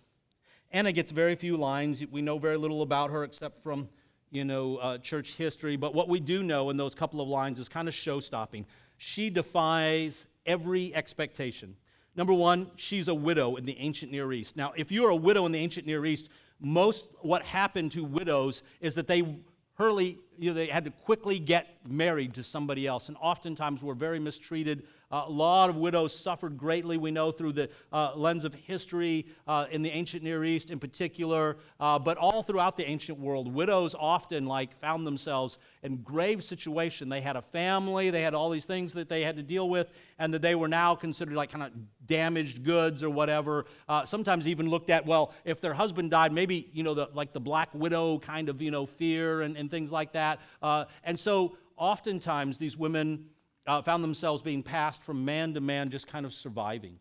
Anna 0.70 0.92
gets 0.92 1.10
very 1.10 1.34
few 1.34 1.56
lines. 1.56 2.04
We 2.10 2.22
know 2.22 2.38
very 2.38 2.56
little 2.56 2.82
about 2.82 3.10
her 3.10 3.24
except 3.24 3.62
from, 3.62 3.88
you 4.30 4.44
know, 4.44 4.76
uh, 4.76 4.98
church 4.98 5.34
history. 5.34 5.76
But 5.76 5.94
what 5.94 6.08
we 6.08 6.20
do 6.20 6.44
know 6.44 6.70
in 6.70 6.76
those 6.76 6.94
couple 6.94 7.20
of 7.20 7.28
lines 7.28 7.58
is 7.58 7.68
kind 7.68 7.88
of 7.88 7.94
show 7.94 8.20
stopping. 8.20 8.66
She 8.98 9.30
defies 9.30 10.26
every 10.46 10.94
expectation. 10.94 11.76
Number 12.14 12.32
one, 12.32 12.70
she's 12.76 13.08
a 13.08 13.14
widow 13.14 13.56
in 13.56 13.64
the 13.64 13.76
ancient 13.78 14.12
Near 14.12 14.32
East. 14.32 14.56
Now, 14.56 14.72
if 14.76 14.92
you're 14.92 15.10
a 15.10 15.16
widow 15.16 15.46
in 15.46 15.52
the 15.52 15.58
ancient 15.58 15.86
Near 15.86 16.04
East, 16.06 16.28
most 16.60 17.08
what 17.20 17.42
happened 17.42 17.92
to 17.92 18.04
widows 18.04 18.62
is 18.80 18.94
that 18.94 19.06
they 19.06 19.38
Hurley, 19.80 20.18
you 20.38 20.50
know, 20.50 20.54
they 20.54 20.66
had 20.66 20.84
to 20.84 20.90
quickly 20.90 21.38
get 21.38 21.66
married 21.88 22.34
to 22.34 22.42
somebody 22.42 22.86
else, 22.86 23.08
and 23.08 23.16
oftentimes 23.18 23.82
were 23.82 23.94
very 23.94 24.20
mistreated 24.20 24.82
uh, 25.10 25.24
a 25.26 25.30
lot 25.30 25.70
of 25.70 25.76
widows 25.76 26.14
suffered 26.14 26.56
greatly, 26.56 26.96
we 26.96 27.10
know, 27.10 27.32
through 27.32 27.52
the 27.52 27.68
uh, 27.92 28.14
lens 28.14 28.44
of 28.44 28.54
history 28.54 29.26
uh, 29.46 29.66
in 29.70 29.82
the 29.82 29.90
ancient 29.90 30.22
Near 30.22 30.44
East 30.44 30.70
in 30.70 30.78
particular, 30.78 31.56
uh, 31.80 31.98
but 31.98 32.16
all 32.16 32.42
throughout 32.42 32.76
the 32.76 32.84
ancient 32.84 33.18
world. 33.18 33.52
Widows 33.52 33.94
often, 33.98 34.46
like, 34.46 34.78
found 34.80 35.06
themselves 35.06 35.58
in 35.82 35.96
grave 35.98 36.44
situation. 36.44 37.08
They 37.08 37.20
had 37.20 37.36
a 37.36 37.42
family, 37.42 38.10
they 38.10 38.22
had 38.22 38.34
all 38.34 38.50
these 38.50 38.66
things 38.66 38.92
that 38.92 39.08
they 39.08 39.22
had 39.22 39.36
to 39.36 39.42
deal 39.42 39.68
with, 39.68 39.88
and 40.18 40.32
that 40.34 40.42
they 40.42 40.54
were 40.54 40.68
now 40.68 40.94
considered 40.94 41.34
like 41.34 41.50
kind 41.50 41.64
of 41.64 41.72
damaged 42.06 42.64
goods 42.64 43.02
or 43.02 43.10
whatever. 43.10 43.66
Uh, 43.88 44.04
sometimes 44.04 44.46
even 44.46 44.68
looked 44.68 44.90
at, 44.90 45.06
well, 45.06 45.32
if 45.44 45.60
their 45.60 45.74
husband 45.74 46.10
died, 46.10 46.32
maybe, 46.32 46.68
you 46.72 46.82
know, 46.82 46.94
the, 46.94 47.08
like 47.14 47.32
the 47.32 47.40
black 47.40 47.68
widow 47.74 48.18
kind 48.18 48.48
of, 48.48 48.60
you 48.60 48.70
know, 48.70 48.86
fear 48.86 49.42
and, 49.42 49.56
and 49.56 49.70
things 49.70 49.90
like 49.90 50.12
that. 50.12 50.40
Uh, 50.62 50.84
and 51.04 51.18
so 51.18 51.56
oftentimes 51.76 52.58
these 52.58 52.76
women 52.76 53.24
uh, 53.66 53.82
found 53.82 54.02
themselves 54.02 54.42
being 54.42 54.62
passed 54.62 55.02
from 55.02 55.24
man 55.24 55.54
to 55.54 55.60
man, 55.60 55.90
just 55.90 56.06
kind 56.06 56.26
of 56.26 56.34
surviving. 56.34 56.98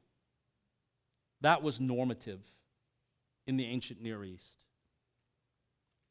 That 1.41 1.63
was 1.63 1.79
normative 1.79 2.41
in 3.47 3.57
the 3.57 3.65
ancient 3.65 4.01
Near 4.01 4.23
East. 4.23 4.57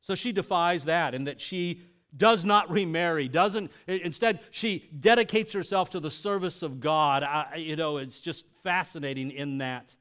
So 0.03 0.15
she 0.15 0.33
defies 0.33 0.85
that, 0.87 1.15
and 1.15 1.27
that 1.27 1.41
she 1.41 1.83
does 2.17 2.45
not 2.45 2.71
remarry 2.71 3.29
doesn't 3.29 3.71
instead 3.87 4.41
she 4.51 4.89
dedicates 4.99 5.53
herself 5.53 5.91
to 5.91 6.01
the 6.01 6.11
service 6.11 6.63
of 6.63 6.81
god 6.81 7.23
I, 7.23 7.57
you 7.57 7.77
know 7.77 7.99
it's 7.99 8.23
just 8.23 8.47
fascinating 8.63 9.31
in 9.31 9.59
that 9.59 9.95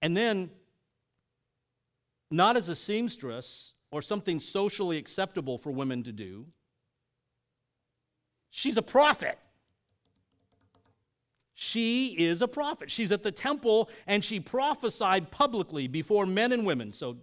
and 0.00 0.16
then 0.16 0.50
not 2.30 2.56
as 2.56 2.70
a 2.70 2.74
seamstress 2.74 3.74
or 3.90 4.00
something 4.00 4.40
socially 4.40 4.96
acceptable 4.96 5.58
for 5.58 5.70
women 5.70 6.02
to 6.04 6.12
do 6.12 6.46
She's 8.54 8.76
a 8.76 8.82
prophet. 8.82 9.38
She 11.54 12.08
is 12.08 12.42
a 12.42 12.48
prophet. 12.48 12.90
She's 12.90 13.10
at 13.10 13.22
the 13.22 13.32
temple 13.32 13.88
and 14.06 14.22
she 14.22 14.40
prophesied 14.40 15.30
publicly 15.30 15.88
before 15.88 16.26
men 16.26 16.52
and 16.52 16.66
women. 16.66 16.92
So 16.92 17.16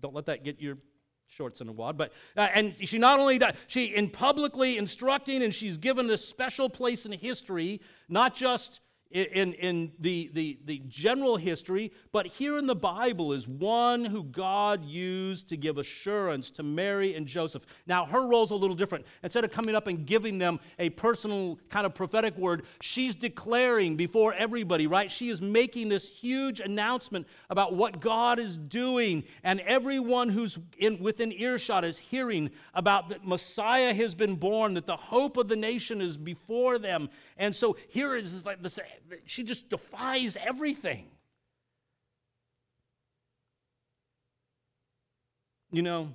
don't 0.00 0.14
let 0.14 0.26
that 0.26 0.44
get 0.44 0.60
your 0.60 0.78
shorts 1.26 1.60
in 1.60 1.68
a 1.68 1.72
wad. 1.72 1.98
But 1.98 2.12
uh, 2.36 2.48
and 2.54 2.74
she 2.78 2.98
not 2.98 3.18
only 3.18 3.36
does 3.38 3.54
she 3.66 3.86
in 3.86 4.08
publicly 4.08 4.78
instructing, 4.78 5.42
and 5.42 5.52
she's 5.52 5.76
given 5.76 6.06
this 6.06 6.26
special 6.26 6.70
place 6.70 7.04
in 7.04 7.12
history, 7.12 7.80
not 8.08 8.34
just 8.34 8.78
in, 9.10 9.52
in 9.54 9.92
the, 10.00 10.30
the, 10.34 10.58
the 10.64 10.82
general 10.88 11.36
history, 11.36 11.92
but 12.12 12.26
here 12.26 12.58
in 12.58 12.66
the 12.66 12.74
Bible 12.74 13.32
is 13.32 13.46
one 13.46 14.04
who 14.04 14.24
God 14.24 14.84
used 14.84 15.48
to 15.50 15.56
give 15.56 15.78
assurance 15.78 16.50
to 16.52 16.62
Mary 16.62 17.14
and 17.14 17.26
Joseph. 17.26 17.62
Now, 17.86 18.04
her 18.04 18.26
role's 18.26 18.50
a 18.50 18.56
little 18.56 18.74
different. 18.74 19.06
Instead 19.22 19.44
of 19.44 19.52
coming 19.52 19.74
up 19.74 19.86
and 19.86 20.04
giving 20.04 20.38
them 20.38 20.58
a 20.78 20.90
personal 20.90 21.58
kind 21.70 21.86
of 21.86 21.94
prophetic 21.94 22.36
word, 22.36 22.64
she's 22.80 23.14
declaring 23.14 23.96
before 23.96 24.34
everybody, 24.34 24.86
right? 24.86 25.10
She 25.10 25.28
is 25.28 25.40
making 25.40 25.88
this 25.88 26.08
huge 26.08 26.60
announcement 26.60 27.26
about 27.48 27.74
what 27.74 28.00
God 28.00 28.38
is 28.38 28.56
doing, 28.56 29.24
and 29.44 29.60
everyone 29.60 30.28
who's 30.28 30.58
in, 30.78 30.98
within 30.98 31.32
earshot 31.32 31.84
is 31.84 31.96
hearing 31.96 32.50
about 32.74 33.08
that 33.10 33.26
Messiah 33.26 33.94
has 33.94 34.14
been 34.14 34.34
born, 34.34 34.74
that 34.74 34.86
the 34.86 34.96
hope 34.96 35.36
of 35.36 35.48
the 35.48 35.56
nation 35.56 36.00
is 36.00 36.16
before 36.16 36.78
them. 36.78 37.08
And 37.36 37.54
so 37.54 37.76
here 37.88 38.16
is 38.16 38.44
like 38.44 38.62
this 38.62 38.78
she 39.24 39.42
just 39.42 39.68
defies 39.68 40.36
everything. 40.40 41.06
You 45.70 45.82
know, 45.82 46.14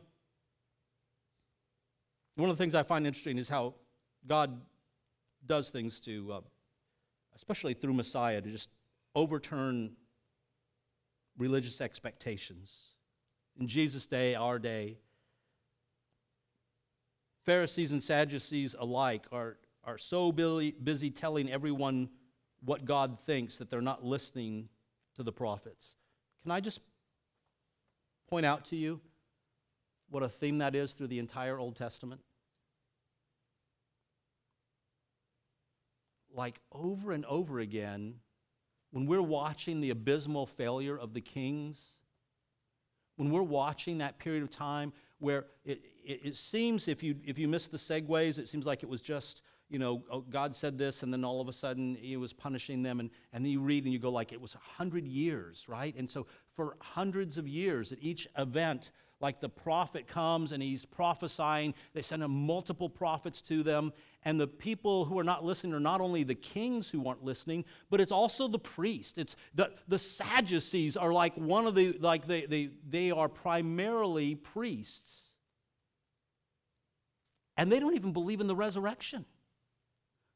one 2.36 2.50
of 2.50 2.58
the 2.58 2.64
things 2.64 2.74
I 2.74 2.84
find 2.84 3.06
interesting 3.06 3.38
is 3.38 3.48
how 3.48 3.76
God 4.26 4.62
does 5.46 5.70
things 5.70 6.00
to, 6.02 6.34
uh, 6.34 6.42
especially 7.36 7.74
through 7.74 7.94
Messiah, 7.94 8.42
to 8.42 8.50
just 8.50 8.70
overturn 9.16 9.92
religious 11.38 11.82
expectations. 11.82 12.72
In 13.60 13.68
Jesus' 13.68 14.08
day, 14.08 14.36
our 14.36 14.60
day, 14.60 14.98
Pharisees 17.46 17.92
and 17.92 18.02
Sadducees 18.02 18.76
alike 18.80 19.26
are, 19.32 19.58
are 19.84 19.98
so 19.98 20.32
busy, 20.32 20.72
busy 20.72 21.10
telling 21.10 21.52
everyone 21.52 22.10
what 22.64 22.86
God 22.86 23.18
thinks 23.26 23.57
that 23.57 23.70
they're 23.70 23.82
not 23.82 24.03
listening 24.03 24.70
to 25.16 25.24
the 25.24 25.32
prophets. 25.32 25.95
Can 26.43 26.51
I 26.51 26.59
just 26.59 26.80
point 28.30 28.45
out 28.45 28.66
to 28.66 28.76
you 28.76 28.99
what 30.09 30.24
a 30.24 30.30
theme 30.30 30.59
that 30.59 30.76
is 30.76 30.93
through 30.93 31.07
the 31.07 31.20
entire 31.20 31.57
Old 31.57 31.76
Testament? 31.76 32.22
Like 36.34 36.59
over 36.72 37.12
and 37.12 37.26
over 37.26 37.59
again, 37.59 38.16
when 38.91 39.05
we're 39.05 39.22
watching 39.22 39.82
the 39.82 39.89
abysmal 39.89 40.45
failure 40.45 40.97
of 40.97 41.14
the 41.14 41.22
kings, 41.22 41.82
when 43.18 43.32
we're 43.32 43.41
watching 43.41 43.97
that 43.99 44.20
period 44.20 44.43
of 44.43 44.49
time 44.49 44.93
where 45.20 45.45
it, 45.66 45.82
it, 46.05 46.22
it 46.24 46.36
seems, 46.36 46.88
if 46.88 47.03
you, 47.03 47.16
if 47.26 47.38
you 47.38 47.47
miss 47.47 47.68
the 47.68 47.78
segues, 47.78 48.38
it 48.39 48.47
seems 48.47 48.66
like 48.66 48.84
it 48.84 48.89
was 48.89 49.01
just 49.01 49.41
you 49.72 49.80
know, 49.80 50.03
oh, 50.11 50.19
God 50.19 50.53
said 50.53 50.78
this, 50.78 51.01
and 51.01 51.13
then 51.13 51.24
all 51.24 51.39
of 51.39 51.47
a 51.47 51.53
sudden 51.53 51.97
he 51.99 52.17
was 52.17 52.34
punishing 52.34 52.84
them. 52.84 52.99
And, 52.99 53.09
and 53.32 53.45
then 53.45 53.51
you 53.51 53.61
read 53.61 53.86
and 53.86 53.93
you 53.93 53.99
go, 53.99 54.11
like, 54.11 54.34
it 54.34 54.41
was 54.41 54.53
100 54.53 55.07
years, 55.07 55.65
right? 55.67 55.95
And 55.97 56.09
so 56.09 56.28
for 56.55 56.76
hundreds 56.80 57.38
of 57.38 57.47
years, 57.47 57.93
at 57.93 57.99
each 58.01 58.28
event, 58.38 58.91
like 59.22 59.39
the 59.39 59.47
prophet 59.47 60.07
comes 60.07 60.51
and 60.51 60.61
he's 60.61 60.84
prophesying, 60.84 61.74
they 61.93 62.01
send 62.01 62.22
him 62.22 62.32
multiple 62.32 62.89
prophets 62.89 63.41
to 63.43 63.63
them. 63.63 63.93
And 64.26 64.39
the 64.39 64.47
people 64.47 65.05
who 65.05 65.17
are 65.19 65.24
not 65.24 65.45
listening 65.45 65.74
are 65.74 65.80
not 65.80 66.01
only 66.01 66.24
the 66.24 66.36
kings 66.36 66.89
who 66.89 67.07
aren't 67.07 67.24
listening, 67.24 67.63
but 67.89 68.01
it's 68.01 68.11
also 68.11 68.47
the 68.47 68.59
priest. 68.59 69.17
It's 69.17 69.36
the, 69.55 69.72
the 69.88 69.99
Sadducees 69.99 70.97
are 70.97 71.13
like 71.13 71.36
one 71.36 71.65
of 71.65 71.76
the, 71.76 71.93
like 71.99 72.28
they, 72.28 72.45
they, 72.45 72.72
they 72.89 73.11
are 73.11 73.30
primarily 73.30 74.36
priests. 74.36 75.30
And 77.55 77.72
they 77.72 77.80
don't 77.80 77.95
even 77.95 78.11
believe 78.11 78.41
in 78.41 78.47
the 78.47 78.55
resurrection. 78.55 79.26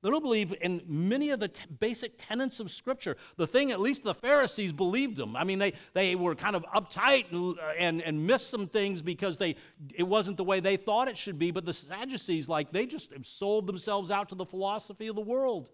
They 0.05 0.11
don't 0.11 0.21
believe 0.21 0.53
in 0.61 0.83
many 0.85 1.31
of 1.31 1.39
the 1.39 1.47
t- 1.47 1.63
basic 1.79 2.11
tenets 2.19 2.59
of 2.59 2.69
Scripture. 2.69 3.17
The 3.37 3.47
thing, 3.47 3.71
at 3.71 3.79
least 3.79 4.03
the 4.03 4.13
Pharisees 4.13 4.71
believed 4.71 5.17
them. 5.17 5.35
I 5.35 5.43
mean, 5.43 5.57
they, 5.57 5.73
they 5.95 6.13
were 6.13 6.35
kind 6.35 6.55
of 6.55 6.63
uptight 6.75 7.31
and, 7.31 7.57
and, 7.79 8.03
and 8.03 8.27
missed 8.27 8.51
some 8.51 8.67
things 8.67 9.01
because 9.01 9.39
they, 9.39 9.55
it 9.95 10.03
wasn't 10.03 10.37
the 10.37 10.43
way 10.43 10.59
they 10.59 10.77
thought 10.77 11.07
it 11.07 11.17
should 11.17 11.39
be. 11.39 11.49
But 11.49 11.65
the 11.65 11.73
Sadducees, 11.73 12.47
like, 12.47 12.71
they 12.71 12.85
just 12.85 13.13
sold 13.23 13.65
themselves 13.65 14.11
out 14.11 14.29
to 14.29 14.35
the 14.35 14.45
philosophy 14.45 15.07
of 15.07 15.15
the 15.15 15.23
world. 15.23 15.69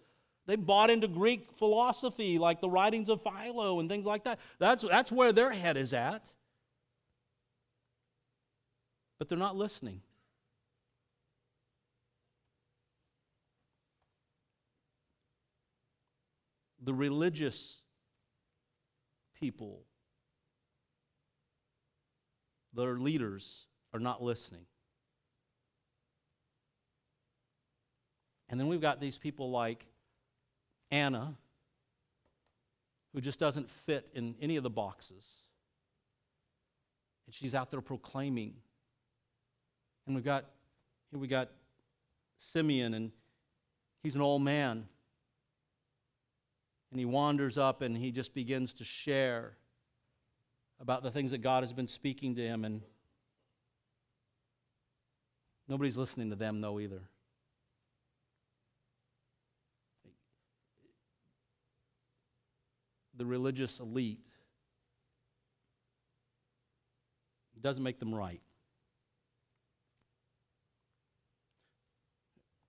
They 0.46 0.56
bought 0.56 0.90
into 0.90 1.10
Greek 1.10 1.50
philosophy, 1.58 2.40
like 2.40 2.62
the 2.62 2.70
writings 2.70 3.10
of 3.10 3.22
Philo 3.24 3.82
and 3.82 3.90
things 3.90 4.06
like 4.06 4.24
that. 4.24 4.40
That's, 4.60 4.86
that's 4.90 5.12
where 5.12 5.34
their 5.34 5.52
head 5.52 5.76
is 5.76 5.92
at. 5.92 6.24
But 9.20 9.28
they're 9.28 9.38
not 9.38 9.58
listening. 9.58 10.00
The 16.84 16.94
religious 16.94 17.78
people, 19.40 19.82
their 22.74 22.98
leaders, 22.98 23.66
are 23.94 24.00
not 24.00 24.22
listening. 24.22 24.66
And 28.50 28.60
then 28.60 28.68
we've 28.68 28.82
got 28.82 29.00
these 29.00 29.18
people 29.18 29.52
like 29.52 29.86
Anna, 30.90 31.36
who 33.14 33.22
just 33.22 33.40
doesn't 33.40 33.70
fit 33.86 34.10
in 34.14 34.36
any 34.42 34.58
of 34.58 34.64
the 34.64 34.70
boxes. 34.70 35.26
And 37.26 37.36
she's 37.36 37.56
out 37.56 37.72
there 37.72 37.82
proclaiming. 37.82 38.54
And 40.06 40.16
we've 40.16 40.26
got, 40.26 40.46
here 41.12 41.20
we 41.20 41.28
got 41.28 41.50
Simeon, 42.54 42.94
and 42.94 43.12
he's 44.04 44.16
an 44.16 44.22
old 44.22 44.42
man 44.42 44.86
and 46.92 47.00
he 47.00 47.06
wanders 47.06 47.58
up 47.58 47.82
and 47.82 47.98
he 47.98 48.12
just 48.12 48.34
begins 48.34 48.74
to 48.76 48.84
share 48.84 49.54
about 50.80 51.04
the 51.04 51.12
things 51.12 51.32
that 51.32 51.40
God 51.40 51.64
has 51.64 51.72
been 51.72 51.88
speaking 51.88 52.36
to 52.36 52.42
him. 52.42 52.66
And 52.66 52.82
nobody's 55.68 55.96
listening 55.96 56.30
to 56.32 56.36
them, 56.36 56.60
though, 56.60 56.80
either. 56.80 57.02
The 63.16 63.26
religious 63.26 63.80
elite 63.80 64.26
doesn't 67.62 67.84
make 67.84 68.00
them 68.00 68.14
right. 68.14 68.42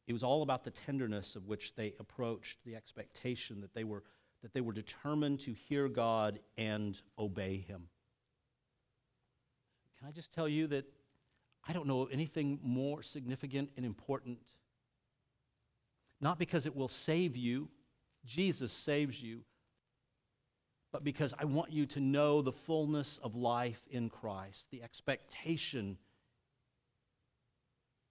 It 0.06 0.12
was 0.12 0.22
all 0.22 0.42
about 0.42 0.64
the 0.64 0.70
tenderness 0.70 1.36
of 1.36 1.46
which 1.46 1.74
they 1.76 1.94
approached 2.00 2.58
the 2.64 2.74
expectation 2.74 3.60
that 3.60 3.74
they 3.74 3.84
were, 3.84 4.02
that 4.42 4.52
they 4.52 4.60
were 4.60 4.72
determined 4.72 5.40
to 5.40 5.52
hear 5.52 5.88
God 5.88 6.40
and 6.56 7.00
obey 7.18 7.58
Him. 7.58 7.88
Can 9.98 10.08
I 10.08 10.12
just 10.12 10.32
tell 10.32 10.48
you 10.48 10.66
that 10.68 10.84
I 11.66 11.72
don't 11.72 11.86
know 11.86 12.00
of 12.00 12.12
anything 12.12 12.58
more 12.62 13.02
significant 13.02 13.70
and 13.76 13.86
important? 13.86 14.38
Not 16.20 16.38
because 16.38 16.66
it 16.66 16.74
will 16.74 16.88
save 16.88 17.36
you, 17.36 17.68
Jesus 18.24 18.72
saves 18.72 19.22
you, 19.22 19.42
but 20.90 21.04
because 21.04 21.32
I 21.38 21.44
want 21.44 21.72
you 21.72 21.86
to 21.86 22.00
know 22.00 22.42
the 22.42 22.52
fullness 22.52 23.18
of 23.22 23.36
life 23.36 23.80
in 23.90 24.08
Christ, 24.10 24.66
the 24.70 24.82
expectation, 24.82 25.96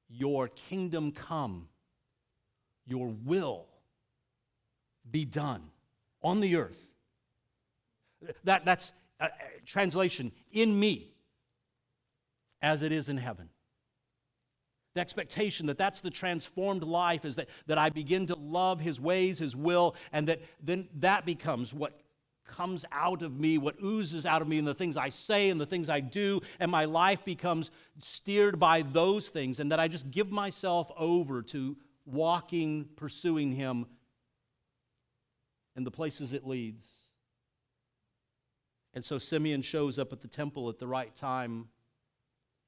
your 0.10 0.48
kingdom 0.48 1.12
come 1.12 1.68
your 2.86 3.14
will 3.26 3.66
be 5.10 5.26
done 5.26 5.64
on 6.24 6.40
the 6.42 6.56
earth. 6.56 6.78
That, 8.44 8.66
that's 8.66 8.94
a 9.20 9.30
translation 9.66 10.32
in 10.52 10.80
me 10.80 11.12
as 12.62 12.82
it 12.82 12.92
is 12.92 13.10
in 13.10 13.18
heaven. 13.18 13.50
The 14.94 15.02
expectation 15.02 15.68
that 15.68 15.78
that's 15.78 16.02
the 16.02 16.10
transformed 16.10 16.84
life 16.84 17.24
is 17.24 17.38
that, 17.38 17.48
that 17.68 17.78
I 17.78 17.90
begin 17.90 18.28
to 18.28 18.36
love 18.36 18.80
his 18.80 19.00
ways, 19.00 19.40
his 19.40 19.56
will, 19.56 19.96
and 20.12 20.28
that 20.28 20.42
then 20.62 20.90
that 21.00 21.26
becomes 21.26 21.74
what 21.74 21.98
comes 22.46 22.84
out 22.92 23.22
of 23.22 23.40
me, 23.40 23.58
what 23.58 23.76
oozes 23.82 24.26
out 24.26 24.42
of 24.42 24.48
me, 24.48 24.58
and 24.58 24.68
the 24.68 24.74
things 24.74 24.98
I 24.98 25.08
say 25.10 25.50
and 25.50 25.62
the 25.62 25.66
things 25.66 25.88
I 25.88 26.02
do, 26.02 26.42
and 26.60 26.70
my 26.70 26.86
life 26.86 27.24
becomes 27.24 27.72
steered 28.00 28.60
by 28.60 28.82
those 28.82 29.30
things, 29.30 29.62
and 29.62 29.72
that 29.72 29.80
I 29.80 29.88
just 29.88 30.12
give 30.12 30.30
myself 30.30 30.92
over 30.98 31.42
to 31.44 31.78
walking, 32.06 32.90
pursuing 32.96 33.54
Him 33.54 33.86
in 35.76 35.84
the 35.84 35.92
places 35.92 36.34
it 36.34 36.46
leads. 36.46 36.86
And 38.94 39.06
so 39.06 39.18
Simeon 39.18 39.62
shows 39.62 39.98
up 39.98 40.12
at 40.12 40.22
the 40.22 40.28
temple 40.28 40.70
at 40.70 40.80
the 40.80 40.88
right 40.88 41.16
time 41.16 41.68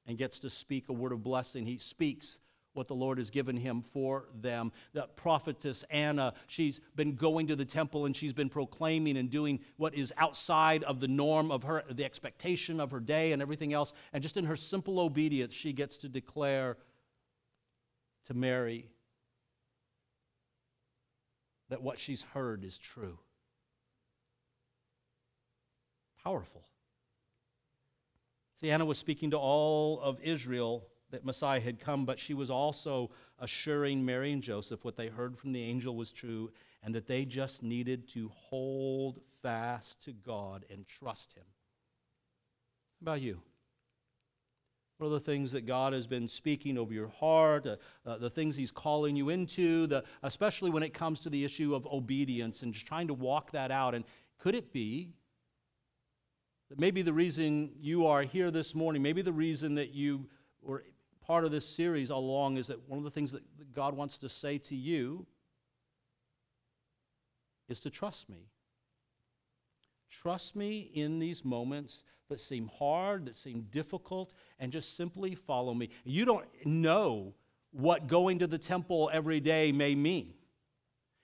and 0.06 0.16
gets 0.16 0.40
to 0.40 0.50
speak 0.50 0.88
a 0.88 0.92
word 0.92 1.12
of 1.12 1.22
blessing. 1.22 1.66
He 1.66 1.78
speaks 1.78 2.38
what 2.72 2.88
the 2.88 2.94
Lord 2.94 3.18
has 3.18 3.30
given 3.30 3.56
him 3.56 3.84
for 3.92 4.28
them. 4.40 4.72
The 4.92 5.02
prophetess 5.16 5.84
Anna, 5.90 6.34
she's 6.46 6.80
been 6.96 7.14
going 7.14 7.46
to 7.46 7.56
the 7.56 7.64
temple 7.64 8.04
and 8.04 8.16
she's 8.16 8.32
been 8.32 8.48
proclaiming 8.48 9.16
and 9.16 9.30
doing 9.30 9.60
what 9.76 9.94
is 9.94 10.12
outside 10.16 10.82
of 10.84 11.00
the 11.00 11.08
norm 11.08 11.50
of 11.50 11.62
her, 11.62 11.84
the 11.88 12.04
expectation 12.04 12.80
of 12.80 12.90
her 12.90 13.00
day 13.00 13.32
and 13.32 13.40
everything 13.40 13.72
else. 13.72 13.92
And 14.12 14.22
just 14.22 14.36
in 14.36 14.44
her 14.44 14.56
simple 14.56 14.98
obedience, 14.98 15.54
she 15.54 15.72
gets 15.72 15.98
to 15.98 16.08
declare 16.08 16.76
to 18.26 18.34
Mary 18.34 18.88
that 21.74 21.82
what 21.82 21.98
she's 21.98 22.22
heard 22.22 22.62
is 22.62 22.78
true. 22.78 23.18
Powerful. 26.22 26.62
See, 28.60 28.70
Anna 28.70 28.84
was 28.84 28.96
speaking 28.96 29.32
to 29.32 29.38
all 29.38 30.00
of 30.00 30.20
Israel 30.22 30.86
that 31.10 31.24
Messiah 31.24 31.58
had 31.58 31.80
come, 31.80 32.04
but 32.04 32.20
she 32.20 32.32
was 32.32 32.48
also 32.48 33.10
assuring 33.40 34.04
Mary 34.04 34.32
and 34.32 34.40
Joseph 34.40 34.84
what 34.84 34.96
they 34.96 35.08
heard 35.08 35.36
from 35.36 35.50
the 35.50 35.64
angel 35.64 35.96
was 35.96 36.12
true 36.12 36.52
and 36.84 36.94
that 36.94 37.08
they 37.08 37.24
just 37.24 37.64
needed 37.64 38.08
to 38.10 38.30
hold 38.32 39.18
fast 39.42 40.00
to 40.04 40.12
God 40.12 40.64
and 40.70 40.86
trust 40.86 41.32
Him. 41.34 41.42
How 43.00 43.10
about 43.10 43.20
you? 43.20 43.40
What 45.04 45.10
are 45.10 45.18
the 45.18 45.20
things 45.20 45.52
that 45.52 45.66
God 45.66 45.92
has 45.92 46.06
been 46.06 46.26
speaking 46.26 46.78
over 46.78 46.94
your 46.94 47.08
heart, 47.08 47.66
uh, 47.66 47.76
uh, 48.06 48.16
the 48.16 48.30
things 48.30 48.56
He's 48.56 48.70
calling 48.70 49.14
you 49.16 49.28
into, 49.28 49.86
the, 49.86 50.02
especially 50.22 50.70
when 50.70 50.82
it 50.82 50.94
comes 50.94 51.20
to 51.20 51.28
the 51.28 51.44
issue 51.44 51.74
of 51.74 51.86
obedience 51.86 52.62
and 52.62 52.72
just 52.72 52.86
trying 52.86 53.08
to 53.08 53.12
walk 53.12 53.52
that 53.52 53.70
out? 53.70 53.94
And 53.94 54.06
could 54.38 54.54
it 54.54 54.72
be 54.72 55.10
that 56.70 56.78
maybe 56.78 57.02
the 57.02 57.12
reason 57.12 57.72
you 57.78 58.06
are 58.06 58.22
here 58.22 58.50
this 58.50 58.74
morning, 58.74 59.02
maybe 59.02 59.20
the 59.20 59.30
reason 59.30 59.74
that 59.74 59.92
you 59.92 60.24
were 60.62 60.84
part 61.20 61.44
of 61.44 61.50
this 61.50 61.68
series 61.68 62.10
all 62.10 62.20
along 62.20 62.56
is 62.56 62.68
that 62.68 62.88
one 62.88 62.96
of 62.96 63.04
the 63.04 63.10
things 63.10 63.30
that 63.32 63.42
God 63.74 63.94
wants 63.94 64.16
to 64.16 64.28
say 64.30 64.56
to 64.56 64.74
you 64.74 65.26
is 67.68 67.80
to 67.80 67.90
trust 67.90 68.30
me. 68.30 68.48
Trust 70.10 70.56
me 70.56 70.90
in 70.94 71.18
these 71.18 71.44
moments 71.44 72.04
that 72.28 72.40
seem 72.40 72.70
hard, 72.78 73.26
that 73.26 73.36
seem 73.36 73.66
difficult, 73.70 74.32
and 74.64 74.72
just 74.72 74.96
simply 74.96 75.34
follow 75.34 75.74
me. 75.74 75.90
You 76.04 76.24
don't 76.24 76.46
know 76.64 77.34
what 77.70 78.06
going 78.06 78.38
to 78.38 78.46
the 78.46 78.56
temple 78.56 79.10
every 79.12 79.38
day 79.38 79.72
may 79.72 79.94
mean. 79.94 80.32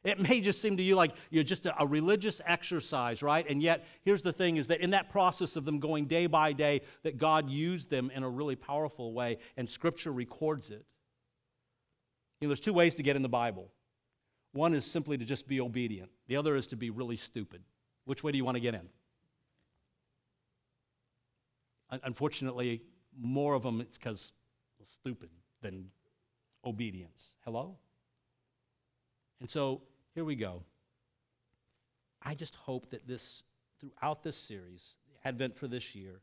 It 0.04 0.20
may 0.20 0.42
just 0.42 0.60
seem 0.60 0.76
to 0.76 0.82
you 0.82 0.94
like 0.94 1.12
you're 1.30 1.42
just 1.42 1.64
a, 1.64 1.86
religious 1.86 2.42
exercise, 2.44 3.22
right? 3.22 3.48
And 3.48 3.62
yet, 3.62 3.86
here's 4.02 4.20
the 4.20 4.32
thing 4.32 4.58
is 4.58 4.66
that 4.66 4.82
in 4.82 4.90
that 4.90 5.08
process 5.08 5.56
of 5.56 5.64
them 5.64 5.78
going 5.78 6.04
day 6.04 6.26
by 6.26 6.52
day, 6.52 6.82
that 7.02 7.16
God 7.16 7.48
used 7.48 7.88
them 7.88 8.10
in 8.14 8.24
a 8.24 8.28
really 8.28 8.56
powerful 8.56 9.14
way, 9.14 9.38
and 9.56 9.66
Scripture 9.66 10.12
records 10.12 10.70
it. 10.70 10.84
You 12.40 12.46
know, 12.46 12.50
there's 12.50 12.60
two 12.60 12.74
ways 12.74 12.94
to 12.96 13.02
get 13.02 13.16
in 13.16 13.22
the 13.22 13.28
Bible. 13.28 13.70
One 14.52 14.74
is 14.74 14.84
simply 14.84 15.16
to 15.16 15.24
just 15.24 15.48
be 15.48 15.62
obedient. 15.62 16.10
The 16.28 16.36
other 16.36 16.56
is 16.56 16.66
to 16.68 16.76
be 16.76 16.90
really 16.90 17.16
stupid. 17.16 17.62
Which 18.04 18.22
way 18.22 18.32
do 18.32 18.38
you 18.38 18.44
want 18.44 18.56
to 18.56 18.60
get 18.60 18.74
in? 18.74 18.86
Unfortunately, 22.04 22.82
more 23.18 23.54
of 23.54 23.62
them 23.62 23.80
it's 23.80 23.98
because 23.98 24.32
well, 24.78 24.86
stupid 24.92 25.30
than 25.62 25.86
obedience. 26.64 27.34
Hello? 27.44 27.76
And 29.40 29.48
so 29.48 29.82
here 30.14 30.24
we 30.24 30.36
go. 30.36 30.62
I 32.22 32.34
just 32.34 32.54
hope 32.54 32.90
that 32.90 33.06
this, 33.06 33.44
throughout 33.80 34.22
this 34.22 34.36
series, 34.36 34.96
Advent 35.24 35.56
for 35.56 35.68
this 35.68 35.94
year, 35.94 36.20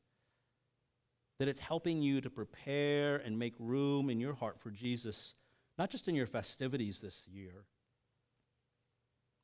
that 1.39 1.47
it's 1.47 1.59
helping 1.59 2.01
you 2.01 2.21
to 2.21 2.29
prepare 2.29 3.17
and 3.17 3.37
make 3.37 3.53
room 3.59 4.09
in 4.09 4.19
your 4.19 4.33
heart 4.33 4.57
for 4.59 4.71
Jesus, 4.71 5.35
not 5.77 5.89
just 5.89 6.07
in 6.07 6.15
your 6.15 6.25
festivities 6.27 6.99
this 6.99 7.27
year, 7.27 7.65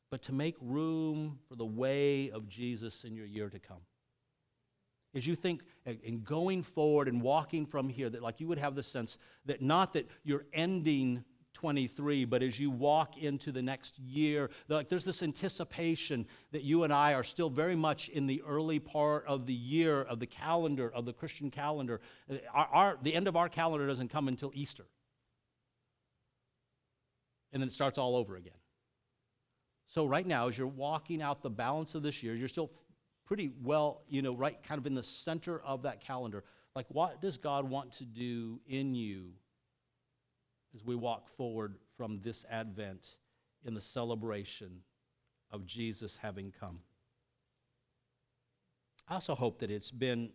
but 0.10 0.22
to 0.24 0.32
make 0.32 0.56
room 0.62 1.39
for 1.48 1.56
the 1.56 1.66
way 1.66 2.30
of 2.32 2.48
Jesus 2.48 3.04
in 3.04 3.16
your 3.16 3.26
year 3.26 3.50
to 3.50 3.60
come. 3.60 3.82
As 5.16 5.28
you 5.28 5.36
think 5.36 5.61
in 5.86 6.24
going 6.24 6.64
forward 6.64 7.07
and 7.07 7.22
walking 7.22 7.66
from 7.66 7.89
here, 7.89 8.09
that 8.09 8.22
like 8.22 8.39
you 8.39 8.47
would 8.47 8.57
have 8.57 8.76
the 8.76 8.84
sense 8.84 9.18
that 9.45 9.61
not 9.61 9.93
that 9.93 10.07
you're 10.24 10.45
ending 10.53 11.24
23, 11.53 12.26
but 12.26 12.41
as 12.41 12.59
you 12.59 12.72
walk 12.72 13.18
into 13.18 13.51
the 13.51 13.61
next 13.61 13.97
year, 13.99 14.49
like 14.70 14.89
there's 14.89 15.05
this 15.05 15.22
anticipation 15.22 16.26
that 16.51 16.64
you 16.64 16.84
and 16.84 16.91
I 16.91 17.14
are 17.14 17.24
still 17.24 17.49
very 17.49 17.76
much 17.76 18.09
in 18.09 18.28
the 18.28 18.41
early 18.41 18.80
part 18.80 19.26
of 19.28 19.45
the 19.45 19.53
year 19.53 20.01
of 20.01 20.20
the 20.20 20.26
calendar, 20.26 20.91
of 20.93 21.05
the 21.05 21.14
Christian 21.14 21.51
calendar. 21.51 22.01
Uh, 22.30 22.38
our, 22.53 22.68
our, 22.68 22.97
the 23.01 23.14
end 23.14 23.28
of 23.28 23.36
our 23.36 23.49
calendar 23.49 23.88
doesn't 23.88 24.09
come 24.09 24.28
until 24.28 24.51
Easter. 24.55 24.86
And 27.53 27.61
then 27.61 27.68
it 27.68 27.74
starts 27.74 27.99
all 27.99 28.16
over 28.16 28.36
again. 28.36 28.53
So, 29.88 30.07
right 30.07 30.26
now, 30.26 30.47
as 30.47 30.57
you're 30.57 30.66
walking 30.66 31.22
out 31.22 31.43
the 31.43 31.51
balance 31.51 31.93
of 31.93 32.01
this 32.01 32.24
year, 32.24 32.34
you're 32.34 32.47
still 32.47 32.72
pretty 33.26 33.51
well, 33.63 34.01
you 34.07 34.21
know, 34.21 34.36
right 34.36 34.57
kind 34.63 34.80
of 34.80 34.86
in 34.86 34.95
the 34.95 35.03
center 35.03 35.59
of 35.59 35.84
that 35.84 36.01
calendar. 36.01 36.43
Like, 36.76 36.88
what 36.89 37.21
does 37.21 37.38
God 37.38 37.69
want 37.69 37.91
to 37.93 38.05
do 38.05 38.59
in 38.67 38.95
you 38.95 39.32
as 40.76 40.84
we 40.84 40.95
walk 40.95 41.28
forward 41.38 41.76
from 41.97 42.19
this 42.24 42.45
Advent 42.49 43.05
in 43.65 43.74
the 43.74 43.82
celebration 43.82 44.80
of 45.51 45.65
Jesus 45.65 46.17
having 46.21 46.51
come. 46.59 46.80
I 49.07 49.15
also 49.15 49.36
hope 49.36 49.59
that 49.59 49.69
it's 49.69 49.91
been 49.91 50.30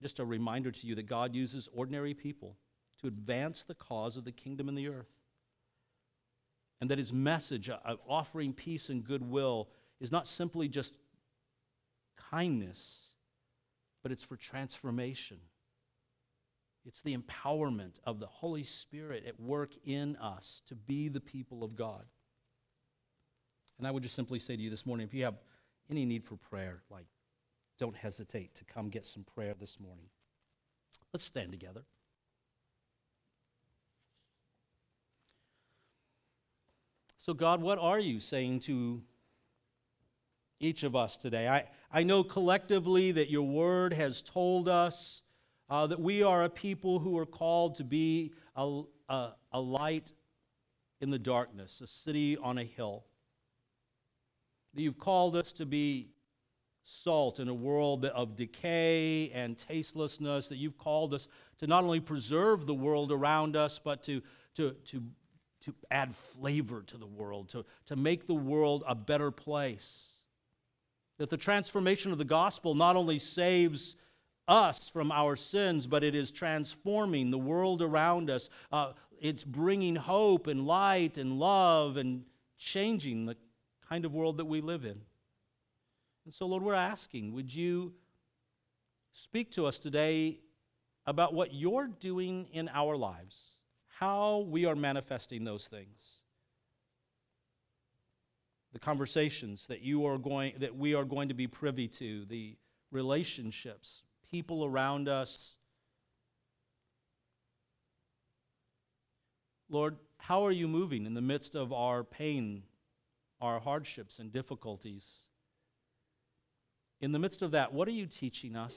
just 0.00 0.20
a 0.20 0.24
reminder 0.24 0.70
to 0.70 0.86
you 0.86 0.94
that 0.94 1.06
God 1.06 1.34
uses 1.34 1.68
ordinary 1.72 2.14
people 2.14 2.56
to 3.00 3.08
advance 3.08 3.64
the 3.64 3.74
cause 3.74 4.16
of 4.16 4.24
the 4.24 4.32
kingdom 4.32 4.68
in 4.68 4.74
the 4.74 4.88
earth. 4.88 5.10
And 6.80 6.88
that 6.90 6.98
his 6.98 7.12
message 7.12 7.68
of 7.68 7.98
offering 8.08 8.52
peace 8.52 8.88
and 8.88 9.04
goodwill 9.04 9.68
is 10.00 10.12
not 10.12 10.26
simply 10.26 10.68
just 10.68 10.96
kindness, 12.30 13.08
but 14.02 14.12
it's 14.12 14.24
for 14.24 14.36
transformation. 14.36 15.38
It's 16.86 17.02
the 17.02 17.16
empowerment 17.16 17.96
of 18.04 18.20
the 18.20 18.26
Holy 18.26 18.64
Spirit 18.64 19.24
at 19.26 19.38
work 19.38 19.70
in 19.84 20.16
us 20.16 20.62
to 20.68 20.74
be 20.74 21.08
the 21.08 21.20
people 21.20 21.62
of 21.62 21.76
God. 21.76 22.04
And 23.78 23.86
I 23.86 23.90
would 23.90 24.02
just 24.02 24.14
simply 24.14 24.38
say 24.38 24.56
to 24.56 24.62
you 24.62 24.70
this 24.70 24.86
morning 24.86 25.06
if 25.06 25.14
you 25.14 25.24
have 25.24 25.36
any 25.90 26.04
need 26.04 26.24
for 26.24 26.36
prayer, 26.36 26.82
like, 26.90 27.06
don't 27.78 27.96
hesitate 27.96 28.54
to 28.56 28.64
come 28.64 28.88
get 28.88 29.06
some 29.06 29.24
prayer 29.34 29.54
this 29.58 29.78
morning. 29.78 30.06
Let's 31.12 31.24
stand 31.24 31.52
together. 31.52 31.82
So, 37.18 37.34
God, 37.34 37.60
what 37.60 37.78
are 37.78 38.00
you 38.00 38.20
saying 38.20 38.60
to 38.60 39.02
each 40.58 40.82
of 40.82 40.96
us 40.96 41.16
today? 41.16 41.46
I, 41.46 41.64
I 41.90 42.02
know 42.02 42.22
collectively 42.22 43.12
that 43.12 43.30
your 43.30 43.46
word 43.46 43.94
has 43.94 44.20
told 44.20 44.68
us 44.68 45.22
uh, 45.70 45.86
that 45.86 46.00
we 46.00 46.22
are 46.22 46.44
a 46.44 46.50
people 46.50 46.98
who 46.98 47.16
are 47.16 47.26
called 47.26 47.76
to 47.76 47.84
be 47.84 48.32
a, 48.56 48.82
a, 49.08 49.30
a 49.52 49.60
light 49.60 50.12
in 51.00 51.10
the 51.10 51.18
darkness, 51.18 51.80
a 51.80 51.86
city 51.86 52.36
on 52.36 52.58
a 52.58 52.64
hill. 52.64 53.04
That 54.74 54.82
you've 54.82 54.98
called 54.98 55.34
us 55.34 55.52
to 55.54 55.66
be 55.66 56.10
salt 56.84 57.40
in 57.40 57.48
a 57.48 57.54
world 57.54 58.04
of 58.04 58.36
decay 58.36 59.30
and 59.30 59.56
tastelessness, 59.58 60.48
that 60.48 60.56
you've 60.56 60.78
called 60.78 61.14
us 61.14 61.28
to 61.58 61.66
not 61.66 61.84
only 61.84 62.00
preserve 62.00 62.66
the 62.66 62.74
world 62.74 63.12
around 63.12 63.56
us, 63.56 63.78
but 63.82 64.02
to, 64.04 64.22
to, 64.56 64.72
to, 64.90 65.02
to 65.62 65.74
add 65.90 66.14
flavor 66.34 66.82
to 66.82 66.96
the 66.98 67.06
world, 67.06 67.48
to, 67.50 67.64
to 67.86 67.96
make 67.96 68.26
the 68.26 68.34
world 68.34 68.84
a 68.86 68.94
better 68.94 69.30
place. 69.30 70.17
That 71.18 71.30
the 71.30 71.36
transformation 71.36 72.12
of 72.12 72.18
the 72.18 72.24
gospel 72.24 72.74
not 72.74 72.96
only 72.96 73.18
saves 73.18 73.96
us 74.46 74.88
from 74.88 75.12
our 75.12 75.36
sins, 75.36 75.86
but 75.86 76.02
it 76.02 76.14
is 76.14 76.30
transforming 76.30 77.30
the 77.30 77.38
world 77.38 77.82
around 77.82 78.30
us. 78.30 78.48
Uh, 78.72 78.92
it's 79.20 79.44
bringing 79.44 79.94
hope 79.96 80.46
and 80.46 80.66
light 80.66 81.18
and 81.18 81.38
love 81.38 81.96
and 81.96 82.24
changing 82.56 83.26
the 83.26 83.36
kind 83.88 84.04
of 84.04 84.12
world 84.12 84.38
that 84.38 84.44
we 84.44 84.60
live 84.60 84.84
in. 84.84 85.00
And 86.24 86.34
so, 86.34 86.46
Lord, 86.46 86.62
we're 86.62 86.74
asking, 86.74 87.34
would 87.34 87.52
you 87.52 87.92
speak 89.12 89.50
to 89.52 89.66
us 89.66 89.78
today 89.78 90.40
about 91.06 91.34
what 91.34 91.52
you're 91.54 91.88
doing 91.88 92.46
in 92.52 92.68
our 92.68 92.96
lives, 92.96 93.56
how 93.98 94.46
we 94.48 94.66
are 94.66 94.76
manifesting 94.76 95.44
those 95.44 95.66
things? 95.66 96.17
The 98.72 98.78
conversations 98.78 99.66
that 99.68 99.80
you 99.80 100.06
are 100.06 100.18
going 100.18 100.54
that 100.58 100.76
we 100.76 100.94
are 100.94 101.04
going 101.04 101.28
to 101.28 101.34
be 101.34 101.46
privy 101.46 101.88
to, 101.88 102.24
the 102.26 102.56
relationships 102.90 104.02
people 104.30 104.64
around 104.64 105.08
us. 105.08 105.54
Lord, 109.70 109.96
how 110.18 110.44
are 110.46 110.52
you 110.52 110.68
moving 110.68 111.06
in 111.06 111.14
the 111.14 111.20
midst 111.20 111.54
of 111.54 111.72
our 111.72 112.04
pain, 112.04 112.62
our 113.40 113.60
hardships, 113.60 114.18
and 114.18 114.32
difficulties? 114.32 115.06
In 117.00 117.12
the 117.12 117.18
midst 117.18 117.42
of 117.42 117.52
that, 117.52 117.72
what 117.72 117.86
are 117.88 117.92
you 117.92 118.06
teaching 118.06 118.56
us? 118.56 118.74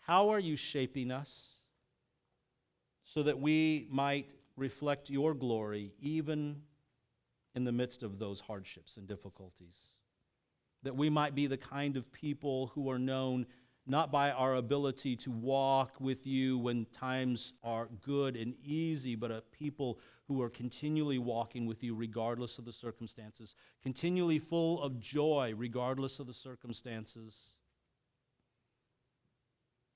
How 0.00 0.30
are 0.30 0.38
you 0.38 0.56
shaping 0.56 1.10
us 1.10 1.54
so 3.04 3.22
that 3.22 3.38
we 3.38 3.88
might 3.90 4.28
reflect 4.56 5.10
your 5.10 5.34
glory 5.34 5.92
even 6.00 6.62
in 7.54 7.64
the 7.64 7.72
midst 7.72 8.02
of 8.02 8.18
those 8.18 8.40
hardships 8.40 8.96
and 8.96 9.06
difficulties. 9.06 9.76
That 10.82 10.96
we 10.96 11.10
might 11.10 11.34
be 11.34 11.46
the 11.46 11.56
kind 11.56 11.96
of 11.96 12.10
people 12.12 12.68
who 12.74 12.90
are 12.90 12.98
known 12.98 13.46
not 13.86 14.12
by 14.12 14.30
our 14.30 14.54
ability 14.54 15.16
to 15.16 15.30
walk 15.30 15.94
with 15.98 16.26
you 16.26 16.58
when 16.58 16.86
times 16.86 17.52
are 17.64 17.88
good 18.04 18.36
and 18.36 18.54
easy, 18.62 19.14
but 19.14 19.30
a 19.30 19.42
people 19.52 19.98
who 20.28 20.40
are 20.42 20.50
continually 20.50 21.18
walking 21.18 21.66
with 21.66 21.82
you 21.82 21.94
regardless 21.94 22.58
of 22.58 22.64
the 22.64 22.72
circumstances, 22.72 23.56
continually 23.82 24.38
full 24.38 24.80
of 24.82 25.00
joy 25.00 25.52
regardless 25.56 26.20
of 26.20 26.26
the 26.28 26.32
circumstances. 26.32 27.54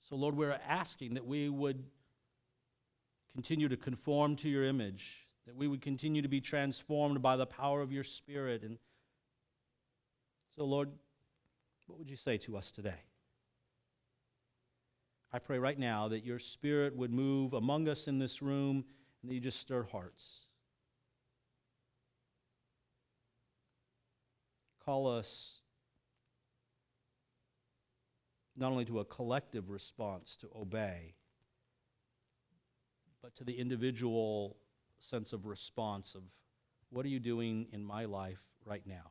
So, 0.08 0.16
Lord, 0.16 0.36
we're 0.36 0.58
asking 0.68 1.14
that 1.14 1.24
we 1.24 1.48
would 1.48 1.84
continue 3.32 3.68
to 3.68 3.76
conform 3.76 4.36
to 4.36 4.48
your 4.48 4.64
image, 4.64 5.23
that 5.46 5.56
we 5.56 5.68
would 5.68 5.82
continue 5.82 6.22
to 6.22 6.28
be 6.28 6.40
transformed 6.40 7.20
by 7.20 7.36
the 7.36 7.46
power 7.46 7.82
of 7.82 7.92
your 7.92 8.04
Spirit. 8.04 8.62
And 8.62 8.78
so, 10.56 10.64
Lord, 10.64 10.90
what 11.86 11.98
would 11.98 12.08
you 12.08 12.16
say 12.16 12.38
to 12.38 12.56
us 12.56 12.70
today? 12.70 13.02
I 15.32 15.38
pray 15.38 15.58
right 15.58 15.78
now 15.78 16.08
that 16.08 16.24
your 16.24 16.38
Spirit 16.38 16.96
would 16.96 17.12
move 17.12 17.52
among 17.52 17.88
us 17.88 18.06
in 18.06 18.18
this 18.18 18.40
room 18.40 18.84
and 19.20 19.30
that 19.30 19.34
you 19.34 19.40
just 19.40 19.60
stir 19.60 19.82
hearts. 19.82 20.46
Call 24.84 25.06
us 25.08 25.60
not 28.56 28.70
only 28.70 28.84
to 28.84 29.00
a 29.00 29.04
collective 29.04 29.70
response 29.70 30.36
to 30.40 30.48
obey, 30.54 31.14
but 33.22 33.34
to 33.36 33.44
the 33.44 33.58
individual 33.58 34.56
sense 35.08 35.32
of 35.32 35.46
response 35.46 36.14
of 36.14 36.22
what 36.90 37.04
are 37.04 37.10
you 37.10 37.20
doing 37.20 37.66
in 37.72 37.84
my 37.84 38.04
life 38.04 38.42
right 38.64 38.86
now? 38.86 39.10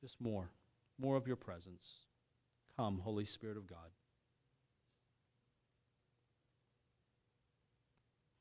Just 0.00 0.20
more, 0.20 0.50
more 0.98 1.16
of 1.16 1.26
your 1.26 1.36
presence. 1.36 1.84
Come, 2.76 3.00
Holy 3.02 3.24
Spirit 3.24 3.56
of 3.56 3.66
God. 3.66 3.90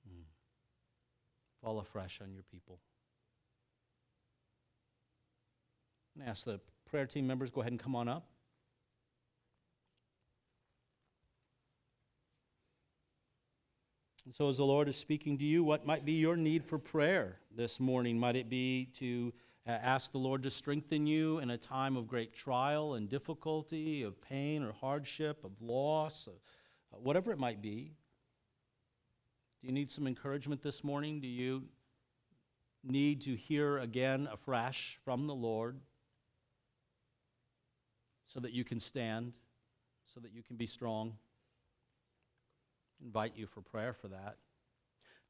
Hmm. 0.07 0.23
Fall 1.63 1.79
afresh 1.79 2.19
on 2.21 2.33
your 2.33 2.43
people. 2.43 2.79
And 6.19 6.27
ask 6.29 6.43
the 6.45 6.59
prayer 6.89 7.05
team 7.05 7.25
members 7.27 7.49
go 7.49 7.61
ahead 7.61 7.73
and 7.73 7.79
come 7.79 7.95
on 7.95 8.07
up. 8.07 8.27
And 14.25 14.33
so, 14.33 14.49
as 14.49 14.57
the 14.57 14.65
Lord 14.65 14.89
is 14.89 14.95
speaking 14.95 15.37
to 15.37 15.45
you, 15.45 15.63
what 15.63 15.85
might 15.85 16.03
be 16.03 16.13
your 16.13 16.35
need 16.35 16.65
for 16.65 16.79
prayer 16.79 17.37
this 17.55 17.79
morning? 17.79 18.19
Might 18.19 18.35
it 18.35 18.49
be 18.49 18.89
to 18.97 19.31
uh, 19.67 19.71
ask 19.71 20.11
the 20.11 20.17
Lord 20.17 20.41
to 20.43 20.49
strengthen 20.49 21.05
you 21.05 21.37
in 21.39 21.51
a 21.51 21.59
time 21.59 21.95
of 21.95 22.07
great 22.07 22.33
trial 22.33 22.95
and 22.95 23.07
difficulty, 23.07 24.01
of 24.01 24.19
pain 24.21 24.63
or 24.63 24.73
hardship, 24.73 25.43
of 25.43 25.51
loss, 25.61 26.27
uh, 26.27 26.97
whatever 26.97 27.31
it 27.31 27.37
might 27.37 27.61
be? 27.61 27.91
Do 29.61 29.67
you 29.67 29.73
need 29.73 29.91
some 29.91 30.07
encouragement 30.07 30.63
this 30.63 30.83
morning? 30.83 31.21
Do 31.21 31.27
you 31.27 31.63
need 32.83 33.21
to 33.21 33.35
hear 33.35 33.77
again 33.77 34.27
afresh 34.31 34.97
from 35.05 35.27
the 35.27 35.35
Lord 35.35 35.79
so 38.25 38.39
that 38.39 38.53
you 38.53 38.63
can 38.63 38.79
stand, 38.79 39.33
so 40.11 40.19
that 40.19 40.33
you 40.33 40.41
can 40.41 40.55
be 40.55 40.65
strong? 40.65 41.13
Invite 43.03 43.33
you 43.35 43.47
for 43.47 43.61
prayer 43.61 43.93
for 43.93 44.07
that. 44.09 44.37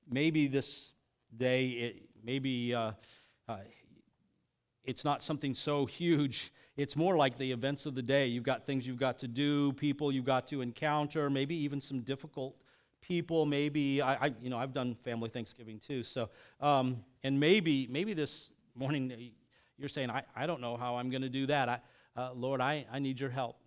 Maybe 0.10 0.48
this 0.48 0.92
day, 1.38 1.68
it, 1.68 2.10
maybe 2.24 2.74
uh, 2.74 2.92
uh, 3.48 3.58
it's 4.84 5.04
not 5.04 5.24
something 5.24 5.54
so 5.54 5.86
huge. 5.86 6.52
It's 6.78 6.96
more 6.96 7.16
like 7.18 7.38
the 7.38 7.52
events 7.52 7.86
of 7.86 7.96
the 7.96 8.02
day. 8.02 8.28
You've 8.28 8.44
got 8.44 8.66
things 8.66 8.86
you've 8.86 9.00
got 9.00 9.18
to 9.20 9.28
do, 9.28 9.74
people 9.74 10.12
you've 10.12 10.26
got 10.26 10.48
to 10.48 10.62
encounter, 10.62 11.30
maybe 11.30 11.56
even 11.56 11.80
some 11.80 12.02
difficult 12.02 12.56
people. 13.02 13.46
Maybe 13.46 14.02
I, 14.02 14.26
I 14.26 14.34
you 14.42 14.50
know, 14.50 14.58
I've 14.58 14.74
done 14.74 14.96
family 15.04 15.30
Thanksgiving 15.30 15.80
too. 15.80 16.04
So, 16.04 16.30
um, 16.60 16.98
and 17.24 17.40
maybe, 17.40 17.88
maybe 17.90 18.14
this 18.14 18.52
morning 18.76 19.32
you're 19.78 19.90
saying, 19.90 20.10
I, 20.10 20.24
I 20.36 20.46
don't 20.46 20.62
know 20.62 20.78
how 20.78 20.98
I'm 20.98 21.10
going 21.10 21.22
to 21.22 21.30
do 21.30 21.48
that. 21.48 21.70
I, 21.70 21.80
uh, 22.18 22.32
Lord, 22.34 22.62
I, 22.62 22.86
I 22.92 23.00
need 23.00 23.20
your 23.20 23.30
help. 23.30 23.58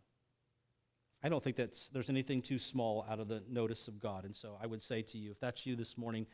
I 1.22 1.28
don't 1.28 1.42
think 1.42 1.56
that's, 1.56 1.88
there's 1.88 2.10
anything 2.10 2.40
too 2.40 2.58
small 2.58 3.04
out 3.10 3.18
of 3.18 3.28
the 3.28 3.42
notice 3.48 3.88
of 3.88 3.98
God. 3.98 4.24
And 4.24 4.34
so 4.34 4.56
I 4.62 4.66
would 4.66 4.82
say 4.82 5.02
to 5.02 5.18
you, 5.18 5.32
if 5.32 5.40
that's 5.40 5.66
you 5.66 5.74
this 5.74 5.98
morning, 5.98 6.26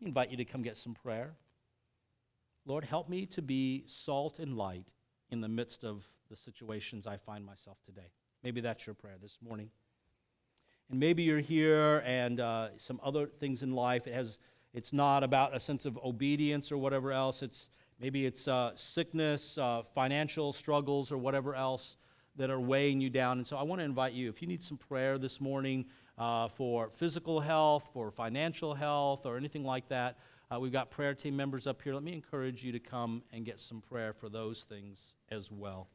I 0.00 0.06
invite 0.06 0.30
you 0.30 0.38
to 0.38 0.44
come 0.44 0.62
get 0.62 0.76
some 0.76 0.94
prayer. 0.94 1.34
Lord, 2.64 2.84
help 2.84 3.08
me 3.08 3.26
to 3.26 3.42
be 3.42 3.84
salt 3.86 4.38
and 4.38 4.56
light 4.56 4.86
in 5.30 5.40
the 5.40 5.48
midst 5.48 5.84
of 5.84 6.04
the 6.30 6.36
situations 6.36 7.06
I 7.06 7.18
find 7.18 7.44
myself 7.44 7.76
today. 7.84 8.08
Maybe 8.42 8.60
that's 8.60 8.86
your 8.86 8.94
prayer 8.94 9.16
this 9.20 9.36
morning. 9.46 9.68
And 10.90 10.98
maybe 10.98 11.22
you're 11.22 11.40
here 11.40 11.98
and 12.06 12.40
uh, 12.40 12.68
some 12.76 13.00
other 13.02 13.26
things 13.26 13.62
in 13.62 13.72
life. 13.72 14.06
It 14.06 14.14
has, 14.14 14.38
it's 14.72 14.92
not 14.92 15.22
about 15.22 15.54
a 15.54 15.60
sense 15.60 15.84
of 15.84 15.98
obedience 16.02 16.72
or 16.72 16.78
whatever 16.78 17.12
else. 17.12 17.42
It's 17.42 17.68
maybe 18.00 18.24
it's 18.24 18.48
uh, 18.48 18.72
sickness, 18.74 19.58
uh, 19.58 19.82
financial 19.94 20.52
struggles, 20.52 21.12
or 21.12 21.18
whatever 21.18 21.54
else 21.54 21.96
that 22.36 22.50
are 22.50 22.60
weighing 22.60 23.00
you 23.00 23.10
down. 23.10 23.38
And 23.38 23.46
so 23.46 23.56
I 23.56 23.62
want 23.62 23.80
to 23.80 23.84
invite 23.84 24.12
you, 24.12 24.28
if 24.28 24.40
you 24.40 24.48
need 24.48 24.62
some 24.62 24.78
prayer 24.78 25.18
this 25.18 25.40
morning 25.40 25.84
uh, 26.18 26.48
for 26.48 26.90
physical 26.96 27.40
health, 27.40 27.84
for 27.92 28.10
financial 28.10 28.74
health, 28.74 29.26
or 29.26 29.36
anything 29.36 29.64
like 29.64 29.88
that, 29.88 30.18
uh, 30.50 30.58
we've 30.58 30.72
got 30.72 30.90
prayer 30.90 31.14
team 31.14 31.36
members 31.36 31.66
up 31.66 31.80
here. 31.82 31.94
Let 31.94 32.02
me 32.02 32.12
encourage 32.12 32.62
you 32.62 32.72
to 32.72 32.78
come 32.78 33.22
and 33.32 33.44
get 33.44 33.58
some 33.58 33.80
prayer 33.80 34.12
for 34.12 34.28
those 34.28 34.64
things 34.64 35.14
as 35.30 35.50
well. 35.50 35.88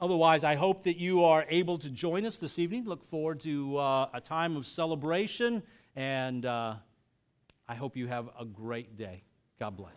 Otherwise, 0.00 0.42
I 0.42 0.56
hope 0.56 0.84
that 0.84 0.96
you 0.96 1.24
are 1.24 1.44
able 1.48 1.78
to 1.78 1.88
join 1.88 2.26
us 2.26 2.38
this 2.38 2.58
evening. 2.58 2.84
Look 2.84 3.08
forward 3.08 3.40
to 3.40 3.76
uh, 3.78 4.08
a 4.12 4.20
time 4.20 4.56
of 4.56 4.66
celebration, 4.66 5.62
and 5.94 6.44
uh, 6.44 6.74
I 7.68 7.74
hope 7.74 7.96
you 7.96 8.08
have 8.08 8.28
a 8.38 8.44
great 8.44 8.96
day. 8.96 9.22
God 9.60 9.76
bless. 9.76 9.92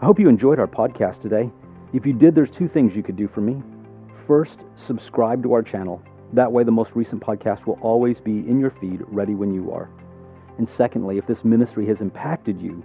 I 0.00 0.06
hope 0.06 0.18
you 0.18 0.28
enjoyed 0.28 0.58
our 0.58 0.66
podcast 0.66 1.20
today. 1.20 1.50
If 1.92 2.06
you 2.06 2.14
did, 2.14 2.34
there's 2.34 2.50
two 2.50 2.68
things 2.68 2.96
you 2.96 3.02
could 3.02 3.16
do 3.16 3.28
for 3.28 3.40
me. 3.42 3.62
First, 4.26 4.64
subscribe 4.74 5.44
to 5.44 5.52
our 5.52 5.62
channel. 5.62 6.02
That 6.32 6.50
way, 6.50 6.64
the 6.64 6.72
most 6.72 6.96
recent 6.96 7.22
podcast 7.22 7.66
will 7.66 7.78
always 7.80 8.20
be 8.20 8.38
in 8.48 8.58
your 8.58 8.70
feed, 8.70 9.02
ready 9.06 9.36
when 9.36 9.54
you 9.54 9.70
are. 9.70 9.88
And 10.58 10.68
secondly, 10.68 11.16
if 11.16 11.26
this 11.26 11.44
ministry 11.44 11.86
has 11.86 12.00
impacted 12.00 12.60
you, 12.60 12.82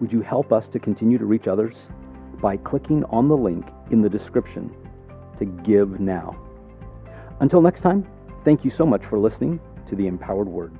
would 0.00 0.12
you 0.12 0.20
help 0.20 0.52
us 0.52 0.68
to 0.68 0.78
continue 0.78 1.16
to 1.16 1.24
reach 1.24 1.48
others 1.48 1.76
by 2.42 2.58
clicking 2.58 3.04
on 3.04 3.26
the 3.28 3.36
link 3.36 3.66
in 3.90 4.02
the 4.02 4.10
description 4.10 4.70
to 5.38 5.46
give 5.46 5.98
now? 5.98 6.38
Until 7.40 7.62
next 7.62 7.80
time, 7.80 8.06
thank 8.44 8.62
you 8.62 8.70
so 8.70 8.84
much 8.84 9.04
for 9.06 9.18
listening 9.18 9.58
to 9.88 9.96
the 9.96 10.06
Empowered 10.06 10.48
Word. 10.48 10.76